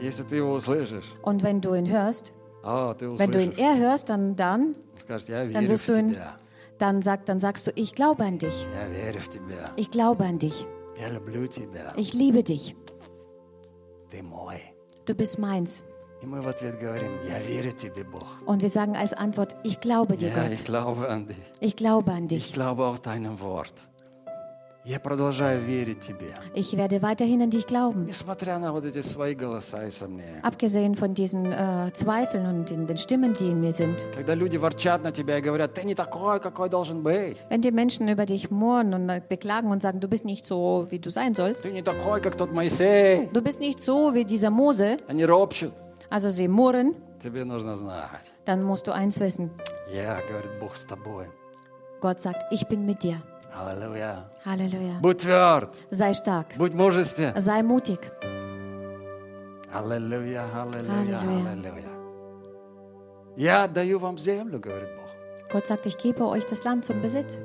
Если 0.01 0.23
ты 0.25 0.37
его 0.37 0.55
услышишь, 0.55 1.05
Und 1.23 1.43
wenn 1.43 1.61
du 1.61 1.75
ihn 1.75 1.89
hörst, 1.89 2.33
а, 2.63 2.95
ты 2.95 3.09
wenn 3.19 3.31
du 3.31 3.39
ihn 3.41 3.51
услышишь, 3.51 3.59
eher 3.59 3.77
hörst, 3.79 4.09
dann, 4.11 4.37
dann, 4.37 4.75
скажешь, 5.01 5.29
я 5.29 5.45
dann 5.45 5.53
верю 5.53 5.67
в 5.67 5.71
wirst 5.71 5.89
du 5.89 5.93
ihn, 5.99 6.11
тебя. 6.11 6.37
dann, 6.79 7.03
sag, 7.03 7.25
dann 7.27 7.41
sagst 7.41 7.67
du, 7.67 7.71
ich 7.75 7.95
glaube 7.95 8.25
an 8.25 8.39
dich. 8.39 8.67
Я 8.75 8.89
верю 8.89 9.21
в 9.21 9.29
тебя. 9.31 9.71
Ich 9.77 9.91
glaube 9.91 10.25
an 10.25 10.39
dich. 10.39 10.67
Я 11.01 11.09
люблю 11.09 11.47
тебя. 11.47 11.89
Ich 11.97 12.13
liebe 12.15 12.43
dich. 12.43 12.75
Ты 14.11 14.23
мой. 14.23 14.61
Du 15.07 15.15
bist 15.15 15.39
meins. 15.39 15.83
И 16.23 16.27
мы 16.27 16.41
в 16.41 16.49
ответ 16.49 16.79
говорим, 16.81 17.11
я 17.29 17.39
верю 17.39 17.73
тебе, 17.73 18.03
Бог. 18.05 18.25
Und 18.47 18.63
wir 18.63 18.71
sagen 18.71 18.97
als 18.97 19.13
Antwort, 19.13 19.57
ich 19.63 19.81
glaube 19.81 20.17
dir, 20.17 20.29
Я 20.31 20.35
Gott. 20.45 20.53
ich 20.53 20.65
glaube 20.65 21.09
an 21.09 21.27
dich. 21.27 21.37
Ich 21.61 21.77
glaube 21.77 22.13
an 22.13 22.25
Ich 22.25 22.29
dich. 22.29 22.53
glaube 22.55 22.85
auch 22.87 22.99
deinem 22.99 23.41
Wort. 23.41 23.75
Я 24.89 25.01
продолжаю 25.01 25.63
верить 25.63 26.01
тебе. 26.01 26.35
Ich 26.55 26.77
werde 26.77 27.01
weiterhin 27.01 27.41
an 27.41 27.49
dich 27.49 27.67
glauben. 27.67 28.05
Несмотря 28.05 28.59
на 28.59 28.71
вот 28.71 28.85
эти 28.85 29.01
свои 29.01 29.35
голоса 29.35 29.87
и 29.87 29.91
сомнения. 29.91 30.43
Abgesehen 30.43 30.95
von 30.95 31.15
diesen 31.15 31.51
äh, 31.51 31.91
Zweifeln 31.95 32.45
und 32.47 32.69
den, 32.69 32.87
den 32.87 32.99
Stimmen, 32.99 33.33
die 33.33 33.49
in 33.49 33.61
mir 33.63 33.73
sind. 33.73 34.05
Когда 34.15 34.35
люди 34.35 34.59
ворчат 34.59 35.03
на 35.03 35.11
тебя 35.11 35.39
и 35.39 35.41
говорят, 35.41 35.73
ты 35.73 35.85
не 35.85 35.95
такой, 35.95 36.39
какой 36.39 36.69
должен 36.69 37.03
быть. 37.03 37.39
Wenn 37.49 37.63
die 37.63 37.73
Menschen 37.73 38.11
über 38.11 38.27
dich 38.27 38.51
murren 38.51 38.93
und 38.93 39.09
äh, 39.09 39.23
beklagen 39.27 39.71
und 39.71 39.81
sagen, 39.81 40.01
du 40.01 40.09
bist 40.09 40.27
nicht 40.27 40.45
so, 40.45 40.87
wie 40.91 40.99
du 40.99 41.09
sein 41.09 41.35
sollst. 41.35 41.63
Ты 41.65 41.73
не 41.73 41.83
такой, 41.83 42.21
как 42.21 42.37
тот 42.37 42.53
Моисей. 42.53 43.31
Du 43.33 43.41
bist 43.41 43.61
nicht 43.61 43.81
so 43.81 44.13
wie 44.13 44.27
dieser 44.27 44.51
Mose. 44.51 44.99
Они 45.09 45.25
ропщут. 45.25 45.73
Also 46.11 46.29
sie 46.29 46.47
murren. 46.47 46.95
Тебе 47.23 47.45
нужно 47.47 47.75
знать. 47.79 48.21
Dann 48.45 48.63
musst 48.63 48.87
du 48.87 48.93
eins 48.93 49.19
wissen. 49.19 49.51
Я, 49.91 50.21
говорит 50.29 50.61
Бог, 50.61 50.77
с 50.77 50.85
тобой. 50.85 51.25
Gott 52.03 52.21
sagt, 52.21 52.43
ich 52.51 52.67
bin 52.69 52.85
mit 52.85 53.03
dir. 53.03 53.23
Аллилуйя. 53.55 54.25
Halleluja. 54.45 54.99
Будь 55.01 55.19
тверд. 55.19 55.71
Sei 55.91 56.13
stark. 56.13 56.47
Будь 56.57 56.75
мужествен. 56.75 57.35
Sei 57.41 57.63
mutig. 57.63 58.01
Аллилуйя, 59.73 60.45
аллилуйя, 60.55 61.19
Аллилуйя. 61.19 61.51
аллилуйя. 61.53 61.95
Я 63.37 63.67
даю 63.69 63.99
вам 63.99 64.19
землю, 64.19 64.59
говорит 64.61 64.89
Бог. 64.97 65.05
Gott 65.53 65.67
sagt, 65.67 65.87
ich 65.87 65.99
gebe 65.99 66.27
euch 66.27 66.45
das 66.47 66.65
Land 66.65 66.85
zum 66.85 67.01
Besitz. 67.01 67.39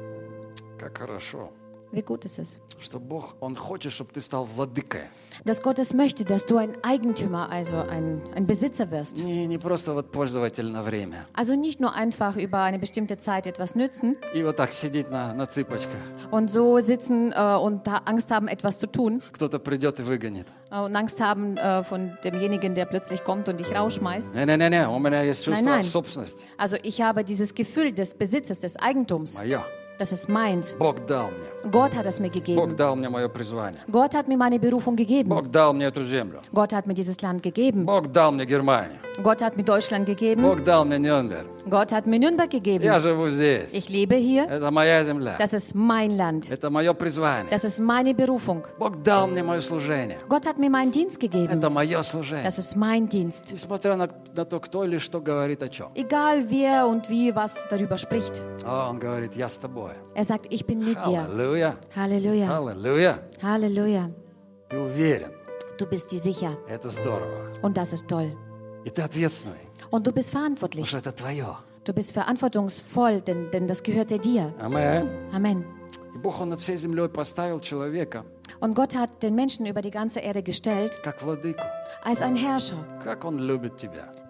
Как 0.80 0.98
хорошо, 0.98 1.52
Wie 1.94 2.04
gut 2.04 2.24
ist 2.24 2.38
es, 2.38 2.60
что 2.80 3.00
Бог, 3.00 3.34
Он 3.40 3.56
хочет, 3.56 3.92
чтобы 3.92 4.12
ты 4.14 4.22
стал 4.22 4.46
владыкой. 4.46 5.06
dass 5.44 5.64
Gott 5.64 5.80
es 5.80 5.96
möchte, 5.96 6.24
dass 6.24 6.46
du 6.46 6.58
ein 6.58 6.78
Eigentümer, 6.84 7.50
also 7.52 7.78
ein, 7.78 8.22
ein 8.36 8.46
Besitzer 8.46 8.92
wirst. 8.92 9.24
Не, 9.24 9.48
не 9.48 9.58
просто 9.58 9.96
вот 9.96 10.12
пользователь 10.12 10.70
на 10.70 10.84
время. 10.84 11.26
Also 11.34 11.56
nicht 11.56 11.80
nur 11.80 11.96
einfach 11.96 12.36
über 12.36 12.60
eine 12.62 12.78
bestimmte 12.78 13.18
Zeit 13.18 13.48
etwas 13.48 13.74
nützen 13.76 14.18
И 14.36 14.44
вот 14.44 14.58
так 14.58 14.72
сидеть 14.72 15.10
на, 15.10 15.34
на 15.34 15.48
цыпочках. 15.48 15.98
und 16.30 16.52
so 16.52 16.80
sitzen 16.80 17.32
äh, 17.32 17.56
und 17.56 17.88
da 17.88 18.02
Angst 18.06 18.30
haben, 18.30 18.48
etwas 18.48 18.78
zu 18.78 18.86
tun 18.86 19.24
Кто-то 19.34 19.58
придет 19.58 20.00
и 20.00 20.04
выгонит. 20.04 20.46
äh, 20.70 20.80
und 20.82 20.96
Angst 20.96 21.20
haben 21.20 21.58
äh, 21.58 21.84
von 21.84 22.16
demjenigen, 22.24 22.76
der 22.76 22.86
plötzlich 22.86 23.24
kommt 23.24 23.50
und 23.50 23.60
dich 23.60 23.74
rausschmeißt. 23.76 24.36
Не-не-не, 24.36 24.88
у 24.90 25.00
меня 25.00 25.24
есть 25.24 25.44
чувство 25.44 25.64
Nein, 25.66 25.80
nein. 25.80 25.84
собственности. 25.84 26.46
Also 26.58 26.78
ich 26.84 27.02
habe 27.02 27.24
dieses 27.24 27.56
Gefühl 27.56 27.94
des 27.94 28.14
Besitzes, 28.14 28.60
des 28.60 28.76
Eigentums. 28.78 29.40
Мое. 29.40 29.64
Das 30.00 30.14
ist 30.14 30.30
meins. 30.30 30.78
Бог 30.80 31.06
дал 31.06 31.30
мне. 31.30 31.72
Gott 31.72 31.94
hat 31.94 32.06
es 32.06 32.22
mir 32.22 32.30
Бог 32.30 32.36
gegeben. 32.36 32.76
дал 32.78 32.96
мне 32.96 33.10
мое 33.10 33.28
призвание. 33.28 33.82
Gott 33.92 34.14
hat 34.14 34.28
mir 34.30 34.38
meine 34.38 34.58
Berufung 34.58 34.96
gegeben. 34.96 35.30
Бог 35.30 35.50
дал 35.50 35.74
мне 35.74 35.88
эту 35.88 36.06
землю. 36.06 36.40
Gott 36.54 36.72
hat 36.72 36.88
mir 36.88 36.94
dieses 36.94 37.22
Land 37.22 37.44
gegeben. 37.44 37.86
Бог 37.86 38.10
дал 38.12 38.32
мне 38.32 38.46
Германию. 38.46 39.00
Gott 39.22 39.42
hat 39.42 39.58
mir 39.58 39.64
Deutschland 39.64 40.06
gegeben. 40.06 40.42
Бог 40.42 40.64
дал 40.64 40.86
мне 40.86 41.00
Нюрнберг. 41.00 41.48
Gott 41.70 41.92
hat 41.92 42.08
mir 42.08 42.18
Nürnberg 42.20 42.50
gegeben. 42.50 42.84
Я 42.86 43.00
живу 43.00 43.28
здесь. 43.28 43.70
Ich 43.74 43.90
lebe 43.90 44.16
hier. 44.16 44.48
Это 44.48 44.72
моя 44.72 45.04
земля. 45.04 45.36
Das 45.38 45.52
ist 45.54 45.76
mein 45.76 46.16
Land. 46.16 46.50
Это 46.50 46.70
мое 46.70 46.94
призвание. 46.94 47.52
Das 47.52 47.66
ist 47.66 47.82
meine 47.82 48.14
Berufung. 48.16 48.64
Бог 48.78 49.04
дал 49.04 49.28
мне 49.28 49.44
мое 49.44 49.60
служение. 49.60 50.18
Gott 50.30 50.46
hat 50.46 50.58
mir 50.58 50.70
meinen 50.70 50.94
Dienst 50.94 51.20
gegeben. 51.20 51.52
Это 51.52 51.70
мое 51.70 52.02
служение. 52.04 52.46
Das 52.46 52.58
ist 52.58 52.78
mein 52.78 53.10
Dienst. 53.10 53.52
Несмотря 53.52 53.98
на, 53.98 54.08
на 54.34 54.46
то, 54.46 54.62
кто 54.62 54.86
или 54.86 54.98
что 54.98 55.20
говорит 55.20 55.62
о 55.62 55.68
чем. 55.68 55.90
Egal 55.96 56.50
wer 56.50 56.88
und 56.88 57.10
wie 57.10 57.36
was 57.36 57.68
darüber 57.70 57.98
spricht. 57.98 58.42
А 58.64 58.90
он 58.90 58.98
говорит, 59.00 59.36
я 59.36 59.50
с 59.50 59.58
тобой. 59.58 59.83
Er 60.15 60.25
sagt, 60.25 60.47
ich 60.53 60.65
bin 60.67 60.79
mit 60.85 60.97
Halleluja. 60.97 61.71
dir. 61.73 61.79
Halleluja. 61.97 62.49
Halleluja. 62.49 63.19
Halleluja. 63.43 64.11
Du 65.79 65.87
bist 65.87 66.11
dir 66.13 66.19
sicher. 66.21 66.57
Und 67.63 67.77
das 67.77 67.93
ist 67.93 68.09
toll. 68.09 68.37
Und 69.91 70.07
du 70.07 70.13
bist 70.13 70.31
verantwortlich. 70.31 70.95
Du 71.85 71.93
bist 71.93 72.13
verantwortungsvoll, 72.13 73.21
denn, 73.21 73.51
denn 73.51 73.67
das 73.67 73.83
gehörte 73.83 74.19
dir. 74.19 74.55
Amen. 74.59 75.09
Amen. 75.33 75.65
Und 78.61 78.75
Gott 78.75 78.95
hat 78.95 79.23
den 79.23 79.35
Menschen 79.35 79.67
über 79.67 79.83
die 79.83 79.91
ganze 79.91 80.21
Erde 80.21 80.43
gestellt, 80.43 80.99
als 82.03 82.23
ein 82.23 82.37
Herrscher, 82.37 82.77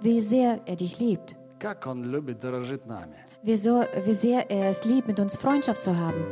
Wie 0.01 0.21
sehr 0.21 0.61
er 0.67 0.77
dich 0.77 0.99
liebt. 0.99 1.37
wie 1.61 1.81
sehr 1.81 2.67
er 2.67 2.77
dich 2.77 2.99
liebt, 2.99 3.24
wie, 3.45 3.57
so, 3.57 3.85
wie 4.05 4.13
sehr 4.15 4.51
er 4.51 4.71
es 4.71 4.85
liebt, 4.85 5.07
mit 5.07 5.21
uns 5.21 5.37
Freundschaft 5.37 5.83
zu 5.83 5.99
haben. 5.99 6.25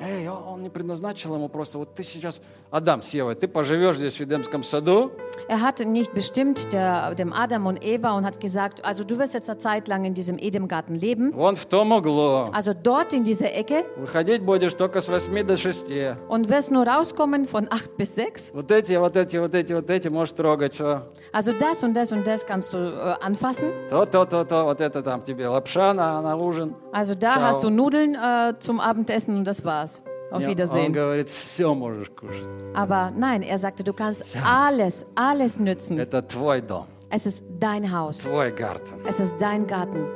Эй, 0.00 0.28
он 0.28 0.62
не 0.62 0.70
предназначил 0.70 1.34
ему 1.34 1.48
просто, 1.48 1.78
вот 1.78 1.94
ты 1.94 2.04
сейчас, 2.04 2.40
Адам, 2.70 3.02
Сева, 3.02 3.34
ты 3.34 3.48
поживешь 3.48 3.96
здесь 3.96 4.16
в 4.16 4.20
Эдемском 4.20 4.62
саду, 4.62 5.10
Er 5.48 5.62
hat 5.62 5.78
nicht 5.80 6.12
bestimmt 6.14 6.72
der, 6.72 7.14
dem 7.14 7.32
Adam 7.32 7.66
und 7.66 7.82
Eva 7.82 8.16
und 8.16 8.24
hat 8.26 8.40
gesagt, 8.40 8.84
also 8.84 9.04
du 9.04 9.18
wirst 9.18 9.34
jetzt 9.34 9.48
eine 9.48 9.58
Zeit 9.58 9.86
lang 9.88 10.04
in 10.04 10.12
diesem 10.12 10.36
Edemgarten 10.38 10.94
leben. 10.94 11.32
вон 11.32 11.54
в 11.56 11.64
том 11.66 11.92
углу. 11.92 12.50
Also 12.52 12.74
dort 12.74 13.12
in 13.12 13.24
dieser 13.24 13.52
Ecke 13.54 13.84
Выходить 13.96 14.42
будешь 14.42 14.74
только 14.74 15.00
с 15.00 15.08
8 15.08 15.46
до 15.46 15.56
6. 15.56 15.86
und 16.28 16.48
wirst 16.48 16.70
nur 16.72 16.86
rauskommen 16.86 17.46
von 17.46 17.66
8 17.70 17.96
bis 17.96 18.14
6. 18.16 18.52
Вот 18.54 18.70
эти, 18.70 18.94
вот 18.98 19.16
эти, 19.16 19.36
вот 19.38 19.54
эти, 19.54 19.72
вот 19.72 19.88
эти 19.90 20.08
можешь 20.08 20.34
трогать, 20.34 20.74
что? 20.74 21.06
Also 21.32 21.52
das 21.52 21.82
und 21.82 21.94
das 21.96 22.12
und 22.12 22.26
das 22.26 22.44
kannst 22.44 22.72
du 22.72 22.76
äh, 22.78 23.24
anfassen. 23.24 23.70
То, 23.88 24.04
то, 24.06 24.24
то, 24.26 24.44
то, 24.44 24.64
вот 24.64 24.80
это 24.80 25.02
там 25.02 25.22
тебе 25.22 25.48
лапша 25.48 25.94
на, 25.94 26.20
на 26.20 26.36
ужин. 26.36 26.74
Also 26.92 27.14
da 27.14 27.34
Ciao. 27.34 27.42
hast 27.42 27.62
du 27.62 27.70
Nudeln 27.70 28.14
äh, 28.16 28.54
zum 28.58 28.80
Abendessen 28.80 29.36
und 29.38 29.44
das 29.44 29.64
war's. 29.64 29.87
Auf 30.31 30.39
Не, 30.39 30.45
Он 30.45 30.51
Wiedersehen. 30.51 30.93
говорит, 30.93 31.29
все 31.29 31.73
можешь 31.75 32.09
кушать. 32.09 32.47
Aber 32.73 33.11
nein, 33.15 33.43
er 33.43 33.57
sagte, 33.57 33.83
du 33.83 33.93
kannst 33.93 34.35
alles, 34.43 35.05
alles 35.15 35.59
nützen. 35.59 35.99
Это 35.99 36.21
твой 36.23 36.61
дом, 36.61 36.85
Es 37.09 37.25
ist 37.27 37.43
dein 37.59 37.91
Haus. 37.91 38.19
твой 38.19 38.51
гартен. 38.51 38.97
Es 39.07 39.19
ist 39.19 39.35
dein 39.39 39.67
Garten. 39.67 40.07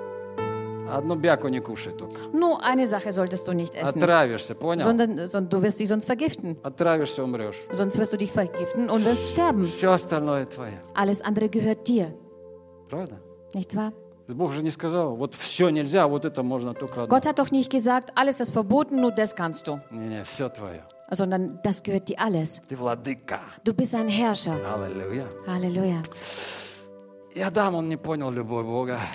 Одну 0.90 1.16
бяку 1.16 1.50
не 1.50 1.60
кушай 1.60 1.92
только. 1.94 2.20
Nur 2.32 2.64
eine 2.64 2.86
Sache 2.88 3.12
solltest 3.12 3.46
du 3.48 3.52
nicht 3.54 3.76
essen, 3.76 4.02
Отравишься, 4.02 4.56
понял? 4.56 4.84
sondern, 4.86 5.28
sondern 5.28 5.50
du 5.50 5.62
wirst 5.62 5.80
dich 5.82 5.90
sonst 5.90 6.06
vergiften. 6.06 6.58
Отравишься, 6.64 7.24
умрешь. 7.26 7.58
Sonst 7.72 7.98
wirst 8.00 8.14
du 8.14 8.18
dich 8.18 8.32
vergiften 8.32 8.90
und 8.90 9.04
wirst 9.06 9.28
sterben. 9.28 9.66
Все 9.66 9.92
остальное 9.92 10.46
твое. 10.46 10.80
Alles 10.96 11.22
andere 11.22 11.50
gehört 11.50 11.88
dir, 11.90 12.14
Правда? 12.90 13.20
nicht 13.54 13.76
wahr? 13.76 13.92
Gott 17.09 17.27
hat 17.27 17.39
doch 17.39 17.51
nicht 17.51 17.71
gesagt, 17.71 18.13
alles 18.15 18.41
ist 18.41 18.51
verboten, 18.53 19.01
nur 19.01 19.11
das 19.13 19.35
kannst 19.37 19.67
du. 19.69 19.81
Sondern 21.11 21.59
das 21.63 21.83
gehört 21.83 22.09
dir 22.09 22.19
alles. 22.19 22.63
Du 23.65 23.75
bist 23.75 23.95
ein 23.95 24.09
Herrscher. 24.09 24.59
Halleluja. 24.67 25.25
Halleluja. 25.47 26.03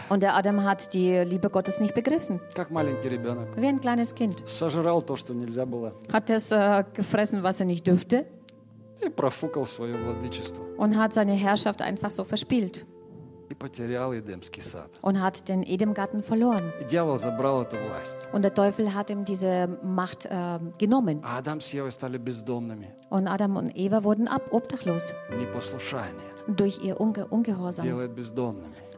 Und 0.09 0.23
der 0.23 0.35
Adam 0.35 0.63
hat 0.63 0.91
die 0.93 1.17
Liebe 1.19 1.49
Gottes 1.51 1.79
nicht 1.79 1.93
begriffen. 1.93 2.39
Wie 3.55 3.67
ein 3.67 3.79
kleines 3.79 4.15
Kind. 4.15 4.43
Hat 6.11 6.29
es 6.31 6.51
äh, 6.51 6.83
gefressen, 6.93 7.43
was 7.43 7.59
er 7.59 7.67
nicht 7.67 7.85
dürfte. 7.85 8.25
Und 10.77 10.97
hat 10.97 11.13
seine 11.13 11.33
Herrschaft 11.33 11.81
einfach 11.83 12.09
so 12.09 12.23
verspielt. 12.23 12.85
Und 15.01 15.21
hat 15.21 15.47
den 15.49 15.63
Edomgarten 15.63 16.21
verloren. 16.23 16.73
Und 18.33 18.41
der 18.43 18.53
Teufel 18.53 18.93
hat 18.93 19.09
ihm 19.09 19.25
diese 19.25 19.67
Macht 19.83 20.25
äh, 20.25 20.59
genommen. 20.77 21.21
Und 23.09 23.27
Adam 23.27 23.57
und 23.57 23.77
Eva 23.77 24.03
wurden 24.03 24.27
ab 24.27 24.41
obdachlos. 24.51 25.13
Durch 26.47 26.83
ihr 26.83 26.99
Unge 26.99 27.27
Ungehorsam. 27.27 27.85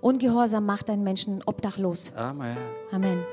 Ungehorsam 0.02 0.66
macht 0.66 0.90
einen 0.90 1.04
Menschen 1.04 1.42
obdachlos. 1.46 2.14
Amen. 2.16 2.58
Amen. 2.92 3.24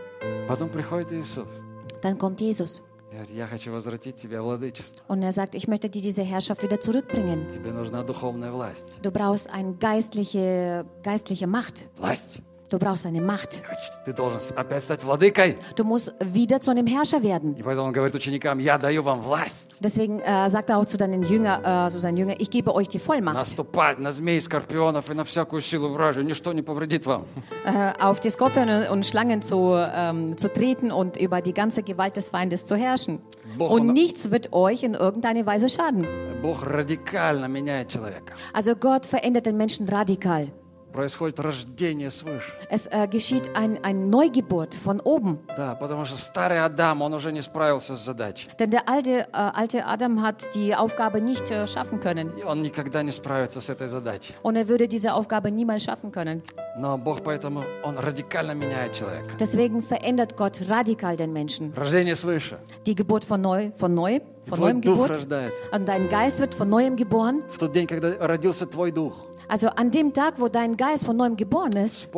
Dann 2.02 2.18
kommt 2.18 2.40
Jesus. 2.40 2.82
и 3.15 3.15
Говорит, 3.15 3.35
я 3.35 3.45
хочу 3.47 3.71
возвратить 3.71 4.15
тебе 4.15 4.39
владычество. 4.41 5.03
und 5.09 5.21
er 5.21 5.31
sagt, 5.33 5.53
ich 5.55 5.67
möchte 5.67 5.89
dir 5.89 6.01
diese 6.01 6.23
Herrschaft 6.23 6.63
wieder 6.63 6.79
zurückbringen. 6.79 7.47
Тебе 7.53 7.71
нужна 7.73 8.03
духовная 8.03 8.51
власть. 8.51 8.95
Du 9.01 9.11
brauchst 9.11 9.49
eine 9.49 9.73
geistliche, 9.75 10.85
geistliche 11.03 11.45
Macht. 11.47 11.85
Власть. 11.97 12.39
Du 12.69 12.79
brauchst 12.79 13.05
eine 13.05 13.19
Macht. 13.19 13.61
Значит, 13.65 14.05
Ты 14.05 14.13
должен 14.13 14.39
опять 14.55 14.81
стать 14.81 15.03
владыкой. 15.03 15.57
Du 15.75 15.83
musst 15.83 16.13
wieder 16.21 16.61
zu 16.61 16.71
einem 16.71 16.87
Herrscher 16.87 17.21
werden. 17.21 17.53
И 17.57 17.61
поэтому 17.63 17.87
он 17.87 17.91
говорит 17.91 18.15
ученикам, 18.15 18.59
я 18.59 18.77
даю 18.77 19.03
вам 19.03 19.19
власть 19.19 19.71
Deswegen 19.81 20.21
äh, 20.21 20.49
sagt 20.49 20.69
er 20.69 20.77
auch 20.77 20.85
zu 20.85 20.95
deinen 20.95 21.21
Jünger, 21.23 21.87
äh, 21.87 21.89
zu 21.91 21.99
seinen 21.99 22.15
Jüngern, 22.15 22.37
ich 22.39 22.49
gebe 22.49 22.73
euch 22.73 22.87
die 22.87 22.99
Vollmacht, 22.99 23.35
наступать 23.35 23.99
на 23.99 24.13
змей, 24.13 24.39
скорпионов 24.39 25.09
и 25.09 25.13
на 25.13 25.25
всякую 25.25 25.61
силу 25.61 25.89
вражью. 25.89 26.23
Ничто 26.23 26.53
не 26.53 26.61
повредит 26.61 27.05
вам. 27.05 27.25
äh, 27.65 27.91
auf 27.99 28.21
die 28.21 28.29
Skorpione 28.29 28.89
und 28.89 29.05
Schlangen 29.05 29.41
zu, 29.41 29.75
ähm, 29.93 30.37
zu 30.37 30.47
treten 30.47 30.91
und 30.93 31.17
über 31.17 31.41
die 31.41 31.53
ganze 31.53 31.83
Gewalt 31.83 32.15
des 32.15 32.29
Feindes 32.29 32.65
zu 32.65 32.77
herrschen. 32.77 33.19
Boah, 33.57 33.69
Und 33.71 33.81
und- 33.89 33.93
nichts 33.93 34.31
wird 34.31 34.53
euch 34.53 34.83
in 34.83 34.93
irgendeiner 34.93 35.45
Weise 35.45 35.67
schaden. 35.67 36.05
Бог 36.41 36.63
радикально 36.65 37.49
меняет 37.49 37.89
человека. 37.89 38.33
Also 38.53 38.75
Gott 38.77 39.05
verändert 39.05 39.45
den 39.45 39.57
Menschen 39.57 39.89
radikal. 39.89 40.47
Происходит 40.95 41.39
рождение 41.39 42.09
свыше. 42.09 42.51
Es 42.69 42.85
äh, 42.87 43.07
geschieht 43.07 43.55
ein, 43.55 43.79
ein 43.81 44.09
Neugeburt 44.09 44.73
von 44.73 44.99
oben. 44.99 45.39
Да, 45.55 45.73
потому 45.75 46.03
что 46.03 46.17
старый 46.17 46.61
Адам, 46.61 47.01
он 47.01 47.13
уже 47.13 47.31
не 47.31 47.39
справился 47.39 47.95
с 47.95 48.03
задачей. 48.03 48.49
Denn 48.59 48.71
der 48.71 48.89
alte, 48.89 49.21
äh, 49.21 49.25
alte 49.31 49.85
Adam 49.85 50.21
hat 50.21 50.53
die 50.53 50.75
Aufgabe 50.75 51.21
nicht 51.21 51.49
äh, 51.49 51.65
schaffen 51.65 52.01
können. 52.01 52.33
И 52.37 52.43
он 52.43 52.61
никогда 52.61 53.03
не 53.03 53.11
справится 53.11 53.61
с 53.61 53.69
этой 53.69 53.87
задачей. 53.87 54.33
Und 54.43 54.57
er 54.57 54.67
würde 54.67 54.89
diese 54.89 55.13
Aufgabe 55.13 55.49
niemals 55.49 55.83
schaffen 55.83 56.11
können. 56.11 56.43
Но 56.77 56.97
Бог 56.97 57.21
поэтому, 57.23 57.63
он 57.85 57.97
радикально 57.97 58.51
меняет 58.51 58.91
человека. 58.91 59.37
Deswegen 59.39 59.81
verändert 59.81 60.35
Gott 60.35 60.59
radikal 60.69 61.15
den 61.15 61.31
Menschen. 61.31 61.71
Рождение 61.73 62.15
свыше. 62.15 62.59
Die 62.85 62.95
Geburt 62.95 63.23
von 63.23 63.39
neu, 63.39 63.71
von 63.77 63.93
neu, 63.93 64.19
von 64.45 64.57
Твой 64.57 64.73
neuem 64.73 64.81
дух 64.81 64.95
Geburt. 64.95 65.11
рождается. 65.11 65.57
Und 65.71 65.87
dein 65.87 66.09
Geist 66.09 66.39
wird 66.41 66.53
von 66.53 66.67
neuem 66.67 66.97
geboren. 66.97 67.43
В 67.49 67.57
тот 67.59 67.71
день, 67.71 67.87
когда 67.87 68.13
родился 68.19 68.65
твой 68.65 68.91
дух. 68.91 69.13
Also 69.48 69.68
an 69.68 69.90
dem 69.90 70.12
Tag, 70.12 70.34
wo 70.40 70.48
dein 70.48 70.76
Geist 70.76 71.06
von 71.06 71.16
neuem 71.16 71.36
geboren 71.36 71.72
ist, 71.76 72.08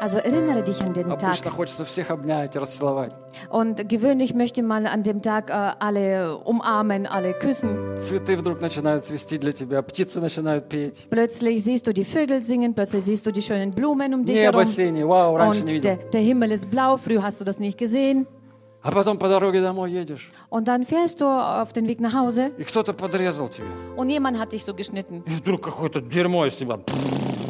also 0.00 0.18
erinnere 0.18 0.62
dich 0.62 0.82
an 0.84 0.92
den 0.94 1.08
Tag. 1.18 1.34
Und 3.50 3.88
gewöhnlich 3.88 4.34
möchte 4.34 4.62
man 4.62 4.86
an 4.86 5.02
dem 5.02 5.20
Tag 5.22 5.50
äh, 5.50 5.52
alle 5.52 6.38
umarmen, 6.38 7.06
alle 7.06 7.32
küssen. 7.34 7.76
Plötzlich 11.10 11.62
siehst 11.64 11.86
du 11.86 11.92
die 11.92 12.04
Vögel 12.04 12.42
singen, 12.42 12.74
plötzlich 12.74 13.04
siehst 13.04 13.26
du 13.26 13.30
die 13.32 13.42
schönen 13.42 13.70
Blumen 13.72 14.14
um 14.14 14.24
dich 14.24 14.36
herum. 14.44 14.60
Und 15.50 15.68
der, 15.84 15.96
der 15.96 16.20
Himmel 16.20 16.52
ist 16.52 16.70
blau, 16.70 16.96
früher 16.96 17.22
hast 17.22 17.40
du 17.40 17.44
das 17.44 17.58
nicht 17.58 17.78
gesehen. 17.78 18.26
А 18.85 18.91
потом 18.91 19.19
по 19.19 19.27
дороге 19.29 19.61
домой 19.61 19.91
едешь, 19.91 20.31
Und 20.49 20.67
dann 20.67 20.83
fährst 20.83 21.21
du 21.21 21.25
auf 21.27 21.71
den 21.71 21.87
Weg 21.87 21.99
nach 21.99 22.13
Hause 22.15 22.51
и 22.57 22.63
кто-то 22.63 22.93
подрезал 22.93 23.47
тебя. 23.47 23.67
und 23.95 24.09
jemand 24.09 24.39
hat 24.39 24.53
dich 24.53 24.65
so 24.65 24.73
geschnitten. 24.73 25.23
И 25.27 25.31
вдруг 25.31 25.61
какое-то 25.63 26.01
дерьмо 26.01 26.45
из 26.47 26.55
тебя. 26.55 26.79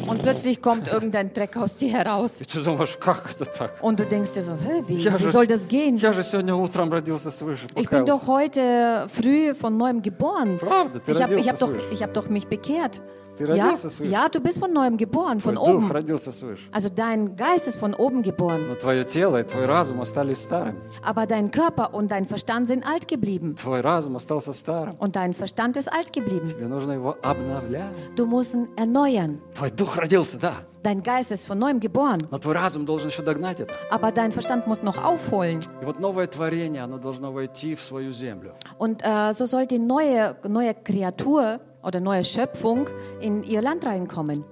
Und 0.06 0.20
plötzlich 0.22 0.60
kommt 0.60 0.88
irgendein 0.92 1.32
Dreck 1.32 1.56
aus 1.56 1.74
dir 1.76 1.88
heraus. 1.90 2.42
И 2.42 2.44
ты 2.44 2.62
думаешь, 2.62 2.98
как 3.00 3.30
это 3.34 3.46
так? 3.46 3.78
Und 3.82 3.98
du 3.98 4.04
denkst 4.04 4.34
dir 4.34 4.42
so, 4.42 4.52
Hä, 4.52 4.82
wie, 4.86 4.96
Я 4.98 5.14
wie 5.18 5.22
же, 5.22 5.28
soll 5.32 5.46
das 5.46 5.66
gehen? 5.68 5.96
я 5.96 6.12
же 6.12 6.22
сегодня 6.22 6.54
утром 6.54 6.92
родился 6.92 7.30
свыше. 7.30 7.66
Ich 7.76 7.88
bin 7.88 8.04
покаялся. 8.04 8.04
doch 8.12 8.26
heute 8.26 9.06
früh 9.08 9.54
von 9.54 9.78
neuem 9.78 10.02
geboren. 10.02 10.58
Правда, 10.58 11.00
ты 11.00 11.12
Ich 11.12 11.22
habe 11.22 11.34
ich 11.36 11.46
родился 11.46 11.50
hab 11.52 11.58
doch, 11.60 11.68
свыше. 11.70 11.88
ich 11.92 12.02
hab 12.02 12.12
doch 12.12 12.28
mich 12.28 12.46
bekehrt. 12.46 13.00
Ты 13.38 13.44
Ja, 13.46 13.70
родился 13.70 13.88
свыше. 13.88 14.10
ja, 14.12 14.28
du 14.28 14.40
bist 14.40 14.58
von 14.58 14.70
neuem 14.74 14.98
geboren, 14.98 15.38
Твой 15.38 15.54
von 15.54 15.64
дух 15.64 15.68
oben. 15.84 15.90
родился 15.90 16.32
свыше. 16.32 16.60
Also 16.70 16.90
dein 16.90 17.34
Geist 17.34 17.66
ist 17.66 17.76
von 17.78 17.94
oben 17.94 18.22
geboren. 18.22 18.68
Но 18.68 18.74
твое 18.74 19.04
тело 19.04 19.40
и 19.40 19.42
твой 19.42 19.64
разум 19.64 20.02
остались 20.02 20.38
старыми. 20.42 20.76
Aber 21.02 21.26
dein 21.26 21.50
Körper 21.50 21.94
und 21.94 22.10
dein 22.10 22.26
Verstand 22.26 22.68
sind 22.68 22.86
alt 22.86 23.08
geblieben. 23.08 23.56
Твой 23.56 23.80
разум 23.80 24.16
остался 24.16 24.52
старым. 24.52 24.96
Und 24.98 25.16
dein 25.16 25.32
Verstand 25.32 25.78
ist 25.78 25.90
alt 25.90 26.12
geblieben. 26.12 26.46
Тебе 26.46 26.68
нужно 26.68 26.92
его 26.92 27.16
обновлять. 27.22 27.94
Du 28.16 28.26
musst 28.26 28.54
ihn 28.54 28.68
erneuern. 28.76 29.40
Твой 29.54 29.70
дух 29.70 29.96
родился, 29.96 30.38
да. 30.38 30.52
Dein 30.82 31.02
Geist 31.02 31.32
ist 31.32 31.46
von 31.46 31.58
neuem 31.58 31.80
geboren. 31.80 32.28
Но 32.30 32.38
твой 32.38 32.52
разум 32.54 32.84
должен 32.84 33.08
еще 33.08 33.22
догнать 33.22 33.60
это. 33.60 33.72
Aber 33.90 34.12
dein 34.12 34.30
Verstand 34.32 34.66
muss 34.66 34.82
noch 34.82 34.98
aufholen. 35.02 35.60
И 35.80 35.84
вот 35.86 35.98
новое 36.00 36.26
творение, 36.26 36.82
оно 36.82 36.98
должно 36.98 37.32
войти 37.32 37.74
в 37.76 37.80
свою 37.80 38.12
землю. 38.12 38.52
Und 38.78 39.02
äh, 39.02 39.32
so 39.32 39.46
soll 39.46 39.66
die 39.66 39.78
neue, 39.78 40.36
neue 40.46 40.74
Kreatur 40.74 41.60
oder 41.87 42.01
neue 42.01 42.23
Schöpfung 42.23 42.89
in 43.21 43.43
ihr 43.43 43.61
Land 43.61 43.85
reinkommen. 43.85 44.43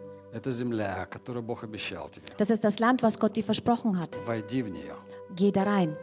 Das 2.37 2.49
ist 2.49 2.63
das 2.63 2.79
Land, 2.79 3.03
was 3.03 3.19
Gott 3.19 3.35
dir 3.35 3.43
versprochen 3.43 3.99
hat. 3.99 4.19
Geh 5.35 5.51
da 5.51 5.63
rein. 5.63 5.95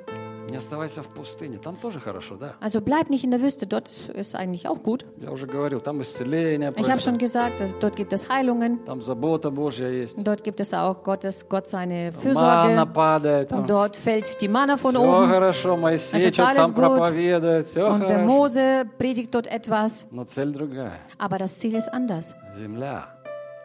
Не 0.51 0.55
оставайся 0.57 1.01
в 1.03 1.09
пустыне. 1.09 1.57
Там 1.59 1.75
тоже 1.75 1.99
хорошо, 1.99 2.37
да. 2.37 2.53
Also 2.61 2.79
bleib 2.79 3.09
nicht 3.09 3.25
in 3.25 3.31
der 3.31 3.41
Wüste, 3.41 3.67
dort 3.67 3.89
ist 4.15 4.33
eigentlich 4.33 4.65
auch 4.67 4.81
gut. 4.81 5.03
Я 5.17 5.31
уже 5.31 5.45
говорил, 5.45 5.81
там 5.81 5.99
исцеление, 6.01 6.69
Ich 6.69 6.75
habe 6.77 6.83
происходит, 6.83 7.03
schon 7.03 7.17
gesagt, 7.17 7.59
dass 7.59 7.77
dort 7.77 7.97
gibt 7.97 8.13
es 8.13 8.29
Heilungen, 8.29 8.85
там 8.85 9.01
забота 9.01 9.51
Божья 9.51 9.89
есть. 9.89 10.15
dort 10.23 10.45
gibt 10.45 10.61
es 10.61 10.73
auch 10.73 11.03
Gottes, 11.03 11.49
Gott 11.49 11.67
seine 11.67 12.11
Манна 12.13 12.21
Fürsorge 12.21 12.85
падает. 12.93 13.49
Там. 13.49 13.59
und 13.59 13.69
dort 13.69 13.97
fällt 13.97 14.39
die 14.41 14.47
Manna 14.47 14.77
von 14.77 14.95
Все 14.95 15.01
oben 15.03 15.27
хорошо, 15.27 15.75
Моисей 15.75 16.17
Es 16.19 16.23
ist 16.27 16.33
что-то 16.35 16.49
alles 16.49 16.67
там 16.67 16.75
gut. 16.75 16.95
проповедует, 16.95 17.65
все 17.67 17.81
und 17.85 17.99
der 17.99 18.07
хорошо. 18.19 18.25
Mose 18.25 18.85
predigt 18.97 19.35
dort 19.35 19.47
etwas, 19.47 20.07
Но 20.11 20.23
цель 20.23 20.53
другая. 20.53 20.93
aber 21.17 21.39
das 21.39 21.57
Ziel 21.57 21.75
ist 21.75 21.89
anders. 21.91 22.35
Земля. 22.55 23.09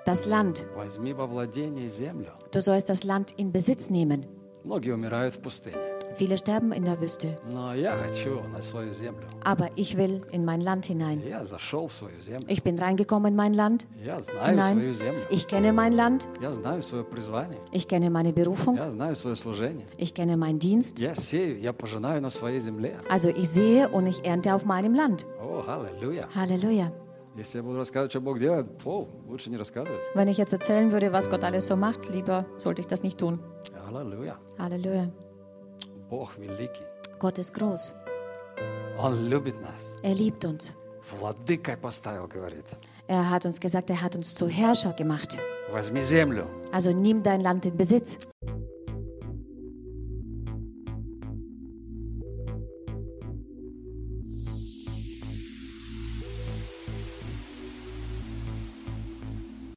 Das 0.05 0.27
Land. 0.27 0.65
Возьми 0.75 1.13
во 1.13 1.27
владение 1.29 1.89
землю. 1.89 2.33
Du 2.51 2.61
sollst 2.61 2.89
das 2.89 3.05
Land 3.05 3.31
in 3.37 3.53
Besitz 3.53 3.89
nehmen. 3.89 4.25
Многие 4.65 4.93
умирают 4.95 5.35
в 5.35 5.39
пустыне. 5.41 5.77
Viele 6.18 6.36
sterben 6.36 6.72
in 6.72 6.84
der 6.84 7.00
Wüste. 7.00 7.36
Aber 9.44 9.70
ich 9.76 9.98
will 9.98 10.24
in 10.32 10.46
mein 10.46 10.62
Land 10.62 10.88
hinein. 10.88 11.22
Ich 12.48 12.64
bin 12.64 12.80
reingekommen 12.80 13.34
in 13.34 13.36
mein 13.36 13.54
Land. 13.54 13.86
Hinein. 14.42 14.96
Ich 15.30 15.48
kenne 15.48 15.74
mein 15.74 15.94
Land. 15.94 16.28
Ich 17.72 17.88
kenne 17.88 18.10
meine 18.10 18.34
Berufung. 18.34 18.80
Ich 19.98 20.16
kenne 20.16 20.38
meinen 20.38 20.58
Dienst. 20.58 21.00
Also 23.10 23.30
ich 23.30 23.50
sehe 23.50 23.90
und 23.90 24.08
ich 24.08 24.26
ernte 24.26 24.56
auf 24.56 24.66
meinem 24.66 24.96
Land. 24.96 25.28
Halleluja. 26.34 26.92
Wenn 30.16 30.28
ich 30.28 30.38
jetzt 30.40 30.54
erzählen 30.54 30.92
würde, 30.92 31.14
was 31.14 31.30
Gott 31.30 31.44
alles 31.44 31.68
so 31.68 31.76
macht, 31.76 32.10
lieber 32.10 32.48
sollte 32.58 32.82
ich 32.82 32.88
das 32.88 33.04
nicht 33.04 33.20
tun. 33.20 33.40
Halleluja. 33.86 34.40
Halleluja. 34.58 35.10
Бог 36.11 36.37
великий. 36.39 36.85
Gott 37.19 37.39
ist 37.39 37.55
groß. 37.55 37.95
Он 38.99 39.27
любит 39.29 39.61
нас. 39.63 39.97
Er 40.03 40.15
liebt 40.15 40.45
uns. 40.45 40.73
Владыкой 41.11 41.77
поставил, 41.77 42.27
говорит. 42.29 42.67
Er 43.09 43.29
hat 43.31 43.45
uns 43.45 43.61
gesagt, 43.61 43.91
er 43.91 44.01
hat 44.01 44.15
uns 44.15 44.35
zu 44.35 44.49
Herrscher 44.49 44.93
gemacht. 44.93 45.39
Возьми 45.73 46.03
землю. 46.03 46.47
Also 46.73 46.93
nimm 46.93 47.23
dein 47.23 47.41
Land 47.41 47.67
in 47.67 47.77
Besitz. 47.77 48.19